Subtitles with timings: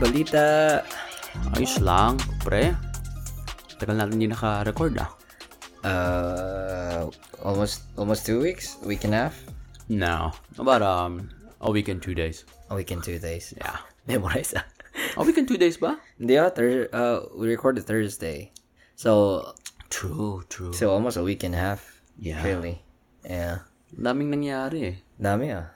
[0.00, 0.80] balita?
[1.54, 2.72] Ayos lang, pre.
[3.78, 5.10] Tagal natin hindi naka-record ah.
[5.80, 7.08] Uh,
[7.40, 9.36] almost almost two weeks, week and a half,
[9.88, 10.30] No.
[10.60, 11.28] About um,
[11.60, 12.44] a week and two days.
[12.70, 13.52] a week and two days.
[13.56, 13.80] Yeah.
[14.06, 14.54] Memorize.
[14.54, 15.98] A week and two days ba?
[16.20, 18.52] Hindi ah, thir- uh, we recorded Thursday,
[18.94, 19.42] so
[19.90, 20.70] True, true.
[20.70, 21.82] so almost a week and a half.
[22.14, 22.38] Yeah.
[22.46, 22.78] Really.
[23.26, 23.66] Yeah.
[23.90, 24.96] Daming nangyari eh.
[25.18, 25.66] Dami ah.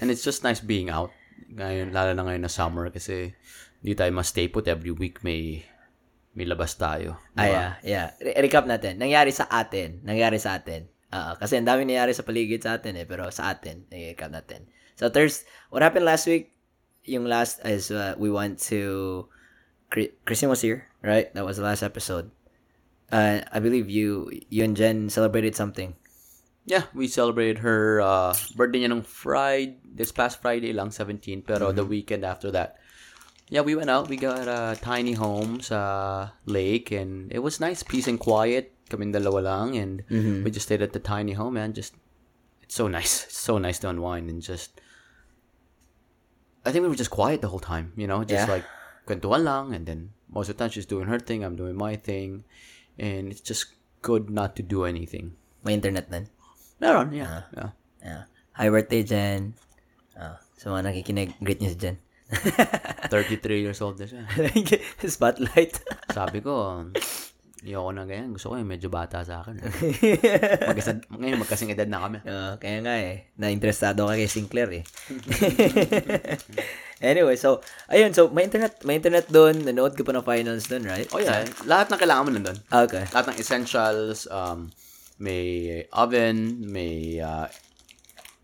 [0.00, 1.12] And it's just nice being out.
[1.56, 3.32] Ngayon, lalo na ngayon na summer kasi
[3.80, 5.62] hindi tayo ma-stay put every week may
[6.36, 7.16] may labas tayo.
[7.32, 8.06] Ah, yeah, yeah.
[8.20, 9.00] Re- recap natin.
[9.00, 10.04] Nangyari sa atin.
[10.04, 10.84] Nangyari sa atin.
[11.08, 14.68] Ah, kasi ang dami nangyari sa paligid sa atin eh, pero sa atin, i-recap natin.
[15.00, 16.52] So, Thursday, what happened last week?
[17.08, 19.24] Yung last is uh, we went to,
[19.88, 21.32] Chri- Christian was here, right?
[21.32, 22.28] That was the last episode.
[23.08, 25.96] Uh, I believe you, you and Jen celebrated something.
[26.66, 31.70] Yeah, we celebrated her uh, birthday niya nung Friday, this past Friday lang, 17, pero
[31.70, 32.82] the weekend after that.
[33.46, 34.10] Yeah, we went out.
[34.10, 38.74] We got a tiny home sa lake and it was nice, peace and quiet.
[38.90, 40.02] Kaming dalawa lang and
[40.42, 41.94] we just stayed at the tiny home and just,
[42.62, 43.22] it's so nice.
[43.30, 44.82] It's so nice to unwind and just,
[46.66, 48.58] I think we were just quiet the whole time, you know, just Yeah.
[48.58, 48.66] like
[49.06, 51.94] kwentuhan lang and then most of the time she's doing her thing, I'm doing my
[51.94, 52.42] thing
[52.98, 53.70] and it's just
[54.02, 55.38] good not to do anything.
[55.62, 56.26] May internet din.
[56.76, 57.48] Meron, yeah.
[57.56, 57.70] yeah.
[58.04, 58.22] Yeah.
[58.52, 59.56] Hi birthday, Jen.
[60.12, 61.96] Ah, sa mga nakikinig, greet niyo si Jen.
[63.08, 64.28] 33 years old na siya.
[65.16, 65.80] Spotlight.
[66.16, 66.84] Sabi ko,
[67.64, 68.36] ayoko na ganyan.
[68.36, 69.56] Gusto ko yung medyo bata sa akin.
[70.68, 72.20] Magkasad, ngayon magkasing edad na kami.
[72.28, 73.32] Ah, kaya nga eh.
[73.40, 74.84] Na-interesado ka kay Sinclair eh.
[77.00, 78.12] anyway, so, ayun.
[78.12, 79.64] So, may internet, may internet doon.
[79.64, 81.08] Nanood ka pa ng finals doon, right?
[81.16, 82.58] Oh yeah, lahat ng kailangan mo nandun.
[82.68, 83.08] Okay.
[83.16, 84.68] Lahat ng essentials, um,
[85.18, 87.48] may oven, may, uh,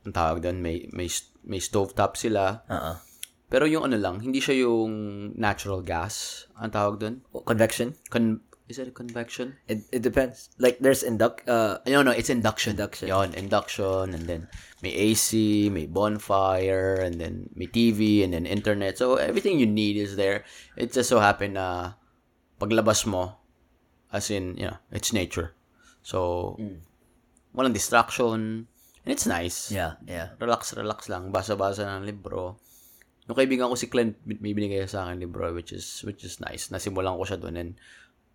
[0.05, 1.09] ang tawag doon, may, may,
[1.45, 2.65] may stovetop sila.
[2.69, 2.93] Oo.
[3.53, 4.93] Pero yung ano lang, hindi siya yung
[5.37, 6.49] natural gas.
[6.57, 7.21] Ang tawag doon?
[7.45, 7.93] Convection?
[8.09, 8.41] Con-
[8.73, 9.61] is it a convection?
[9.69, 10.49] It, it depends.
[10.57, 12.81] Like, there's induct, uh, No, no, it's induction.
[12.81, 13.09] Induction.
[13.09, 14.49] Yon, induction, and then
[14.81, 18.97] may AC, may bonfire, and then may TV, and then internet.
[18.97, 20.45] So, everything you need is there.
[20.77, 22.01] It just so happened na
[22.59, 23.37] paglabas mo,
[24.13, 25.53] as in, you know, it's nature.
[26.03, 26.59] So,
[27.55, 28.67] walang distraction,
[29.07, 29.71] and it's nice.
[29.71, 30.35] yeah, yeah.
[30.43, 31.31] Relax, relax lang.
[31.31, 32.59] Basa-basa ng libro.
[33.31, 36.75] Yung kaibigan ko si Clint, may binigay sa akin libro, which is, which is nice.
[36.75, 37.71] Nasimulan ko siya doon, and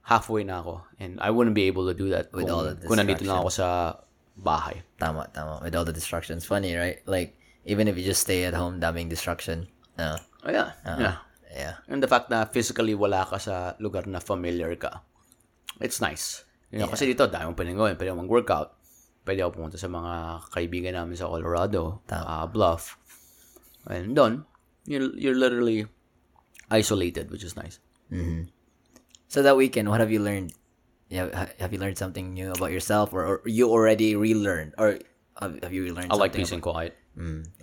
[0.08, 0.88] halfway na ako.
[1.04, 3.44] And I wouldn't be able to do that With kung, all the kung nandito lang
[3.44, 3.68] ako sa
[4.40, 4.80] bahay.
[4.96, 5.60] Tama, tama.
[5.60, 6.48] With all the distractions.
[6.48, 7.04] Funny, right?
[7.04, 7.36] Like,
[7.68, 9.68] even if you just stay at home, daming distraction.
[10.00, 10.16] Uh,
[10.48, 10.72] Oh, yeah.
[10.88, 11.18] yeah.
[11.52, 11.76] yeah.
[11.92, 15.04] And the fact na physically wala ka sa lugar na familiar ka,
[15.84, 16.47] it's nice.
[16.72, 17.96] You know, Kasi dito, dami mong pwedeng gawin.
[17.96, 18.70] Pwede ako mag-workout.
[19.24, 20.14] Pwede ako pumunta sa mga
[20.52, 23.00] kaibigan namin sa Colorado, uh, Bluff.
[23.88, 24.44] And doon,
[24.84, 25.88] you're, you're literally
[26.72, 27.80] isolated, which is nice.
[29.28, 30.52] So that weekend, what have you learned?
[31.08, 35.00] Yeah, have you learned something new about yourself, or, or you already relearned, or
[35.40, 36.12] have, have you relearned?
[36.12, 36.96] I like peace and quiet.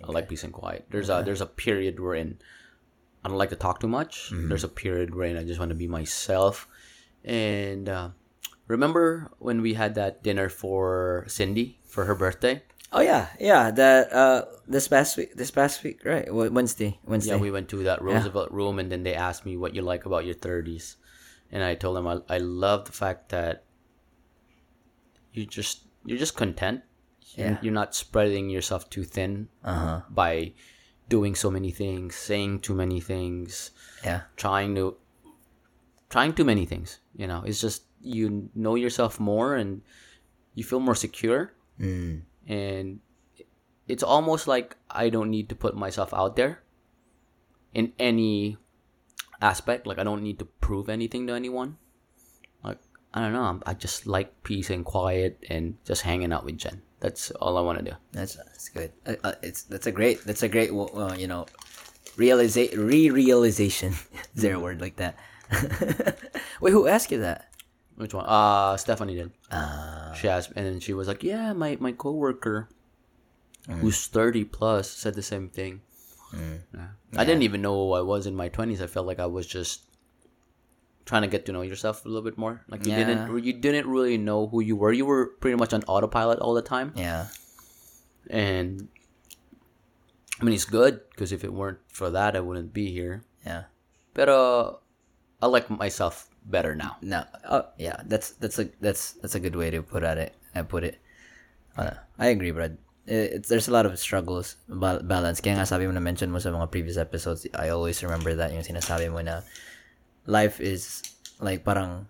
[0.01, 0.89] I like peace and quiet.
[0.89, 2.41] There's a there's a period wherein
[3.21, 4.33] I don't like to talk too much.
[4.49, 6.65] There's a period wherein I just want to be myself.
[7.21, 8.17] And uh,
[8.67, 12.63] remember when we had that dinner for Cindy for her birthday?
[12.91, 13.71] Oh yeah, yeah.
[13.71, 16.31] That uh, this past week, this past week, right?
[16.33, 17.35] Wednesday, Wednesday.
[17.35, 20.05] Yeah, we went to that Roosevelt room, and then they asked me what you like
[20.05, 20.95] about your 30s,
[21.51, 23.65] and I told them I, I love the fact that
[25.33, 26.81] you just you're just content.
[27.35, 27.57] Yeah.
[27.61, 30.01] You're not spreading yourself too thin Uh-huh.
[30.09, 30.53] by
[31.09, 33.71] doing so many things, saying too many things,
[34.05, 34.21] Yeah.
[34.37, 34.95] trying to
[36.09, 36.99] trying too many things.
[37.15, 39.81] You know, it's just you know yourself more and
[40.53, 41.51] you feel more secure,
[41.81, 42.21] Mm.
[42.47, 42.99] and
[43.87, 46.63] it's almost like I don't need to put myself out there
[47.73, 48.57] in any
[49.41, 49.85] aspect.
[49.85, 51.77] Like I don't need to prove anything to anyone.
[52.63, 52.79] Like
[53.13, 53.59] I don't know.
[53.65, 56.81] I'm, just like peace and quiet and just hanging out with Jen.
[57.01, 57.95] That's all I want to do.
[58.11, 58.91] That's that's good.
[59.05, 61.45] Uh, uh, it's that's a great that's a great uh, you know
[62.17, 63.93] realiza- re-realization.
[64.35, 65.17] Is there a word like that?
[66.61, 67.51] Wait, who asked you that?
[67.95, 68.25] Which one?
[68.25, 69.31] Uh Stephanie did.
[69.49, 72.67] Uh, She asked, and then she was like, "Yeah, my my coworker,
[73.67, 73.79] Mm.
[73.79, 75.81] who's thirty plus, said the same thing."
[76.33, 76.89] Yeah.
[77.15, 78.81] I didn't even know who I was in my twenties.
[78.81, 79.83] I felt like I was just
[81.05, 82.65] trying to get to know yourself a little bit more.
[82.67, 83.05] Like you Yeah.
[83.07, 84.91] didn't you didn't really know who you were.
[84.91, 87.27] You were pretty much on autopilot all the time, yeah.
[88.29, 88.89] and
[90.41, 93.23] I mean it's good because if it weren't for that, I wouldn't be here.
[93.45, 93.71] Yeah.
[94.13, 94.73] But uh,
[95.41, 96.97] I like myself better now.
[97.01, 97.25] No.
[97.49, 98.05] Oh, yeah.
[98.05, 100.37] That's that's a that's that's a good way to put at it.
[100.53, 101.01] I put it.
[101.75, 102.77] Uh, I agree, Brad.
[103.07, 106.41] it's there's a lot of struggles ba- balance kaya nga sabi mo na mention mo
[106.41, 109.45] sa mga previous episodes I always remember that yung sinasabi mo na
[110.25, 111.05] life is
[111.37, 112.09] like parang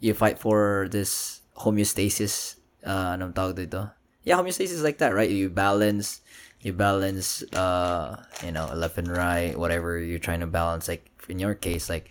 [0.00, 2.56] you fight for this homeostasis
[2.88, 3.92] uh anong tawag dito
[4.24, 6.24] yeah homeostasis is like that right you balance
[6.64, 11.36] you balance uh you know left and right whatever you're trying to balance like in
[11.36, 12.08] your case like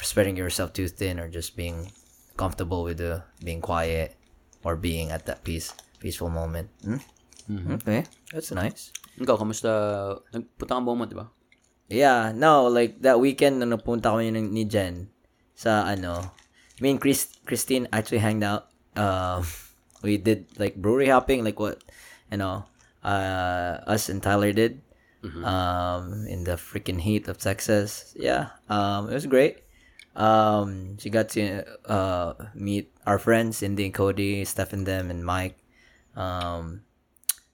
[0.00, 1.92] spreading yourself too thin or just being
[2.36, 4.14] comfortable with the being quiet
[4.62, 7.00] or being at that peace peaceful moment hmm?
[7.72, 9.72] okay that's nice Ikaw, kamusta?
[10.28, 11.32] Nagpunta kang Beaumont, di ba?
[11.88, 15.08] Yeah, no, like that weekend na napunta kami ni, ni Jen
[15.56, 16.36] sa ano,
[16.82, 18.68] me and Chris, Christine actually hanged out.
[18.92, 19.46] Um,
[20.04, 21.80] we did like brewery hopping, like what,
[22.28, 22.68] you know,
[23.00, 24.84] uh, us and Tyler did.
[25.26, 28.14] Um, in the freaking heat of Texas.
[28.14, 29.65] Yeah, um, it was great.
[30.16, 35.60] Um, she got to uh meet our friends, Cindy and Cody, Stephen, them, and Mike.
[36.16, 36.82] Um,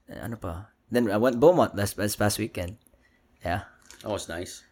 [0.06, 0.70] ano pa?
[0.90, 2.78] Then I went Beaumont last, last past weekend.
[3.44, 3.66] Yeah.
[4.04, 4.62] Oh, it's nice.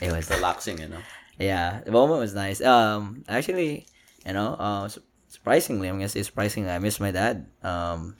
[0.00, 1.00] It was Relaxing, you know?
[1.40, 2.60] yeah, the moment was nice.
[2.60, 3.86] Um, actually,
[4.26, 4.88] you know, uh,
[5.28, 7.48] surprisingly, I'm gonna say surprisingly, I miss my dad.
[7.64, 8.16] Um,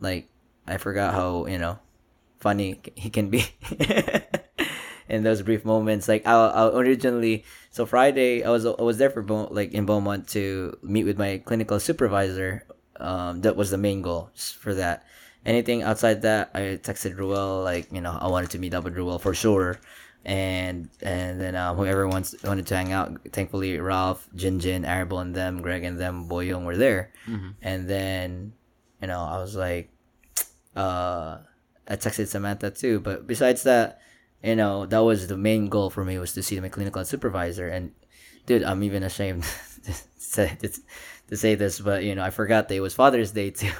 [0.00, 0.28] like
[0.66, 1.78] I forgot how you know
[2.40, 3.44] funny he can be
[5.08, 6.08] in those brief moments.
[6.08, 10.28] Like I, I originally, so Friday, I was I was there for like in Beaumont
[10.28, 12.64] to meet with my clinical supervisor.
[12.96, 14.30] Um, that was the main goal
[14.60, 15.04] for that.
[15.44, 18.96] Anything outside that, I texted Ruel like you know I wanted to meet up with
[18.96, 19.78] Ruel for sure
[20.24, 23.18] and and then um, whoever wants wanted to hang out.
[23.32, 27.12] Thankfully, Ralph, Jin Jin, Arable, and them, Greg and them, Boyong were there.
[27.62, 28.52] And then,
[29.02, 29.90] you know, I was like,
[30.74, 31.38] uh,
[31.86, 33.00] I texted Samantha too.
[33.00, 34.00] But besides that,
[34.44, 37.68] you know, that was the main goal for me was to see my clinical supervisor.
[37.68, 37.92] And
[38.46, 39.44] dude, I'm even ashamed
[40.32, 43.72] to say this, but you know, I forgot that it was Father's Day too.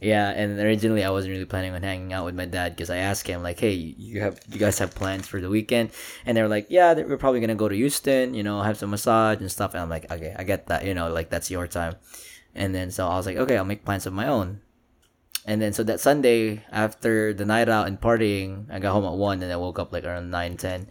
[0.00, 2.96] Yeah, and originally I wasn't really planning on hanging out with my dad because I
[2.96, 5.90] asked him like, "Hey, you have you guys have plans for the weekend?"
[6.26, 8.90] And they were like, "Yeah, we're probably gonna go to Houston, you know, have some
[8.90, 11.68] massage and stuff." And I'm like, "Okay, I get that, you know, like that's your
[11.68, 11.94] time."
[12.52, 14.60] And then so I was like, "Okay, I'll make plans of my own."
[15.44, 19.18] And then so that Sunday after the night out and partying, I got home at
[19.18, 20.88] one, and I woke up like around nine ten.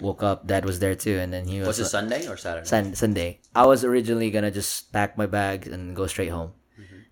[0.00, 2.66] Woke up, dad was there too, and then he was Was it Sunday or Saturday?
[2.66, 3.40] Sun- Sunday.
[3.54, 6.52] I was originally gonna just pack my bags and go straight home.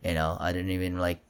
[0.02, 1.20] You know, I didn't even like.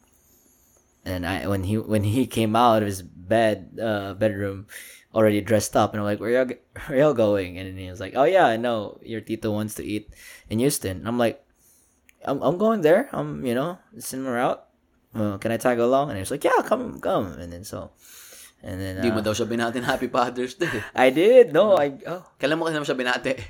[1.05, 4.67] And I when he when he came out of his bed uh bedroom,
[5.13, 6.47] already dressed up, and I'm like, where y'all
[6.87, 7.59] where y'all going?
[7.59, 10.15] And then he was like, oh yeah, I know your tito wants to eat
[10.49, 10.99] in Houston.
[10.99, 11.43] And I'm like,
[12.23, 13.09] I'm I'm going there.
[13.11, 14.68] I'm you know send her out.
[15.15, 16.11] Uh, can I tag along?
[16.11, 17.33] And he was like, yeah, come come.
[17.41, 17.91] And then so,
[18.63, 20.85] and then Hindi mo uh, daw siya binati Happy Father's Day.
[20.95, 23.33] I did no I oh Kailan mo kasi naman siya binati?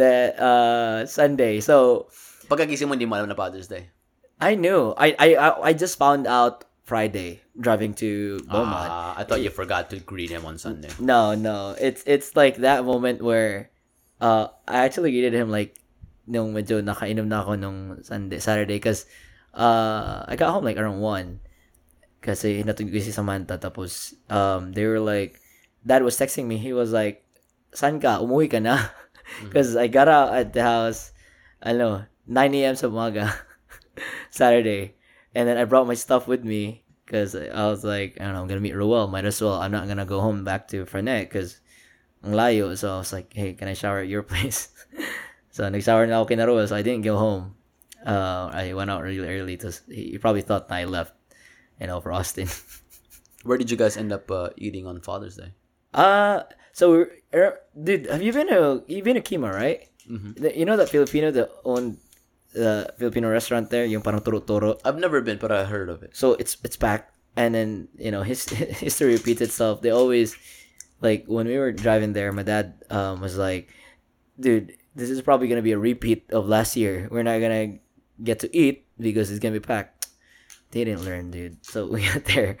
[0.00, 2.08] that uh Sunday so.
[2.50, 3.92] Pagkagising mo, hindi mo alam na Father's Day.
[4.40, 4.96] I knew.
[4.96, 5.28] I I
[5.70, 8.90] I just found out Friday driving to Beaumont.
[8.90, 10.90] Ah, I thought you forgot to greet him on Sunday.
[10.98, 11.78] no, no.
[11.78, 13.70] It's it's like that moment where
[14.18, 15.78] uh I actually greeted him like
[16.26, 19.06] nung medyo nakainom na ako nung Sunday Saturday cuz
[19.54, 21.40] uh I got home like around 1
[22.20, 23.56] kasi natulog si Samantha.
[23.58, 25.40] Tapos um they were like
[25.82, 26.60] dad was texting me.
[26.60, 27.24] He was like
[27.72, 28.20] san ka?
[28.20, 28.78] Umuwi ka na?
[29.46, 31.14] Because I got out at the house
[31.62, 32.74] I don't know, 9 a.m.
[32.74, 33.30] sa umaga
[34.30, 34.96] Saturday.
[35.34, 38.42] And then I brought my stuff with me because I was like I don't know
[38.42, 41.30] I'm gonna meet Roel might as well I'm not gonna go home back to Frenet
[41.30, 41.62] because
[42.26, 42.74] ang layo.
[42.74, 44.70] So I was like hey can I shower at your place?
[45.50, 47.58] So nag-shower na ako kina Roel so I didn't go home
[48.06, 51.12] uh, I went out really early to he probably thought I left
[51.80, 52.48] you know for Austin
[53.44, 55.52] Where did you guys end up uh, eating on Father's Day?
[55.96, 59.88] Uh so er, dude, have you been to you've been to Kima, right?
[60.06, 61.98] The- You know that Filipino that owned
[62.52, 64.78] the Filipino restaurant there, yung parang turo-turo.
[64.84, 66.14] I've never been, but I heard of it.
[66.18, 68.42] So it's it's packed, and then you know his
[68.84, 69.82] history repeats itself.
[69.82, 70.34] They always
[71.00, 73.70] like when we were driving there, my dad um was like,
[74.38, 77.06] "Dude, this is probably gonna be a repeat of last year.
[77.10, 77.78] We're not gonna
[78.22, 80.08] get to eat because it's gonna be packed."
[80.70, 81.64] They didn't learn, dude.
[81.64, 82.58] So we got there,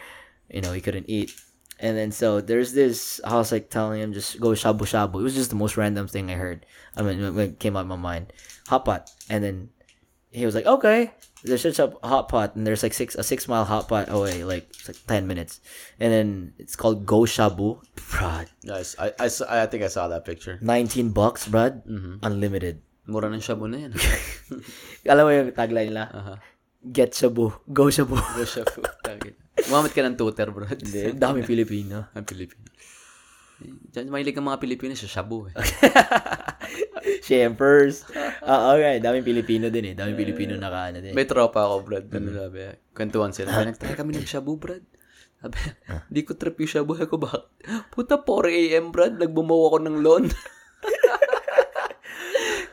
[0.48, 1.32] you know, we couldn't eat.
[1.78, 3.20] And then so there's this.
[3.24, 5.20] I was like telling him just go shabu shabu.
[5.20, 6.66] It was just the most random thing I heard.
[6.96, 8.32] I mean, it came out of my mind,
[8.68, 9.10] hot pot.
[9.30, 9.70] And then
[10.30, 11.12] he was like, okay,
[11.42, 14.44] there's such a hot pot, and there's like six a six mile hot pot away,
[14.44, 15.60] like it's like ten minutes,
[15.98, 19.28] and then it's called Go Shabu, bruh, Guys, I, I,
[19.62, 20.58] I think I saw that picture.
[20.60, 22.16] nineteen bucks, bruh, mm-hmm.
[22.22, 22.82] unlimited.
[23.10, 23.92] Mura ng shabu na yan.
[25.12, 26.06] Alam mo yung tagline nila?
[26.14, 26.34] Aha.
[26.80, 28.16] Get Shabu, Go Shabu.
[28.16, 28.80] Go shabu.
[29.68, 30.64] Umamit ka ng tutor, bro.
[30.64, 32.08] Hindi, daming Filipino.
[32.16, 32.64] Ang Pilipino.
[33.60, 35.54] Diyan, mahilig ang mga Pilipino sa shabu eh.
[37.28, 38.08] Shempers.
[38.40, 39.04] Oo, okay.
[39.04, 39.94] Daming Pilipino din eh.
[39.98, 41.12] Daming Pilipino naka ano din.
[41.12, 42.08] May tropa ako, Brad.
[42.08, 42.72] Ano sabi?
[42.96, 43.52] Kwentuhan sila.
[43.52, 44.80] Sabi, nagtry kami ng shabu, Brad.
[45.44, 45.60] Sabi,
[46.08, 46.96] di ko trip yung shabu.
[46.96, 47.52] Ako ba?
[47.92, 49.20] Puta, 4 a.m., Brad.
[49.20, 50.24] Nagbumaw ako ng loan.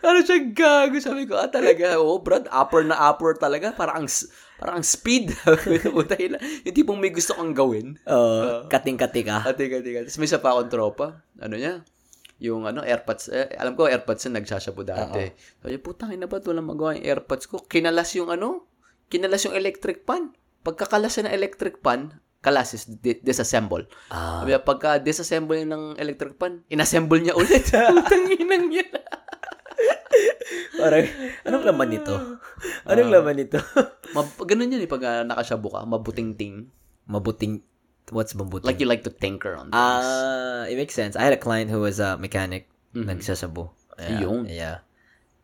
[0.07, 0.97] Ano siya gago?
[1.03, 1.99] Sabi ko, ah, talaga.
[1.99, 3.75] Oh, Brad, upper na upper talaga.
[3.75, 4.09] Parang ang,
[4.57, 5.35] parang ang speed.
[6.65, 7.99] Yung tipong may gusto kang gawin.
[8.07, 8.65] Oo.
[8.71, 9.43] kating-kati ka.
[9.43, 10.07] Ate, ate, ate.
[10.07, 11.21] Tapos may isa pa akong tropa.
[11.37, 11.83] Ano niya?
[12.39, 13.33] Yung ano, AirPods.
[13.33, 15.33] Eh, alam ko, AirPods na nagsashabu dati.
[15.61, 17.61] Sabi niya, putang ina ba ito lang magawa yung AirPods ko?
[17.65, 18.69] Kinalas yung ano?
[19.09, 20.33] Kinalas yung electric pan.
[20.61, 23.89] Pagkakalas na electric pan, kalas is di- disassemble.
[24.13, 24.43] Ah.
[24.43, 27.67] Sabi niya, pagka disassemble niya ng electric pan, inassemble niya ulit.
[27.73, 29.16] putang inang yan.
[30.77, 31.05] Parang,
[31.43, 32.15] anong laman nito?
[32.85, 33.57] Anong laman nito?
[34.15, 36.69] Mab- ganun yan eh, pag uh, nakashabu ka, mabuting-ting.
[37.09, 37.61] Mabuting,
[38.13, 38.65] what's mabuting?
[38.69, 39.77] Like you like to tinker on things.
[39.77, 41.17] Ah, it makes sense.
[41.17, 42.69] I had a client who was a mechanic.
[43.97, 44.21] Yeah.
[44.21, 44.45] Yun.
[44.47, 44.77] Yeah.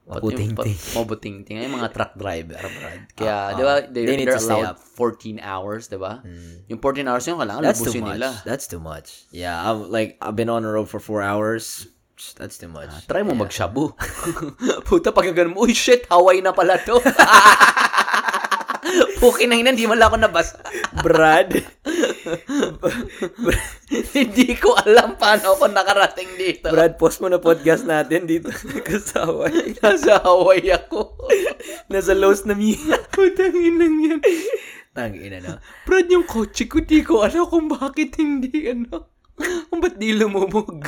[0.03, 0.77] Pati- Mabuting ting.
[0.99, 1.57] Mabuting ting.
[1.63, 3.01] Ay, mga truck driver, Brad.
[3.15, 6.19] Kaya, di ba, they, They need they're to stay allowed 14 hours, di ba?
[6.19, 6.67] Hmm.
[6.67, 8.19] Yung 14 hours yun, kailangan That's too much.
[8.19, 8.29] nila.
[8.43, 9.23] That's too much.
[9.31, 11.87] Yeah, I'm like I've been on the road for four hours.
[12.39, 12.89] That's too much.
[13.05, 13.93] Try mo magshabu.
[14.87, 16.97] Puta, pag ganun mo, uy, shit, Hawaii na pala to.
[19.23, 20.59] Pukin na hindi man lang ako nabasa.
[20.99, 21.49] Brad.
[24.17, 26.67] hindi ko alam paano ako nakarating dito.
[26.67, 28.51] Brad, post mo na podcast natin dito.
[28.87, 29.47] Kasawa.
[29.79, 31.15] Nasa Hawaii ako.
[31.87, 32.99] Nasa Los na Mia.
[33.15, 34.19] Putang inang yan.
[34.93, 35.57] Tang ina no.
[35.89, 39.09] Brad, yung kotse ko, di ko alam kung bakit hindi, ano.
[39.71, 40.85] Kung ba't di lumubog.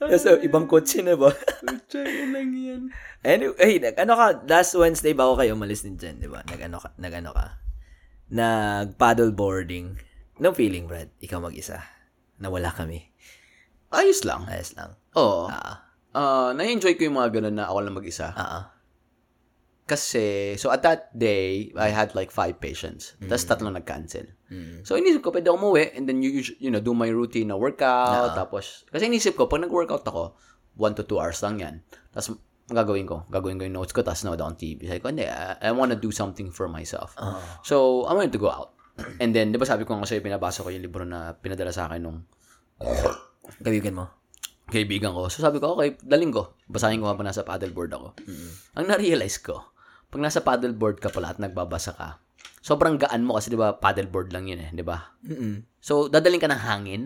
[0.00, 1.30] Nasa ibang kotse na ba?
[1.60, 2.82] Putang inang yan.
[3.22, 6.44] anyway, hey, nag, ano ka, last Wednesday bago kayo umalis din dyan, di ba?
[6.44, 7.46] Nag-ano ka, nag-ano ka?
[8.28, 9.96] Nag paddle boarding.
[10.40, 11.08] No feeling, Brad?
[11.20, 11.78] Ikaw mag-isa.
[12.36, 13.00] Na wala kami.
[13.94, 14.44] Ayos lang.
[14.50, 14.98] Ayos lang.
[15.14, 15.46] Oo.
[15.48, 15.80] Ah,
[16.14, 18.30] Ah, na-enjoy ko yung mga ganun na ako lang mag-isa.
[18.34, 18.70] ah.
[19.84, 23.18] Kasi, so at that day, I had like five patients.
[23.20, 24.30] Tapos tatlo nag-cancel.
[24.54, 24.86] Mm.
[24.86, 26.30] So, inisip ko, pwede ako umuwi and then you,
[26.62, 28.38] you know, do my routine na workout.
[28.38, 30.38] Tapos, kasi inisip ko, pag nag-workout ako,
[30.78, 31.74] one to two hours lang yan.
[32.14, 32.38] Tapos,
[32.70, 34.86] ang gagawin ko, gagawin ko yung notes ko, tapos nood on TV.
[34.86, 37.18] Sabi ko, hindi, I, I wanna do something for myself.
[37.66, 38.70] So, I wanted to go out.
[39.22, 41.90] And then, di ba sabi ko nga sa'yo, pinabasa ko yung libro na pinadala sa
[41.90, 42.22] akin nung
[43.66, 44.06] Kaibigan mo.
[44.64, 45.28] kaibigan ko.
[45.28, 46.56] So sabi ko, okay, daling ko.
[46.66, 48.08] Basahin ko habang nasa paddleboard ako.
[48.80, 49.60] Ang na-realize ko,
[50.08, 52.23] pag nasa paddleboard ka pala at nagbabasa ka,
[52.64, 55.12] sobrang gaan mo kasi 'di ba paddleboard lang 'yun eh, 'di ba?
[55.84, 57.02] So dadaling ka ng hangin.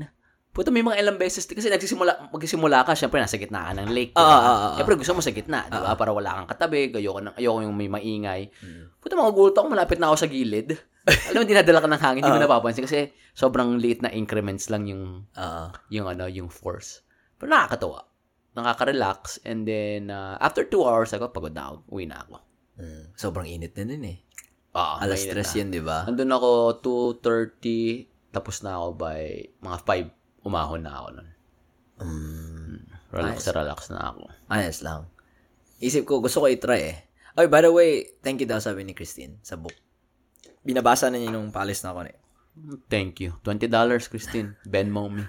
[0.49, 4.15] Puto may mga ilang beses kasi nagsisimula magsisimula ka, syempre nasa gitna ka ng lake.
[4.15, 4.73] Ah, ah, ah, ah.
[4.75, 5.95] Syempre gusto mo sa gitna, 'di ba?
[5.95, 8.51] Para wala kang katabi, ayoko nang ayoko yung may maingay.
[8.99, 10.79] Puto magugulat ako, malapit na ako sa gilid.
[11.09, 14.85] Alam mo, dinadala ka ng hangin, hindi mo napapansin kasi sobrang liit na increments lang
[14.85, 17.01] yung Ah, yung ano, yung force.
[17.39, 18.05] Pero nakakatawa.
[18.59, 19.41] Nakaka-relax.
[19.47, 21.77] And then, uh, after two hours, ako, pagod na ako.
[21.95, 22.43] Uwi na ako.
[22.83, 23.05] mm.
[23.15, 24.19] Sobrang init na din eh.
[24.77, 25.59] Ah, Alas mainit stress na.
[25.61, 25.99] yun, di ba?
[26.05, 26.49] Andun ako
[27.23, 29.21] 2.30, tapos na ako by
[29.65, 31.29] mga 5, umahon na ako nun.
[31.99, 32.79] Mm.
[33.09, 34.23] Relax na relax na ako.
[34.53, 35.09] Ayos lang.
[35.81, 36.99] Isip ko, gusto ko i-try eh.
[37.39, 39.75] Oy, by the way, thank you daw sabi ni Christine sa book.
[40.67, 42.19] Binabasa na niya nung palis na ako eh.
[42.91, 43.39] Thank you.
[43.47, 43.71] $20,
[44.11, 44.59] Christine.
[44.67, 45.23] Venmo me.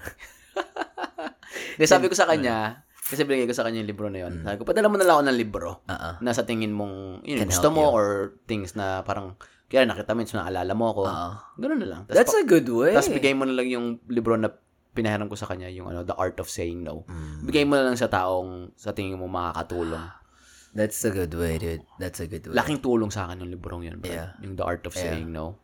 [1.78, 4.46] Di, sabi ko sa kanya, kasi binigay ko sa kanya yung libro na yun.
[4.46, 5.70] Sabi ko, padala mo na lang ako ng libro.
[5.90, 6.14] Ah.
[6.22, 7.96] na sa tingin mong yun, Can gusto mo you.
[7.98, 8.06] or
[8.46, 9.34] things na parang
[9.66, 11.02] kaya nakita mo yun, so naalala mo ako.
[11.06, 11.30] Oo.
[11.58, 12.02] Ganun na lang.
[12.06, 12.94] That's a good way.
[12.94, 14.50] Tapos bigay mo na lang yung libro na
[14.94, 17.06] pinahiram ko sa kanya, yung ano, The Art of Saying No.
[17.06, 17.46] Mm.
[17.46, 20.02] Bigay mo na lang sa taong sa tingin mo makakatulong.
[20.78, 21.82] That's a good way, dude.
[21.98, 22.54] That's a good way.
[22.54, 24.10] Laking tulong sa akin yung librong yun, bro.
[24.10, 24.38] Yeah.
[24.42, 25.18] Yung The Art of Yeah.
[25.18, 25.58] Saying No.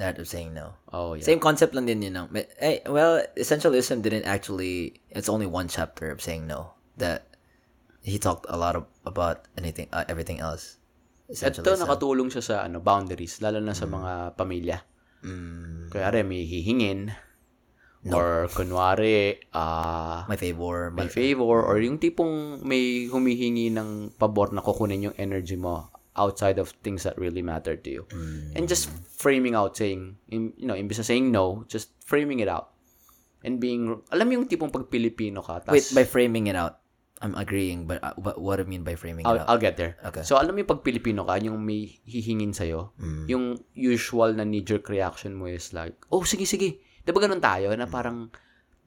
[0.00, 0.80] That of saying no.
[0.88, 1.28] Oh, yeah.
[1.28, 2.16] Same concept lang din yun.
[2.16, 2.24] No?
[2.32, 6.72] But, eh, well, Essentialism didn't actually, it's only one chapter of saying no.
[6.96, 7.28] That
[8.00, 10.80] he talked a lot of, about anything, uh, everything else.
[11.28, 14.80] Ito, nakatulong siya sa ano boundaries, lalo na sa mga pamilya.
[15.20, 17.12] Mm, Kaya rin, may hihingin.
[18.08, 20.88] Or, kunwari, ah, my favor.
[20.96, 26.60] may favor or yung tipong may humihingi ng pabor na kukunin yung energy mo outside
[26.60, 28.02] of things that really matter to you.
[28.12, 28.60] Mm.
[28.60, 32.76] And just framing out saying, you know, imbis na saying no, just framing it out.
[33.40, 36.84] And being, alam mo yung tipong pag Pilipino ka, tas, wait, by framing it out,
[37.20, 39.48] I'm agreeing, but, uh, but what do I mean by framing I'll, it out?
[39.48, 39.96] I'll get there.
[40.04, 40.24] Okay.
[40.24, 43.24] So, alam mo yung pag Pilipino ka, yung may hihingin sa'yo, Mm.
[43.28, 43.44] yung
[43.76, 46.80] usual na knee-jerk reaction mo is like, oh, sige, sige.
[47.04, 47.72] Di ba ganun tayo?
[47.76, 48.32] Na parang,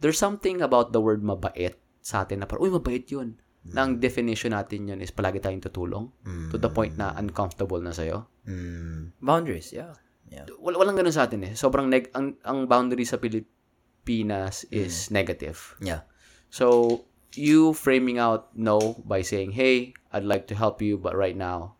[0.01, 3.37] there's something about the word mabait sa atin na parang, uy, mabait yun.
[3.71, 6.11] Na ang definition natin yun is palagi tayong tutulong
[6.51, 8.27] to the point na uncomfortable na sa'yo.
[8.43, 9.15] Mm.
[9.23, 9.95] Boundaries, yeah.
[10.27, 10.49] Yeah.
[10.59, 11.53] Wal walang ganun sa atin eh.
[11.55, 15.79] Sobrang neg ang, ang boundary sa Pilipinas is negative.
[15.79, 16.03] Yeah.
[16.51, 17.07] So
[17.39, 21.79] you framing out no by saying, "Hey, I'd like to help you, but right now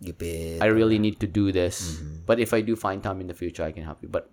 [0.00, 0.64] Gipit.
[0.64, 2.00] I really need to do this.
[2.00, 2.26] Mm-hmm.
[2.26, 4.08] But if I do find time in the future, I can help you.
[4.08, 4.30] But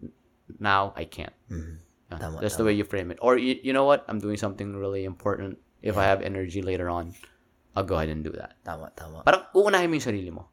[0.62, 1.84] now I can't." Mhm.
[2.12, 3.20] Yeah, Tama, that's the way you frame it.
[3.24, 4.04] Or you, you know what?
[4.12, 5.58] I'm doing something really important.
[5.82, 7.14] If I have energy later on,
[7.74, 8.58] I'll go ahead and do that.
[8.62, 9.26] Tama, tama.
[9.26, 10.48] Parang uunahin mo yung sarili mo.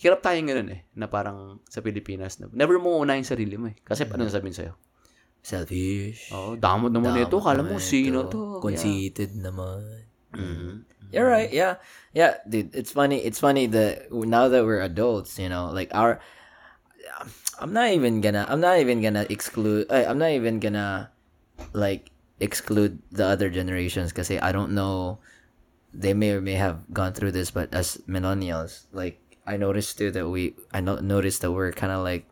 [0.00, 3.68] Hirap tayong ganun eh, na parang sa Pilipinas, na never mo uunahin yung sarili mo
[3.72, 3.76] eh.
[3.80, 4.10] Kasi Mm-hmm.
[4.12, 4.74] paano sasabihin sa'yo?
[5.40, 6.28] Selfish.
[6.32, 7.40] Oh, damot naman ito.
[7.40, 8.32] Damot Kala naman mo sino ito.
[8.32, 8.40] to.
[8.60, 10.04] Conceited naman.
[10.36, 10.84] Mhm.
[11.10, 11.50] You're right.
[11.50, 11.80] Yeah.
[12.14, 12.70] Yeah, dude.
[12.76, 13.24] It's funny.
[13.24, 16.20] It's funny that now that we're adults, you know, like our.
[17.58, 18.46] I'm not even gonna.
[18.48, 19.90] I'm not even gonna exclude.
[19.90, 21.10] I'm not even gonna,
[21.74, 22.09] like,
[22.40, 25.20] exclude the other generations because I don't know.
[25.92, 30.10] They may or may have gone through this, but as millennials, like I noticed too
[30.12, 30.54] that we.
[30.72, 32.26] I no- noticed that we're kind of like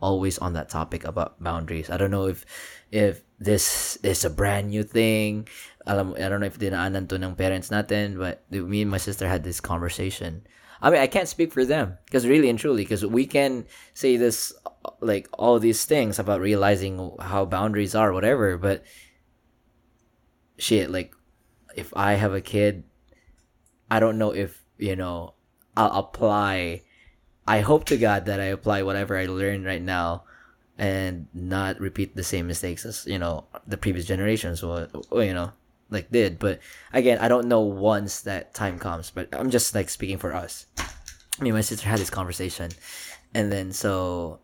[0.00, 1.90] always on that topic about boundaries.
[1.90, 2.44] I don't know if
[2.90, 5.48] if this is a brand new thing.
[5.86, 9.26] Alam, I don't know if dinaanan to ng parents natin, but me and my sister
[9.26, 10.46] had this conversation.
[10.82, 14.16] I mean, I can't speak for them because really and truly, because we can say
[14.16, 14.52] this
[15.00, 18.82] like all these things about realizing how boundaries are, whatever, but
[20.62, 21.14] shit, like
[21.74, 22.84] if I have a kid,
[23.90, 25.34] I don't know if you know
[25.76, 26.82] I'll apply.
[27.46, 30.24] I hope to God that I apply whatever I learned right now,
[30.78, 35.52] and not repeat the same mistakes as you know the previous generations or you know
[35.90, 36.38] like did.
[36.38, 36.60] But
[36.92, 39.10] again, I don't know once that time comes.
[39.10, 40.66] But I'm just like speaking for us.
[41.40, 42.70] Me and my sister had this conversation,
[43.34, 44.38] and then so,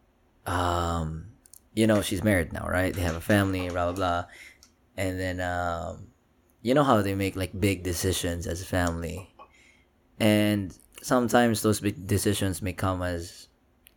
[0.47, 1.27] um,
[1.75, 2.93] you know, she's married now, right?
[2.93, 4.25] They have a family, blah blah blah,
[4.99, 6.11] and then um,
[6.61, 9.31] you know how they make like big decisions as a family,
[10.19, 13.47] and sometimes those big decisions may come as,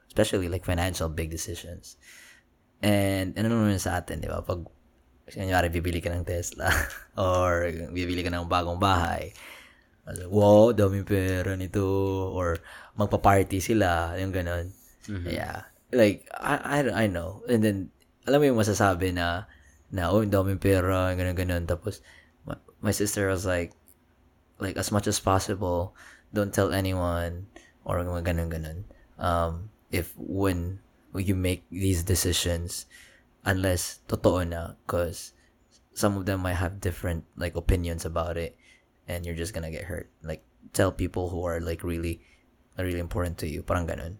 [0.08, 1.98] especially like financial big decisions,
[2.86, 4.46] and ano naman sa atin, di ba?
[4.46, 4.70] Pag
[5.32, 6.68] kunyari, bibili ka ng Tesla
[7.18, 9.32] or bibili ka ng bagong bahay.
[10.28, 11.88] Wow, daming pera nito.
[12.36, 12.60] Or
[13.00, 14.20] magpa-party sila.
[14.20, 14.76] Yung ganon.
[15.24, 15.72] Yeah.
[15.96, 17.46] Like, I, I, I know.
[17.48, 17.78] And then,
[18.28, 19.48] alam mo yung masasabi na,
[19.92, 21.68] na, oh, daming pera, ganon, ganon.
[21.68, 22.02] Tapos,
[22.46, 23.72] my, my sister was like,
[24.60, 25.96] like, as much as possible,
[26.34, 27.48] don't tell anyone,
[27.86, 28.80] or mga ganon, ganon.
[29.20, 30.80] Um, if, when
[31.14, 32.86] you make these decisions,
[33.46, 35.34] unless totoo na because
[35.94, 38.56] some of them might have different like opinions about it
[39.08, 42.22] and you're just gonna get hurt like tell people who are like really
[42.78, 44.18] really important to you parang ganun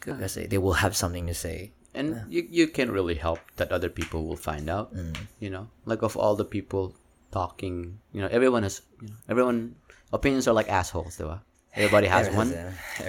[0.00, 3.88] kasi they will have something to say And you you can't really help that other
[3.88, 4.90] people will find out.
[4.90, 5.14] Mm.
[5.38, 6.98] You know, like of all the people
[7.30, 9.78] talking, you know, everyone has, you know, everyone
[10.10, 11.42] opinions are like assholes, diba?
[11.74, 12.54] Everybody has one.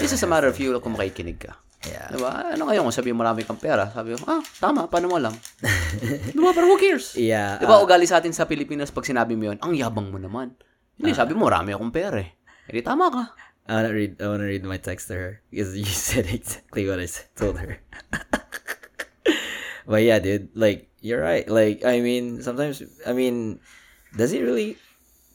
[0.01, 1.53] This is a matter of you kung makikinig ka.
[1.85, 2.57] yeah Diba?
[2.57, 3.93] Ano kayo kung sabi mo marami kang pera?
[3.93, 5.33] Sabi mo, ah, tama, paano mo alam?
[6.33, 6.49] diba?
[6.49, 7.13] Pero who cares?
[7.13, 10.17] yeah Diba, uh, ugali sa atin sa Pilipinas pag sinabi mo yun, ang yabang mo
[10.17, 10.57] naman.
[10.97, 12.33] Hindi, sabi mo, marami akong pera eh.
[12.65, 13.23] Hindi, tama ka.
[13.65, 17.01] I wanna read I wanna read my text to her because you said exactly what
[17.01, 17.81] I s- told her
[19.87, 23.59] but yeah dude like you're right like I mean sometimes I mean
[24.17, 24.77] does he really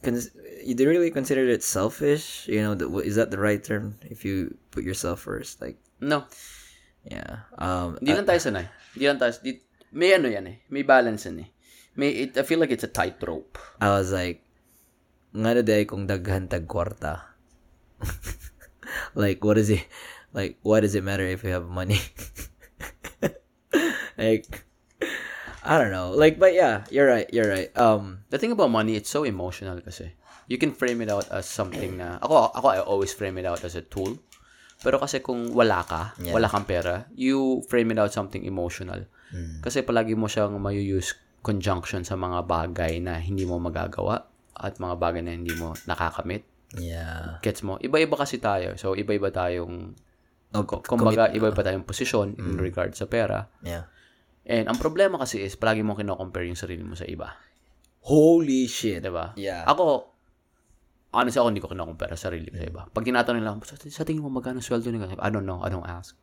[0.03, 0.35] cons-
[0.65, 4.25] you do really consider it selfish you know the, is that the right term if
[4.25, 6.25] you put yourself first like No,
[7.05, 8.67] yeah um hindi lang tayo sanay.
[8.97, 9.61] Hindi lang tayo, di,
[9.95, 10.57] may ano yan eh.
[10.71, 11.49] May balance yan eh.
[11.99, 13.59] May, it, I feel like it's a tightrope.
[13.83, 14.47] I was like,
[15.35, 17.23] nga na day kung daghan tag kwarta.
[19.15, 19.87] like, what is it?
[20.33, 21.99] Like, what does it matter if you have money?
[24.21, 24.69] like,
[25.65, 26.13] I don't know.
[26.13, 27.29] Like, but yeah, you're right.
[27.33, 27.73] You're right.
[27.77, 30.13] Um, The thing about money, it's so emotional kasi.
[30.51, 33.63] You can frame it out as something na, ako, ako, I always frame it out
[33.63, 34.19] as a tool.
[34.83, 36.35] Pero kasi kung wala ka, Yeah.
[36.35, 39.07] wala kang pera, you frame it out something emotional.
[39.63, 44.27] Kasi palagi mo siyang mayu-use conjunction sa mga bagay na hindi mo magagawa
[44.59, 46.43] at mga bagay na hindi mo nakakamit.
[46.75, 47.39] yeah.
[47.47, 47.79] Gets mo?
[47.79, 48.75] Iba-iba kasi tayo.
[48.75, 49.95] So, iba-iba tayong,
[50.51, 53.47] Oh, kumbaga, iba-iba tayong posisyon in regard sa pera.
[53.63, 53.87] Yeah.
[54.49, 57.37] And ang problema kasi is, palagi mo kino-compare yung sarili mo sa iba.
[58.09, 59.05] Holy shit.
[59.05, 59.37] Diba?
[59.37, 59.69] Yeah.
[59.69, 60.09] Ako,
[61.13, 62.83] honestly ako hindi ko kinocompare sa sarili ko sa iba.
[62.89, 65.13] Pag tinatanong lang, sa, sa tingin mo magkano sweldo nila?
[65.21, 65.61] I don't know.
[65.61, 66.17] I don't ask.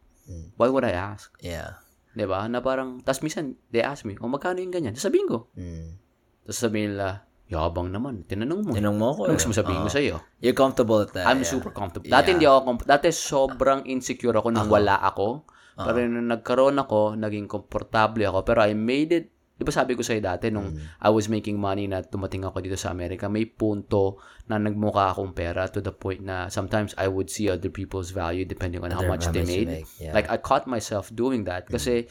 [0.60, 1.32] Why would I ask?
[1.40, 1.80] Yeah.
[2.18, 2.44] Diba?
[2.50, 4.98] Na parang, tas minsan, they ask me, oh, magkano yung ganyan?
[4.98, 5.48] Sabihin ko.
[5.56, 5.96] Mm.
[6.44, 8.28] Tapos sabihin nila, yabang naman.
[8.28, 8.72] Tinanong mo.
[8.76, 9.22] Tinanong mo ako.
[9.30, 9.40] Anong eh.
[9.40, 9.96] gusto mo sabihin ko Oo.
[9.96, 10.16] sa'yo?
[10.44, 11.30] You're comfortable at that.
[11.30, 11.52] I'm yeah.
[11.52, 12.12] super comfortable.
[12.12, 15.48] Dati hindi ako, comf- dati sobrang insecure ako nung wala ako.
[15.78, 18.42] Pero nung nagkaroon ako, naging komportable ako.
[18.42, 19.26] Pero I made it,
[19.58, 22.74] di ba sabi ko sa'yo dati, nung I was making money na tumating ako dito
[22.74, 24.18] sa Amerika, may punto
[24.50, 28.46] na nagmukha akong pera to the point na sometimes I would see other people's value
[28.46, 29.70] depending on how Other- much how they much you made.
[29.86, 30.14] make, yeah.
[30.18, 32.10] Like, I caught myself doing that kasi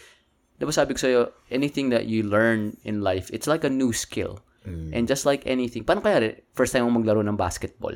[0.57, 1.21] Diba sabi ko sa'yo,
[1.53, 4.41] anything that you learn in life, it's like a new skill.
[4.65, 7.93] And just like anything, paano kaya first time mo maglaro ng basketball?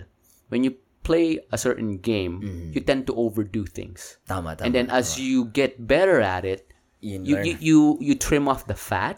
[0.52, 2.72] When you play a certain game, mm-hmm.
[2.72, 4.18] you tend to overdo things.
[4.28, 4.66] Tama, tama.
[4.66, 6.66] And then as you get better at it,
[7.00, 9.16] You you you, you, you trim off the fat.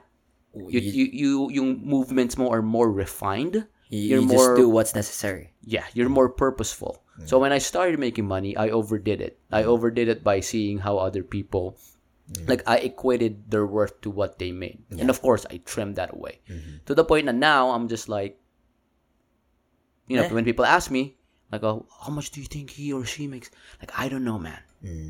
[0.54, 3.66] Oh, you, you, you, yung movements mo are more refined.
[3.90, 5.50] you, You're you more just do what's necessary.
[5.66, 7.02] yeah, you're more purposeful.
[7.18, 7.26] Mm.
[7.26, 9.42] So when I started making money, I overdid it.
[9.50, 9.74] I mm.
[9.74, 11.74] overdid it by seeing how other people
[12.30, 12.46] mm.
[12.46, 14.78] like I equated their worth to what they made.
[14.94, 16.38] And of course, I trimmed that away.
[16.46, 16.86] Mm-hmm.
[16.86, 18.38] To the point that now I'm just like
[20.06, 20.32] you know, Eh.
[20.32, 21.18] when people ask me
[21.52, 24.40] like, "Oh, how much do you think he or she makes?" Like, I don't know,
[24.40, 24.58] man.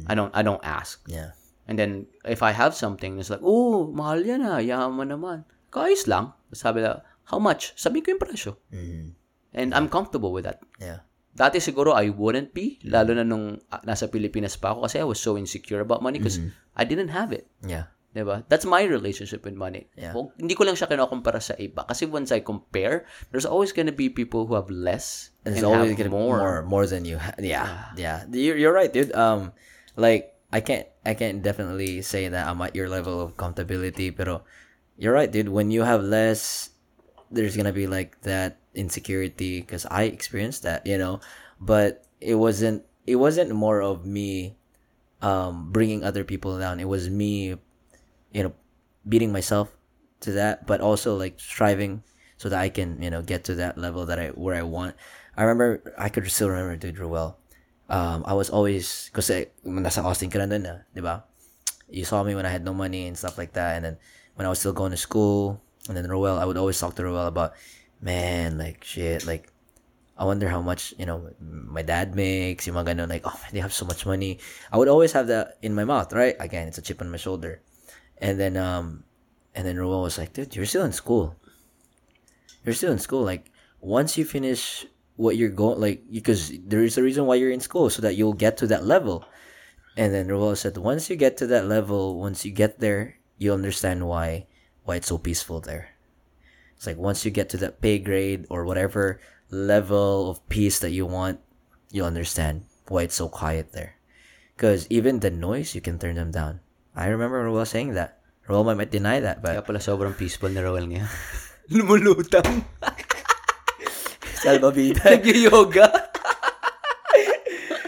[0.05, 1.01] I don't I don't ask.
[1.09, 1.33] Yeah.
[1.71, 5.47] And then, if I have something, it's like, oh, mahal yan ah, yaman naman.
[5.71, 6.35] Kaayos lang.
[6.51, 7.01] Sabi na,
[7.31, 7.71] how much?
[7.79, 8.59] Sabi ko yung presyo.
[9.55, 10.59] And I'm comfortable with that.
[10.83, 11.07] Yeah.
[11.33, 15.07] Dati siguro I wouldn't be, lalo na nung ah, nasa Pilipinas pa ako kasi I
[15.09, 16.43] was so insecure about money because
[16.77, 17.49] I didn't have it.
[17.65, 17.89] Yeah.
[18.13, 18.45] Diba?
[18.53, 19.89] That's my relationship with money.
[19.97, 20.13] Yeah.
[20.13, 21.89] Huwag- hindi ko lang siya kinukumpara sa iba.
[21.89, 26.11] Kasi once I compare, there's always gonna be people who have less it's always gonna
[26.11, 26.39] more.
[26.39, 26.63] be more.
[26.63, 28.25] more than you ha- yeah yeah.
[28.31, 29.15] you're, you're right dude.
[29.15, 29.53] Um
[29.97, 34.43] like i can't i can't definitely say that i'm at your level of comfortability pero
[34.97, 35.49] you're right dude.
[35.49, 36.71] When you have less
[37.31, 41.21] there's gonna be like that insecurity because i experienced that you know?
[41.61, 44.57] But it wasn't it wasn't more of me
[45.23, 46.79] um bringing other people down.
[46.79, 47.59] It was me
[48.33, 48.53] you know
[49.09, 49.75] beating myself
[50.21, 52.03] to that but also like striving
[52.37, 54.95] so that I can you know get to that level that I where I want
[55.37, 57.38] I remember I could still remember dude well
[57.88, 61.25] um I was always kasi nasa Austin ka na di ba
[61.88, 63.97] you saw me when I had no money and stuff like that and then
[64.37, 67.05] when I was still going to school and then Roel I would always talk to
[67.05, 67.53] Roel about
[68.01, 69.53] man like shit like
[70.23, 72.66] I wonder how much you know my dad makes.
[72.66, 74.38] Yung mga like, oh, they have so much money.
[74.71, 76.37] I would always have that in my mouth, right?
[76.38, 77.61] Again, it's a chip on my shoulder.
[78.18, 79.05] And then, um,
[79.55, 81.35] and then Roel was like, dude, you're still in school.
[82.64, 83.25] You're still in school.
[83.25, 87.51] Like, once you finish what you're going, like, because there is a reason why you're
[87.51, 89.25] in school, so that you'll get to that level.
[89.96, 93.53] And then Roel said, once you get to that level, once you get there, you
[93.53, 94.46] understand why
[94.85, 95.94] why it's so peaceful there.
[96.77, 99.20] It's like once you get to that pay grade or whatever
[99.51, 101.38] level of peace that you want,
[101.90, 103.94] you'll understand why it's so quiet there.
[104.57, 106.61] Because even the noise, you can turn them down.
[106.96, 108.18] I remember Roel saying that.
[108.48, 111.07] Roel might, might deny that, but kaya pala sobrang peaceful ni Roel ngayon.
[111.70, 112.66] Lumulutang.
[114.43, 115.05] Salvavida.
[115.17, 116.11] Nag-yoga.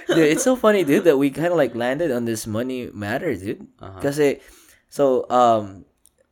[0.07, 3.35] dude, it's so funny, dude, that we kind of like landed on this money matter,
[3.35, 3.67] dude.
[3.79, 4.21] Because
[4.89, 5.85] so um,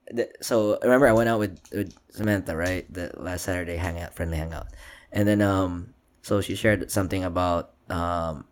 [0.07, 2.87] the, so remember I went out with with Samantha, right?
[2.87, 4.71] The last Saturday hangout, friendly hangout,
[5.11, 8.45] and then um, so she shared something about um,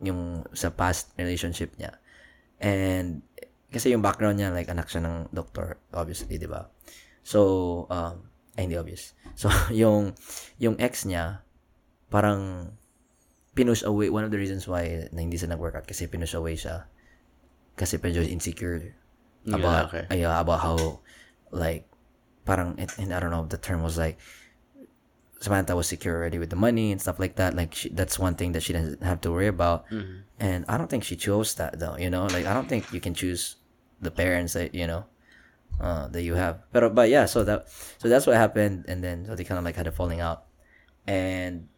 [0.00, 2.00] yung sa past relationship niya,
[2.60, 3.20] and
[3.68, 6.70] kasi yung background niya like anak siya ng doctor, obviously, di ba?
[7.26, 9.12] So um, ay, hindi obvious.
[9.34, 10.14] So yung
[10.62, 11.42] yung ex niya
[12.06, 12.70] parang
[13.58, 16.86] pinush away one of the reasons why na hindi siya nag-workout kasi pinush away siya.
[17.74, 18.94] Kasi medyo insecure
[19.44, 20.04] Yeah, about okay.
[20.08, 21.04] ay, uh, about how
[21.52, 21.84] like
[22.48, 24.16] parang and, and I don't know if the term was like
[25.44, 27.52] Samantha was secure already with the money and stuff like that.
[27.52, 29.84] Like she, that's one thing that she doesn't have to worry about.
[30.40, 32.24] And I don't think she chose that though you know?
[32.32, 33.56] Like I don't think you can choose
[34.00, 35.04] the parents that you know
[35.80, 39.26] uh, that you have but but yeah so that so that's what happened and then
[39.26, 40.44] so they kind of like had a falling out
[41.06, 41.68] and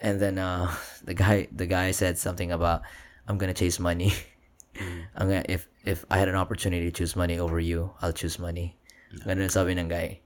[0.00, 0.70] and then uh
[1.04, 2.82] the guy the guy said something about
[3.30, 4.12] I'm gonna chase money.
[5.14, 8.42] I'm gonna if if I had an opportunity to choose money over you, I'll choose
[8.42, 8.74] money.
[9.22, 10.18] Ganun sabi ng guy.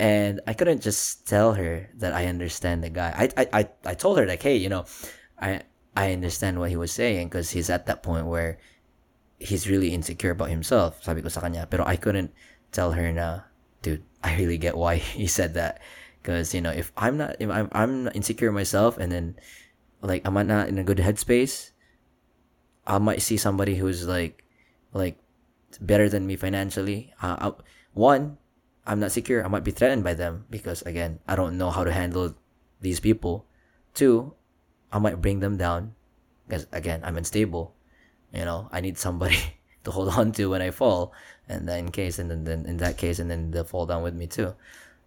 [0.00, 3.12] And I couldn't just tell her that I understand the guy.
[3.12, 4.88] I I I, I told her like, hey, you know,
[5.36, 8.56] I I understand what he was saying because he's at that point where
[9.36, 11.04] he's really insecure about himself.
[11.04, 12.32] Sabi ko sa kanya, pero I couldn't
[12.72, 13.40] tell her na,
[13.82, 15.80] dude, I really get why he said that.
[16.22, 19.36] Because you know, if I'm not, if I'm, I'm insecure myself, and then
[20.02, 21.70] like I'm not in a good headspace,
[22.86, 24.44] I might see somebody who's like,
[24.92, 25.16] like
[25.80, 27.12] better than me financially.
[27.22, 27.62] Uh, I,
[27.94, 28.38] one,
[28.86, 29.44] I'm not secure.
[29.44, 32.34] I might be threatened by them because again, I don't know how to handle
[32.80, 33.46] these people.
[33.94, 34.34] Two,
[34.92, 35.94] I might bring them down
[36.46, 37.74] because again, I'm unstable.
[38.32, 39.38] You know, I need somebody
[39.84, 41.12] to hold on to when I fall,
[41.48, 44.02] and then in case, and then, then in that case, and then they'll fall down
[44.02, 44.54] with me too.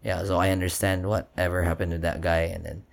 [0.03, 2.83] Yeah, so I understand whatever happened to that guy, and then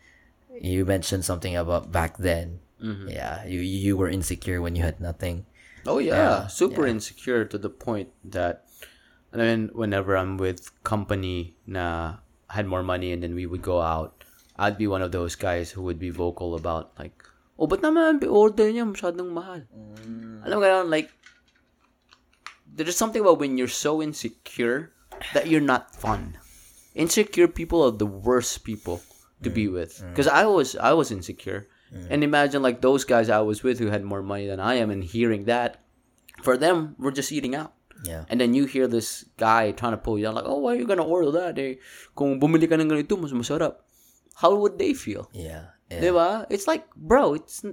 [0.54, 2.60] you mentioned something about back then.
[2.80, 3.08] Mm-hmm.
[3.08, 5.44] Yeah, you you were insecure when you had nothing.
[5.86, 8.64] Oh yeah, Yeah, super insecure to the point that
[9.32, 13.80] I mean whenever I'm with company na had more money and then we would go
[13.80, 14.24] out,
[14.56, 17.16] I'd be one of those guys who would be vocal about like,
[17.58, 19.64] oh, but naman order niya masyadong mahal.
[20.04, 20.44] Mm.
[20.44, 21.12] Alam mo like
[22.74, 24.92] there's something about when you're so insecure
[25.34, 26.38] that you're not fun.
[26.94, 29.02] Insecure people are the worst people
[29.42, 30.02] to be with.
[30.10, 31.68] Because I was I was insecure.
[31.90, 34.90] And imagine like those guys I was with who had more money than I am
[34.94, 35.82] and hearing that,
[36.46, 37.74] for them, we're just eating out.
[38.06, 38.24] Yeah.
[38.30, 40.78] And then you hear this guy trying to pull you down like, oh, why are
[40.78, 41.58] you gonna order that?
[41.58, 41.82] Eh,
[42.14, 43.82] kung bumili ka ng ganito, mas masarap.
[44.38, 45.28] How would they feel?
[45.34, 45.74] Yeah.
[45.90, 46.00] Yeah.
[46.00, 46.46] Diba?
[46.48, 47.66] It's like, bro, it's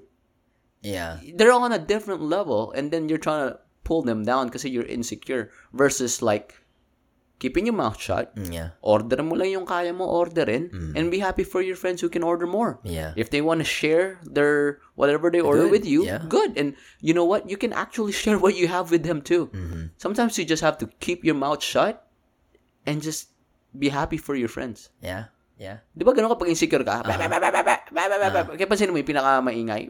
[0.82, 1.22] Yeah.
[1.38, 4.92] they're on a different level and then you're trying to pull them down kasi you're
[4.92, 6.60] insecure versus like
[7.40, 8.36] keeping your mouth shut.
[8.36, 8.70] Mm, yeah.
[8.82, 10.94] Order mo lang yung kaya mo orderin mm.
[10.98, 12.84] and be happy for your friends who can order more.
[12.84, 13.14] Yeah.
[13.16, 15.72] If they want to share their whatever they order good.
[15.72, 16.26] with you, yeah.
[16.28, 16.58] good.
[16.58, 17.50] And you know what?
[17.50, 19.48] You can actually share what you have with them too.
[19.54, 19.96] Mm-hmm.
[19.98, 22.04] Sometimes you just have to keep your mouth shut
[22.84, 23.30] and just
[23.78, 24.90] be happy for your friends.
[25.00, 25.32] Yeah.
[25.58, 25.82] Yeah.
[25.98, 27.02] 'Di ba ganun kapag insecure ka?
[27.02, 28.54] Uh-huh.
[28.54, 29.90] Kaya pansin mo yung pinaka maingay.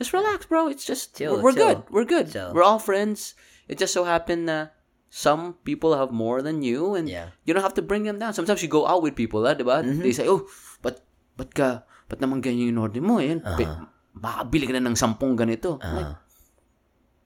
[0.00, 0.72] Just relax, bro.
[0.72, 1.60] It's just, Chill, we're, chill.
[1.60, 1.78] good.
[1.92, 2.32] We're good.
[2.32, 2.56] Chill.
[2.56, 3.36] We're all friends.
[3.68, 4.72] It just so happened na
[5.12, 7.36] some people have more than you and Yeah.
[7.44, 8.32] you don't have to bring them down.
[8.32, 9.84] Sometimes you go out with people, ah, di ba?
[9.84, 10.00] Mm-hmm.
[10.00, 10.48] They say, oh,
[10.80, 11.04] but,
[11.36, 13.20] but ka, ba't naman ganyan yung order mo?
[13.20, 15.78] Yan, uh makabili ka na ng sampung ganito.
[15.84, 16.16] I'm like,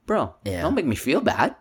[0.04, 0.66] bro, Yeah.
[0.66, 1.56] don't make me feel bad.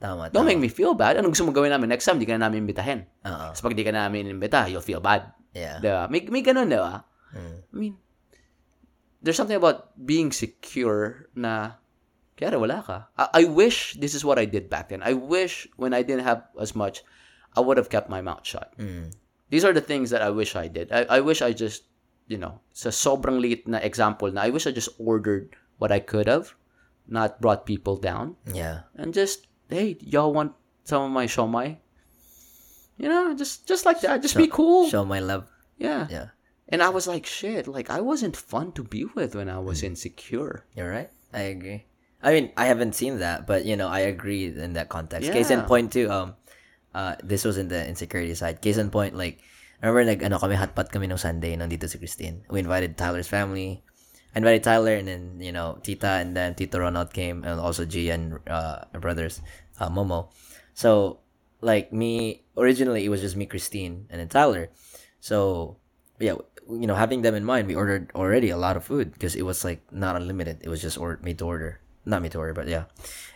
[0.00, 0.28] tama.
[0.32, 0.50] Don't tama.
[0.56, 1.16] make me feel bad.
[1.20, 2.18] Anong gusto mo gawin namin next time?
[2.18, 3.06] Di ka na namin imbitahin.
[3.24, 3.52] Oo.
[3.52, 5.32] Tapos pag di ka namin imbita, you'll feel bad.
[5.56, 5.80] Yeah.
[5.80, 6.04] Diba?
[6.12, 7.04] May, may ganun, diba?
[7.32, 7.56] Mm.
[7.64, 7.94] I mean,
[9.26, 11.82] there's something about being secure na
[12.38, 13.10] kaya wala ka.
[13.18, 15.02] I, I wish this is what I did back then.
[15.02, 17.02] I wish when I didn't have as much,
[17.58, 18.70] I would have kept my mouth shut.
[18.78, 19.10] Mm.
[19.50, 20.94] These are the things that I wish I did.
[20.94, 21.90] I, I wish I just,
[22.30, 25.98] you know, sa sobrang liit na example na I wish I just ordered what I
[25.98, 26.54] could have,
[27.10, 28.86] not brought people down, Yeah.
[28.94, 30.54] and just, hey, y'all want
[30.86, 31.82] some of my shomai?
[32.96, 34.22] You know, just just like that.
[34.22, 34.88] Just be cool.
[34.88, 35.44] Show my love.
[35.76, 36.08] Yeah.
[36.08, 36.35] Yeah.
[36.68, 39.82] And I was like, shit, like I wasn't fun to be with when I was
[39.82, 39.94] Mm.
[39.94, 40.66] insecure.
[40.74, 41.10] You're right.
[41.32, 41.86] I agree.
[42.22, 45.30] I mean, I haven't seen that, but you know, I agree in that context.
[45.30, 45.70] Case in Yeah.
[45.70, 46.10] point too.
[46.10, 46.34] Um,
[46.96, 48.58] uh, this was in the insecurity side.
[48.64, 49.38] Case in point, like,
[49.78, 52.42] remember, like, ano kami hotpot kami nung Sunday nandito si Christine.
[52.50, 53.84] We invited Tyler's family.
[54.34, 57.86] I invited Tyler and then you know Tita and then Tito Ronald came and also
[57.88, 59.40] G and uh, brothers,
[59.80, 60.28] uh, Momo.
[60.74, 61.20] So
[61.64, 64.68] like me originally it was just me, Christine, and then Tyler.
[65.20, 65.76] So
[66.18, 66.34] yeah,
[66.68, 69.42] you know, having them in mind, we ordered already a lot of food because it
[69.46, 70.58] was like not unlimited.
[70.62, 72.84] It was just or made to order, not made to order, but yeah.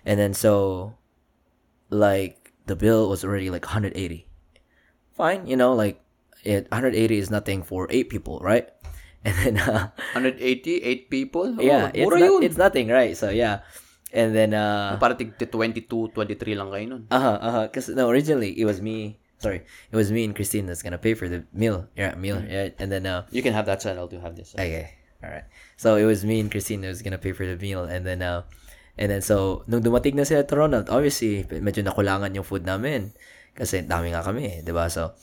[0.04, 0.94] And then so,
[1.90, 4.26] like the bill was already like 180.
[5.14, 6.00] Fine, you know, like
[6.44, 8.68] it 180 is nothing for eight people, right?
[9.24, 10.40] And then uh, 180,
[10.80, 11.52] 8 people?
[11.58, 12.42] Oh, yeah, it's, mura not- yun.
[12.42, 13.12] it's nothing, right?
[13.12, 13.68] So yeah,
[14.16, 17.02] and then uh, Para tig 22, 23 lang kayo nun.
[17.12, 17.64] uh huh, uh huh.
[17.68, 19.20] Because no, originally it was me.
[19.40, 21.88] Sorry, it was me and Christine that's gonna pay for the meal.
[21.96, 22.44] Yeah, meal.
[22.44, 24.60] Yeah, and then uh, You can have that side, I'll do have this side.
[24.60, 25.00] Okay.
[25.24, 25.44] All right.
[25.76, 28.20] So it was me and Christine that was gonna pay for the meal and then
[28.20, 28.44] uh
[28.96, 33.12] and then so nung dumating na sila to Ronald, obviously medyo nakulangan yung food namin
[33.56, 34.88] kasi dami nga kami, eh, 'di ba?
[34.88, 35.16] So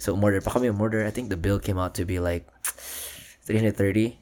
[0.00, 1.04] so umorder pa kami, umorder.
[1.04, 2.48] I think the bill came out to be like
[3.48, 4.16] 330,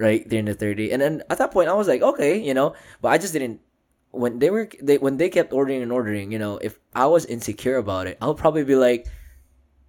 [0.00, 0.24] right?
[0.24, 0.92] 330.
[0.92, 3.60] And then at that point I was like, okay, you know, but I just didn't
[4.12, 7.24] when they were they when they kept ordering and ordering, you know, if I was
[7.26, 9.08] insecure about it, I'll probably be like,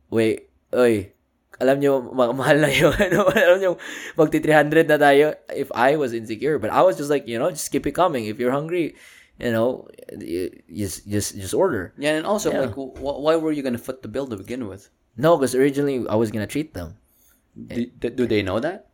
[0.10, 1.12] wait, oy,
[1.60, 2.96] alam nyo, ma- mahal na yun.
[2.98, 3.72] Ano, alam nyo,
[4.18, 6.58] magti 300 na tayo if I was insecure.
[6.58, 8.26] But I was just like, you know, just keep it coming.
[8.26, 8.96] If you're hungry,
[9.40, 9.88] you know,
[10.72, 11.92] just just just order.
[12.00, 12.72] Yeah, and also, Yeah.
[12.72, 14.88] like, wh- why were you gonna foot the bill to begin with?
[15.20, 16.96] No, because originally I was gonna treat them.
[17.54, 18.90] Do, do they know that?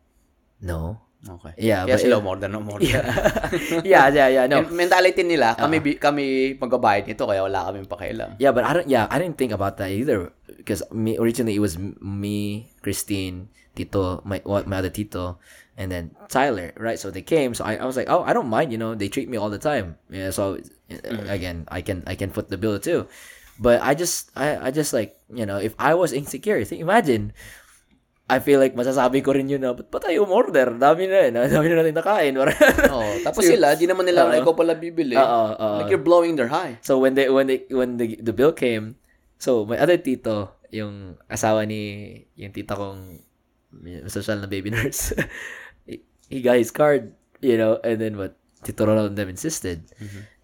[0.60, 1.00] No.
[1.20, 1.52] Okay.
[1.60, 2.88] Yeah, Kaya but sila umorder na umorder.
[2.88, 3.04] Yeah.
[3.84, 4.44] yeah, yeah, yeah.
[4.48, 4.64] No.
[4.64, 8.40] And mentality nila, kami bi- kami magbabayad nito kaya wala kaming pakialam.
[8.40, 8.88] Yeah, but I don't.
[8.88, 14.24] Yeah, I didn't think about that either because me originally it was me, Christine, Tito,
[14.24, 15.36] my what my other Tito,
[15.76, 16.72] and then Tyler.
[16.80, 17.52] Right, so they came.
[17.52, 18.72] So I, I was like, oh, I don't mind.
[18.72, 20.00] You know, they treat me all the time.
[20.08, 20.32] Yeah.
[20.32, 20.56] So
[20.88, 23.12] uh, again, I can I can foot the bill too.
[23.60, 27.36] But I just I I just like you know if I was insecure, think, imagine.
[28.30, 30.78] I feel like masasabi ko rin yun na, ba't ba tayo umorder?
[30.78, 31.30] Dami na eh.
[31.34, 32.34] Dami na natin nakain.
[32.94, 34.38] Oh, tapos sila, di naman nila Oo.
[34.38, 35.18] ikaw pala bibili.
[35.18, 35.76] Oo, oo.
[35.82, 36.78] Like you're blowing their high.
[36.86, 38.94] So when they when they when the the bill came,
[39.42, 43.18] so my other tito, yung asawa ni yung tita kong
[44.06, 45.10] social na baby nurse,
[45.86, 49.88] he, he got his card, you know, and then what Tito Ronald and them insisted.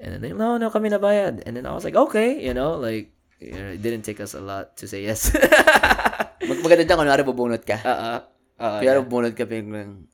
[0.01, 1.44] And then they, no, no, kami na bayad.
[1.44, 4.33] And then I was like, okay, you know, like, you know, it didn't take us
[4.33, 5.37] a lot to say yes.
[6.44, 7.81] Mag maganda dyan, kunwari bubunot ka.
[7.81, 8.20] uh,
[8.61, 10.05] uh, Kaya bubunot ka, biglang,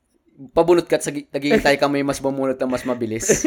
[0.55, 3.27] pabunot ka at naghihintay ka may mas bumunot na mas mabilis.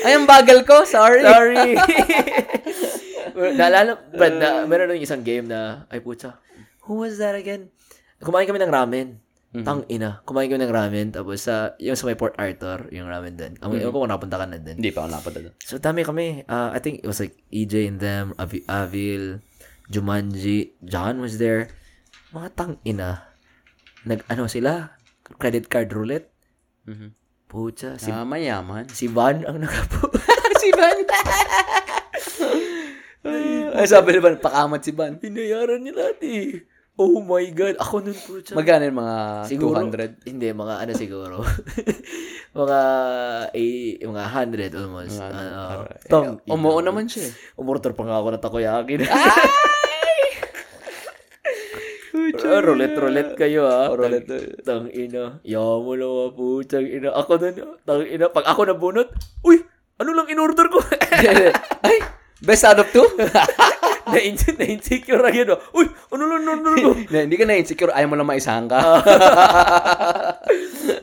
[0.00, 1.20] Ay, ang bagal ko, sorry.
[1.20, 1.76] Sorry.
[3.60, 6.40] Naalala, Brad, na, meron nung isang game na, ay putya,
[6.88, 7.68] who was that again?
[8.20, 9.20] Kumain kami ng ramen.
[9.50, 13.34] Tang ina, kumain ko ng ramen tapos sa yung sa may Port Arthur, yung ramen
[13.34, 13.58] doon.
[13.58, 14.78] Ang mm ko kung napunta ka na doon.
[14.78, 15.54] Hindi pa ako napunta doon.
[15.58, 16.46] So dami kami.
[16.46, 19.42] Uh, I think it was like EJ and them, Avi, Avil,
[19.90, 21.66] Jumanji, John was there.
[22.30, 23.26] Mga tang ina.
[24.06, 24.94] Nag ano sila?
[25.36, 26.30] Credit card roulette.
[26.86, 27.10] Mhm.
[27.50, 28.86] Pucha, si Ah, mayaman.
[28.88, 30.06] si Van ang nakapo.
[30.62, 30.94] si Van.
[33.70, 35.18] Ay, sabi ni Van, pakamat si Van.
[35.18, 36.62] Binayaran niya lahat eh.
[37.00, 37.80] Oh my God.
[37.80, 38.52] Ako nun po siya.
[38.52, 39.16] Magkano yung mga
[39.48, 40.20] Siguro, 200?
[40.28, 41.40] Hindi, mga ano siguro.
[42.60, 42.78] mga,
[43.56, 45.16] eh, mga 100 almost.
[45.16, 47.32] Mga ano, Uh, para- tang, Eh, umuo naman siya eh.
[47.56, 49.00] Umorder pa nga ako ng takoyaki.
[49.08, 49.32] Ah,
[52.68, 53.88] roulette, roulette kayo ah.
[53.88, 54.60] Roulette.
[54.60, 55.40] Tang, tang ina.
[55.40, 57.16] Lang ah, putang ina.
[57.16, 57.48] Ako na,
[57.88, 58.28] tang ina.
[58.28, 59.08] Pag ako nabunot,
[59.40, 59.56] uy,
[59.96, 60.84] ano lang in-order ko?
[61.88, 61.96] Ay,
[62.44, 63.08] best out of two?
[64.12, 65.78] Na-insecure, na-insecure na oh.
[65.78, 66.90] Uy, ano lang in-order ko?
[67.10, 68.78] Na, hindi ka na-insecure, ayaw mo lang maisahan ka.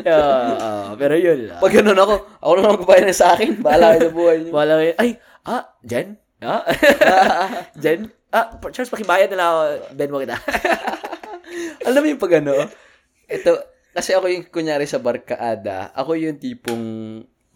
[0.03, 1.59] yeah, ah, pero yun lang.
[1.59, 3.51] Pag ganun ako, ako na lang magbabayad sa akin.
[3.63, 4.51] Bahala kayo sa buhay niyo.
[4.51, 5.09] Wala kayo, ay,
[5.47, 6.07] ah, Jen?
[6.43, 6.61] Ah?
[7.83, 8.11] Jen?
[8.29, 9.61] Ah, Charles, pakibayad na lang ako.
[9.95, 10.37] Ben mo kita.
[11.87, 12.53] Alam mo yung pag ano,
[13.27, 13.51] ito,
[13.95, 16.85] kasi ako yung kunyari sa barkaada, ako yung tipong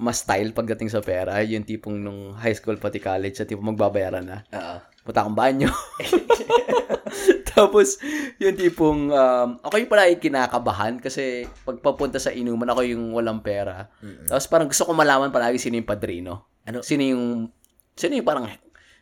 [0.01, 4.25] mas style pagdating sa pera, yung tipong nung high school pati college, sa tipong magbabayaran
[4.25, 4.41] na.
[4.49, 4.77] Oo.
[5.01, 5.69] Punta akong banyo.
[7.51, 7.99] Tapos,
[8.39, 13.43] yung tipong, um, ako yung palagi kinakabahan kasi pag papunta sa inuman, ako yung walang
[13.43, 13.91] pera.
[14.29, 16.47] Tapos parang gusto ko malaman palagi sino yung padrino.
[16.63, 16.79] Ano?
[16.85, 17.51] Sino yung,
[17.97, 18.47] sino yung parang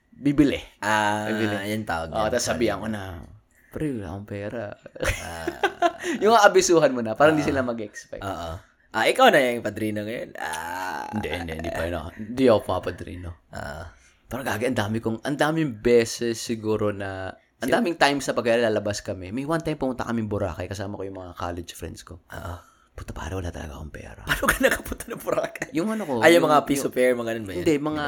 [0.09, 0.57] bibili.
[0.81, 1.29] Ah,
[1.63, 2.09] yan tawag.
[2.09, 2.31] Yan.
[2.33, 3.21] tapos sabihan ko na,
[3.69, 4.73] pre, wala akong pera.
[5.21, 5.45] Ah,
[6.23, 8.25] yung abisuhan mo na, parang hindi sila mag-expect.
[8.25, 8.51] Oo.
[8.89, 10.33] Ah, ikaw na yung padrino ngayon.
[10.41, 11.05] Ah.
[11.13, 12.09] hindi, hindi, hindi pa yun.
[12.17, 13.45] Hindi ako papadrino.
[13.53, 13.93] Ah.
[14.29, 18.45] Pero gagi, ang dami kong, ang daming beses siguro na, ang daming times sa pag
[18.45, 19.33] lalabas kami.
[19.33, 22.21] May one time pumunta kami Boracay, kasama ko yung mga college friends ko.
[22.21, 22.55] Oo.
[22.93, 24.21] Puta, para wala talaga akong pera.
[24.21, 25.69] Paano ka nakapunta ng Boracay?
[25.73, 26.13] Yung ano ko.
[26.21, 27.59] Ay, yung mga piece of fare, mga ganun ba yan?
[27.65, 28.05] Hindi, mga,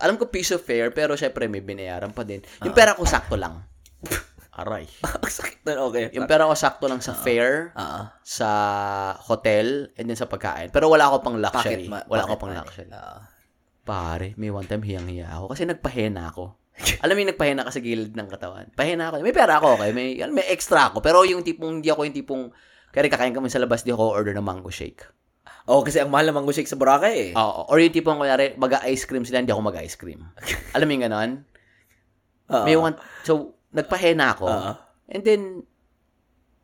[0.00, 2.40] alam ko piece of fare, pero syempre may binayaran pa din.
[2.64, 3.60] Yung pera ko sakto lang.
[4.58, 4.90] Aray.
[5.38, 6.10] Sakit na, okay.
[6.16, 8.02] Yung pera ko sakto lang sa fare, Oo.
[8.24, 8.50] sa
[9.30, 10.72] hotel, and then sa pagkain.
[10.74, 11.86] Pero wala ako pang luxury.
[11.86, 12.62] Pocket ma- wala ako pang money.
[12.64, 12.88] luxury.
[12.90, 13.18] Oo.
[13.88, 16.60] Pare, may one time hiyang-hiya ako kasi nagpahena ako.
[17.00, 18.68] Alam mo yung nagpahena ka sa gilid ng katawan.
[18.76, 19.24] Pahena ako.
[19.24, 19.90] May pera ako, okay?
[19.96, 21.02] May, may extra ako.
[21.02, 22.42] Pero yung tipong, hindi ako yung tipong,
[22.94, 25.02] kaya kakain kami sa labas, di ako order ng mango shake.
[25.66, 27.32] Oo, kasi ang mahal ng mango shake sa Boracay eh.
[27.34, 27.66] Oo.
[27.66, 30.22] Or yung tipong, kunyari, mag-ice cream sila, hindi ako mag-ice cream.
[30.76, 31.30] Alam mo yung ganon?
[32.54, 32.64] Oo.
[32.64, 32.94] May one,
[33.26, 34.46] so, nagpahena ako.
[34.46, 34.72] Oo.
[35.10, 35.42] And then,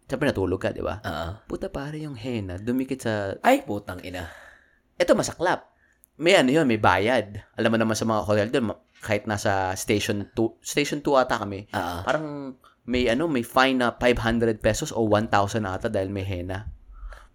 [0.07, 1.03] sabi natulog ka, di ba?
[1.03, 1.29] Oo.
[1.51, 4.31] Puta pare yung henna, dumikit sa Ay, putang ina.
[4.95, 5.74] Ito masaklap.
[6.17, 7.43] May ano yun, may bayad.
[7.55, 11.67] Alam mo naman sa mga hotel doon, kahit nasa station 2, station 2 ata kami,
[11.69, 11.99] Oo.
[12.03, 15.29] parang may ano, may fine na 500 pesos o 1,000
[15.65, 16.71] ata dahil may henna.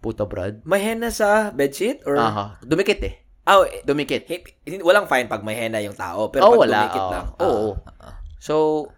[0.00, 0.64] Puta, brad.
[0.64, 2.08] May henna sa bedsheet?
[2.08, 2.16] Or...
[2.16, 2.56] Aha.
[2.62, 3.14] Dumikit eh.
[3.44, 4.24] Oh, eh, Dumikit.
[4.64, 6.32] hindi- walang fine pag may henna yung tao.
[6.32, 6.78] Pero Oh, pag wala.
[6.80, 7.12] dumikit Oo.
[7.12, 7.26] lang.
[7.36, 7.68] Oo.
[7.76, 8.10] Oo.
[8.40, 8.54] So,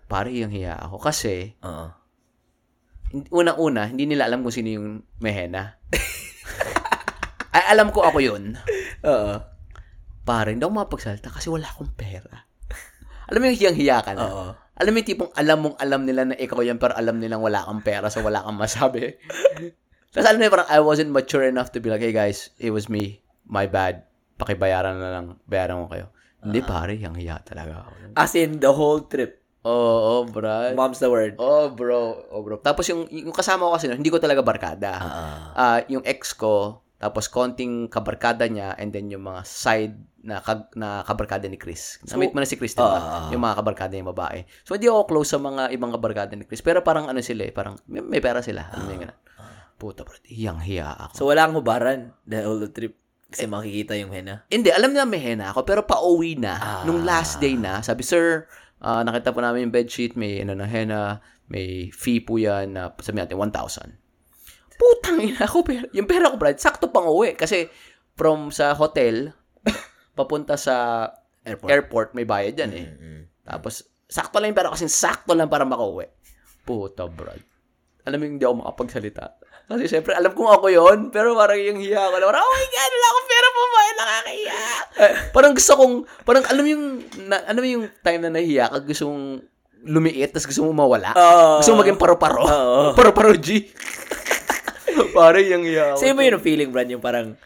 [0.06, 1.02] pare yung hiya ako.
[1.02, 1.58] Kasi,
[3.10, 4.86] hin- unang-una, hindi nila alam kung sino yung
[5.18, 5.74] may henna.
[7.52, 8.54] Ay, alam ko ako yun.
[9.10, 9.42] Oo.
[10.22, 12.46] Pare, hindi ako mapagsalita kasi wala akong pera.
[13.28, 14.22] alam mo yung hiyang-hiya ka na?
[14.22, 14.46] Oo.
[14.78, 17.62] Alam mo yung tipong alam mong alam nila na ikaw yan pero alam nilang wala
[17.66, 19.18] kang pera so wala kang masabi.
[20.12, 22.86] Tapos alam mo parang I wasn't mature enough to be like, hey guys, it was
[22.92, 23.24] me.
[23.48, 24.04] My bad.
[24.36, 25.26] Pakibayaran na lang.
[25.48, 26.06] Bayaran ko kayo.
[26.42, 27.90] Hindi pare, yung hiya talaga ako.
[28.18, 29.38] As in, the whole trip.
[29.62, 30.74] Oo, oh, bro.
[30.74, 31.38] Mom's the word.
[31.38, 32.26] Oh, bro.
[32.34, 32.58] Oh, bro.
[32.58, 34.90] Tapos yung, yung kasama ko kasi, hindi ko talaga barkada.
[34.98, 35.38] Ah.
[35.54, 40.70] Ah, yung ex ko, tapos konting kabarkada niya, and then yung mga side na, kag,
[40.78, 41.98] na kabarkada ni Chris.
[42.06, 42.94] Na-meet mo na si Chris, di ba?
[42.94, 43.26] Ah.
[43.34, 44.46] yung mga kabarkada yung babae.
[44.62, 46.62] So, hindi ako close sa mga ibang kabarkada ni Chris.
[46.62, 48.70] Pero parang ano sila eh, parang may, may pera sila.
[48.70, 49.18] Ano yung ganun.
[49.82, 50.14] Puta, bro.
[50.22, 51.14] Hiyang-hiya ako.
[51.18, 52.94] So, wala kang hubaran the whole trip.
[53.34, 54.46] Kasi makikita yung henna.
[54.46, 56.54] Hindi, alam nila may henna ako, pero pauwi na.
[56.54, 56.82] Ah.
[56.86, 58.46] Nung last day na, sabi, Sir,
[58.78, 61.18] ah, nakita po namin yung bedsheet, may ano na henna,
[61.50, 64.01] may fee po yan, na sabi natin, 1,000.
[64.82, 67.38] Putang ina ako, pero, yung pera ko, Brad, sakto pang uwi.
[67.38, 67.70] Kasi,
[68.18, 69.30] from sa hotel,
[70.18, 71.06] papunta sa
[71.46, 71.70] Airport.
[71.70, 72.86] airport, may bayad yan eh.
[72.90, 73.20] Mm-mm.
[73.46, 76.10] Tapos, sakto lang yung pera kasi sakto lang para makauwi.
[76.66, 77.42] Puta, Brad.
[78.02, 79.38] Alam mo yung hindi ako makapagsalita.
[79.70, 82.90] Kasi syempre, alam kong ako yon pero parang yung hiya ko parang, oh my God,
[82.92, 83.80] wala akong pera po ba?
[83.82, 84.60] Nakakahiya.
[84.92, 85.94] Eh, parang gusto kong,
[86.26, 86.84] parang alam yung,
[87.30, 89.26] na, alam mo yung time na nahiya ka, gusto mong
[89.82, 91.10] lumiit, tapos gusto mong mawala.
[91.14, 91.62] Oo.
[91.62, 92.42] gusto mong maging paro-paro.
[92.42, 92.82] Oo.
[92.94, 93.70] Paro-paro G.
[95.18, 96.00] parang yung hiya ko.
[96.00, 96.90] Same ba yun ang feeling, Brad?
[96.90, 97.36] Yung parang,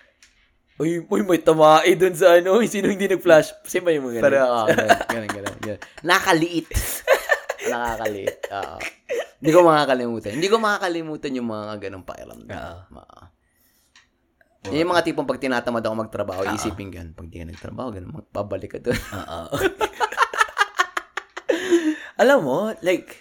[0.76, 3.56] Uy, uy, may tamae dun sa ano, sino hindi nag-flash?
[3.64, 4.24] Same ba yung mga ganun?
[4.28, 5.80] Pero, ah, ganun, ganun, ganun, ganun.
[6.04, 6.66] Nakakaliit.
[7.72, 8.36] Nakakaliit.
[8.52, 8.76] Oo.
[9.40, 10.32] Hindi ko makakalimutan.
[10.36, 12.52] Hindi ko makakalimutan yung mga ganong pakiramdam.
[12.52, 12.76] Oo.
[12.92, 13.34] Ma-
[14.66, 17.14] yung mga tipong pag tinatamad ako magtrabaho, isipin ganun.
[17.14, 18.98] Pag di ka nagtrabaho, ganun, magpabalik ka doon.
[18.98, 19.46] Oo.
[22.18, 23.14] Alam mo, like,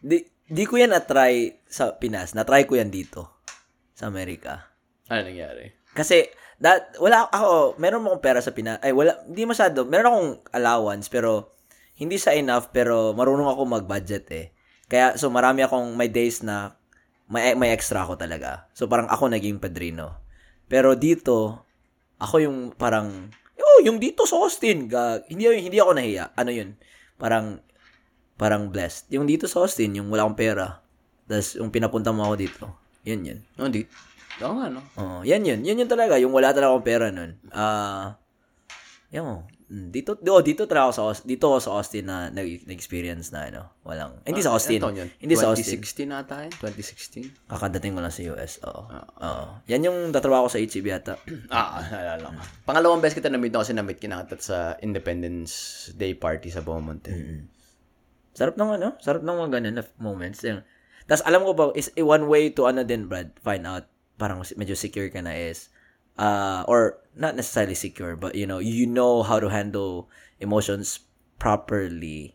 [0.00, 2.36] di, di ko yan na-try sa Pinas.
[2.36, 3.28] Na-try ko yan dito.
[3.94, 4.68] Sa Amerika.
[5.08, 5.70] ano nangyari?
[5.94, 6.26] Kasi,
[6.58, 8.82] that, wala ako, meron akong pera sa Pinas.
[8.82, 9.86] Ay, wala, hindi masyado.
[9.86, 11.54] Meron akong allowance, pero,
[11.94, 14.46] hindi sa enough, pero marunong ako mag-budget eh.
[14.90, 16.74] Kaya, so marami akong, may days na,
[17.30, 18.66] may, may extra ako talaga.
[18.74, 20.18] So, parang ako naging padrino.
[20.66, 21.64] Pero dito,
[22.18, 26.34] ako yung parang, oh, yung dito sa Austin, gag, hindi, hindi ako nahiya.
[26.34, 26.74] Ano yun?
[27.16, 27.62] Parang,
[28.34, 29.10] parang blessed.
[29.10, 30.82] Yung dito sa Austin, yung wala akong pera.
[31.24, 32.64] Tapos, yung pinapunta mo ako dito.
[33.04, 33.38] Yan yun.
[33.54, 33.84] No, di.
[34.40, 34.80] Oo nga, no?
[34.96, 35.60] Oo, yan yun.
[35.62, 36.18] Yan yun talaga.
[36.18, 37.38] Yung wala talaga akong pera nun.
[37.48, 38.18] Ah,
[39.08, 39.36] yan mo.
[39.64, 43.32] Mm, Dito, oh, dito talaga ako sa Austin, dito ako sa Austin na nag- nag-experience
[43.32, 44.76] na ano, walang, hindi sa Austin.
[44.76, 45.08] Ano taon yun?
[45.16, 45.80] Hindi sa Austin.
[45.80, 46.52] 2016 ata yun?
[46.52, 47.48] 2016?
[47.48, 48.82] Kakadating ko lang sa US, oo.
[49.24, 49.44] Oo.
[49.64, 51.16] Yan yung tatrabaho ko sa HEB yata.
[51.48, 52.40] Ah, naalala ko.
[52.68, 55.52] Pangalawang beses kita na-meet ako kasi na-meet kinakat sa Independence
[55.92, 57.00] Day party sa Beaumont.
[57.08, 57.48] eh.
[58.34, 60.42] Sarap ng ano, sarap ng mga ganun na moments.
[60.42, 60.60] Yung,
[61.06, 63.86] Tapos alam ko ba, is eh, one way to ano din, Brad, find out,
[64.18, 65.70] parang medyo secure ka na is,
[66.18, 70.10] uh, or not necessarily secure, but you know, you know how to handle
[70.42, 71.06] emotions
[71.38, 72.34] properly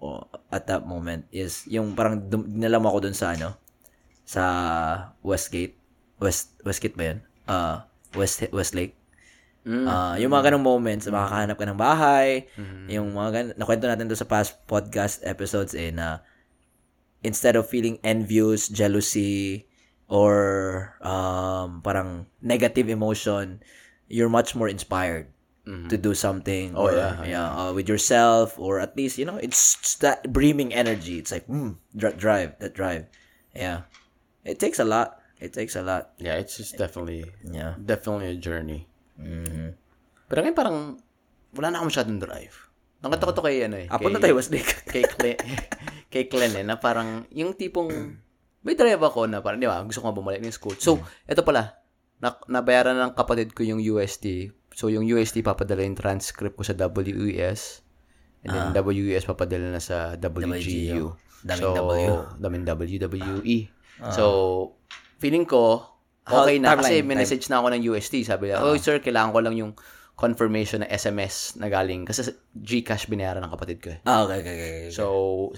[0.00, 3.56] o at that moment is yung parang dinala mo ako dun sa ano,
[4.28, 4.42] sa
[5.24, 5.76] Westgate.
[6.20, 7.18] West Westgate ba yun?
[7.48, 7.76] Uh,
[8.16, 8.96] West Westlake.
[9.64, 9.88] Mm.
[9.88, 12.44] Ah, yung mga ganong moments, makakahanap ka ng bahay,
[12.86, 16.20] yung mga gan nakwento natin to sa past podcast episodes eh na
[17.24, 19.64] instead of feeling envious, jealousy,
[20.04, 23.64] or um, parang negative emotion,
[24.12, 25.32] you're much more inspired
[25.88, 29.96] to do something Oh, or, yeah, uh, with yourself or at least, you know, it's,
[30.04, 31.16] that brimming energy.
[31.16, 33.08] It's like, mm, dri- drive, that drive.
[33.56, 33.88] Yeah.
[34.44, 35.24] It takes a lot.
[35.40, 36.12] It takes a lot.
[36.20, 37.80] Yeah, it's just definitely, Yeah.
[37.80, 38.92] definitely a journey.
[39.20, 39.68] Mm-hmm.
[40.28, 40.76] Pero ngayon parang,
[41.54, 42.56] wala na ako masyadong drive.
[43.04, 43.86] Nakita ko to kay, ano eh.
[43.92, 44.72] Ah, punta kay- tayo, Westlake.
[44.94, 45.38] kay Glenn,
[46.08, 47.90] kay Glenn eh, na parang, yung tipong,
[48.64, 50.74] may drive ako na parang, di ba, gusto ko nga bumalik ng school.
[50.80, 51.84] So, eto pala,
[52.18, 54.50] na, nabayaran ng kapatid ko yung UST.
[54.72, 57.84] So, yung UST papadala yung transcript ko sa WES.
[58.44, 61.12] And then, WES papadala na sa WGU.
[61.44, 62.12] Daming so, W.
[62.40, 63.56] Daming WWE.
[64.10, 64.24] So,
[65.20, 65.93] feeling ko,
[66.24, 66.72] okay na.
[66.72, 67.08] timeline, Kasi time.
[67.16, 68.14] message na ako ng UST.
[68.24, 69.72] Sabi niya, oh, sir, kailangan ko lang yung
[70.14, 72.06] confirmation na SMS na galing.
[72.06, 73.98] Kasi Gcash binayaran ng kapatid ko eh.
[74.06, 74.70] Ah, okay, okay, okay.
[74.86, 74.92] okay.
[74.94, 75.04] So,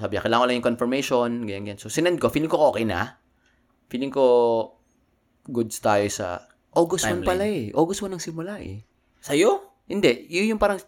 [0.00, 1.78] sabi niya, kailangan ko lang yung confirmation, ganyan, ganyan.
[1.78, 2.32] So, sinend ko.
[2.32, 3.20] Feeling ko okay na.
[3.92, 4.24] Feeling ko
[5.46, 6.42] goods tayo sa
[6.76, 7.70] August 1 pala eh.
[7.72, 8.82] August 1 ang simula eh.
[9.22, 9.80] Sa'yo?
[9.86, 10.82] Hindi, yun yung parang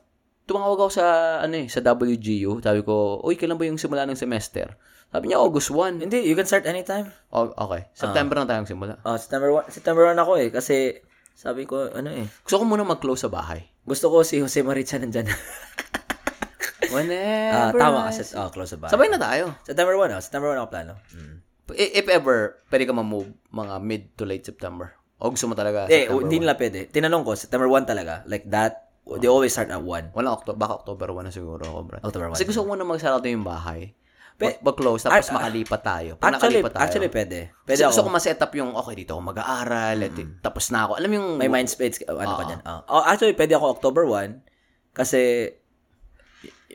[0.48, 1.04] tumawag ako sa
[1.44, 2.64] ano eh, sa WGU.
[2.64, 4.74] Sabi ko, "Uy, kailan ba yung simula ng semester?"
[5.08, 6.04] Sabi niya August 1.
[6.04, 7.08] Hindi, you can start anytime.
[7.30, 7.88] Oh, okay.
[7.92, 9.00] September na tayong simula.
[9.02, 10.48] Oh, September 1, September 1 ako eh.
[10.48, 11.00] Kasi,
[11.32, 12.28] sabi ko, ano eh.
[12.44, 13.64] Gusto ko muna mag-close sa bahay.
[13.82, 15.28] Gusto ko si Jose Maricha nandyan.
[16.80, 17.76] Ah, Whenever.
[17.76, 18.22] tama kasi.
[18.32, 18.88] Oh, close sa bahay.
[18.88, 19.52] Sabay na tayo.
[19.60, 20.22] September 1, oh.
[20.24, 20.94] September 1 ako plano.
[21.12, 21.36] Mm.
[21.74, 24.96] I- If ever, pwede ka ma-move mga mid to late September.
[25.20, 26.42] O gusto mo talaga Eh, September hindi 1?
[26.46, 26.88] nila pwede.
[26.88, 28.24] Tinanong ko, September 1 talaga.
[28.24, 30.16] Like that, they always start at 1.
[30.16, 31.98] Walang October, baka October 1 na siguro ako, bro.
[32.00, 32.40] October 1.
[32.40, 33.92] Kasi gusto ko muna magsarado yung bahay.
[34.38, 36.10] Pe- mag-close, tapos Ah, ah, makalipat tayo.
[36.14, 36.78] Pag Actually, tayo.
[36.78, 37.38] actually pwede.
[37.58, 38.14] Pwede Pwede gusto ko ako.
[38.14, 40.92] ma-set up yung, okay, dito ako mag-aaral, ito, tapos na ako.
[40.94, 42.46] Alam yung, May mind space, ano ka Ah.
[42.46, 42.60] dyan.
[42.62, 42.80] Oh.
[42.88, 44.38] oh, actually, pwede ako October 1.
[44.94, 45.50] Kasi,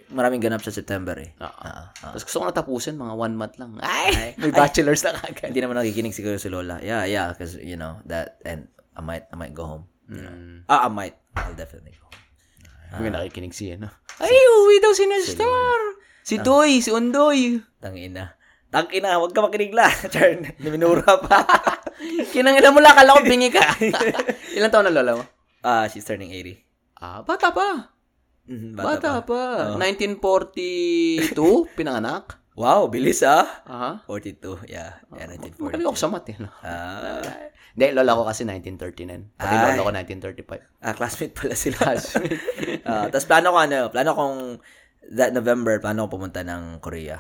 [0.09, 1.32] maraming ganap sa September eh.
[1.39, 1.84] Ah, ah.
[1.95, 3.80] Tapos gusto ko natapusin, mga one month lang.
[3.80, 4.11] Ay,
[4.43, 5.49] may bachelor's na kagad.
[5.49, 6.78] Hindi naman nakikinig siguro si Lola.
[6.80, 9.86] Yeah, yeah, because you know that, and I might, I might go home.
[10.05, 10.36] You know.
[10.36, 10.57] Mm.
[10.68, 11.16] Ah, I might.
[11.34, 12.11] I'll definitely go.
[12.93, 13.89] May nakikinig siya, no?
[14.20, 15.80] Ay, uwi daw si Nestor!
[16.24, 17.59] Si Doy, si Undoy.
[17.84, 18.34] Tangina.
[18.71, 19.91] Tangina, wag ka makinig la.
[20.13, 21.43] Char, minura pa.
[22.34, 23.61] Kinangina mo lang, kala ko bingi ka.
[24.57, 25.24] Ilan taon na lola mo?
[25.61, 26.57] Ah, she's turning 80.
[26.97, 27.91] Ah, bata pa.
[28.43, 29.76] Mhm, Bata, pa.
[29.76, 29.80] Oh.
[29.80, 31.39] 1942,
[31.76, 32.39] pinanganak.
[32.53, 33.47] Wow, bilis ah.
[33.65, 33.91] Aha.
[34.05, 35.01] 42, yeah.
[35.15, 35.63] Yeah, 1940.
[35.63, 36.38] Magaling ako sa math eh.
[36.38, 36.49] No?
[36.61, 37.24] Ah,
[37.74, 39.34] Hindi, lola ko kasi 1939.
[39.34, 40.86] Pati lola ko 1935.
[40.86, 41.97] ah, classmate pala sila.
[42.86, 44.38] Ah, Tapos plano ko ano, plano kong
[45.12, 47.20] that November, plano ko pumunta ng Korea.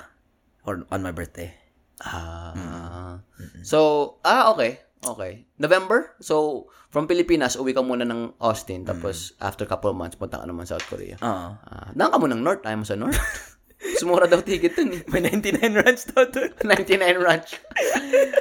[0.63, 1.51] Or on my birthday.
[1.99, 3.19] Ah.
[3.67, 4.79] So, ah, okay.
[5.03, 5.43] Okay.
[5.59, 6.15] November?
[6.23, 8.87] So, from Pilipinas, uwi ka muna ng Austin.
[8.87, 11.19] Tapos, after couple of months, punta ka naman South Korea.
[11.19, 11.47] Oo.
[11.59, 12.63] Ah, daan ka mo ng North.
[12.63, 13.19] Ayaw mo sa North?
[13.99, 15.03] Sumura daw ticket dun eh.
[15.11, 16.55] May 99 runs daw doon.
[16.63, 17.59] 99 ranch.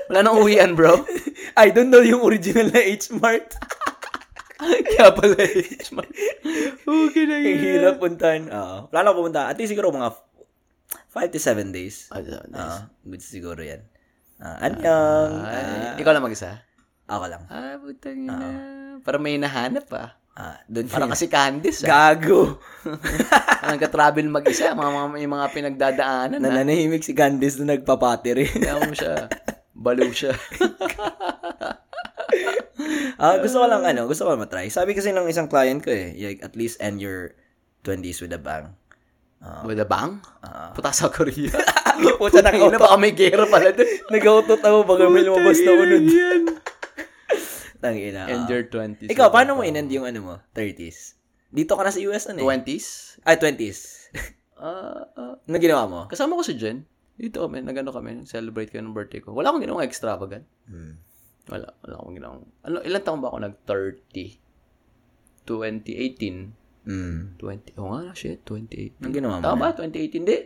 [0.06, 1.02] Wala nang uwian, bro.
[1.58, 3.58] I don't know yung original na H-Mart.
[4.88, 5.64] Kaya pala eh.
[6.82, 8.42] Okay na Ang hirap puntahan.
[8.48, 8.76] Oo.
[8.88, 9.46] Plano ko pumunta.
[9.46, 10.12] At least siguro mga
[11.10, 12.08] 5 to 7 days.
[12.08, 12.52] Ah, nice.
[12.52, 13.82] Oo, good siguro yan.
[14.36, 15.32] Ah, anyong.
[15.44, 16.62] Ay, Ah, ikaw lang mag-isa?
[17.04, 17.42] ako lang.
[17.46, 18.48] Ah, butang ina.
[19.00, 20.16] Para may nahanap ah.
[20.32, 22.16] Ah, doon Para kasi Candice ah.
[22.16, 22.56] Gago.
[23.62, 24.72] Nagka-travel mag-isa.
[24.72, 26.48] Mga, mga, may mga pinagdadaanan ah.
[26.48, 28.48] Nananahimik si Candice na nagpa-pottery.
[28.48, 29.28] Kaya mo siya.
[29.72, 30.32] Baliw siya.
[33.22, 34.66] Ah, gusto ko lang ano, gusto ko matry.
[34.66, 37.36] Sabi kasi ng isang client ko eh, like at least end your
[37.86, 38.74] 20s with a bang.
[39.66, 40.22] With a bang?
[40.42, 40.70] Ah.
[40.70, 41.50] Puta sa Korea.
[42.20, 43.86] Puta na Ina, baka may gera pala dun.
[44.14, 46.06] Nag-autot ako baka may lumabas na unod.
[47.82, 48.30] Tangina.
[48.30, 48.50] End ah.
[48.50, 49.10] your 20s.
[49.10, 50.34] Ikaw, paano mo inend yung ano mo?
[50.54, 51.18] 30s?
[51.50, 52.46] Dito ka na sa US ano eh?
[52.46, 53.18] 20s?
[53.26, 53.78] Ay, 20s.
[54.62, 55.34] Ah, ah.
[55.42, 56.00] ano ginawa mo?
[56.06, 56.86] kasama ko si Jen.
[57.18, 59.34] Dito kami, nagano kami, celebrate kami ng birthday ko.
[59.34, 60.46] Wala akong ginawang extravagant.
[60.70, 61.02] Hmm.
[61.44, 62.42] Wala, wala akong ginawang.
[62.62, 64.14] Ano, ilan taon ba ako nag-30?
[65.44, 66.54] 2018.
[66.82, 67.38] Mm.
[67.38, 68.98] 20, oh nga, shit, 2018.
[69.00, 69.42] Anong ginawa mo?
[69.44, 69.76] Tama ba?
[69.76, 70.36] 2018, di.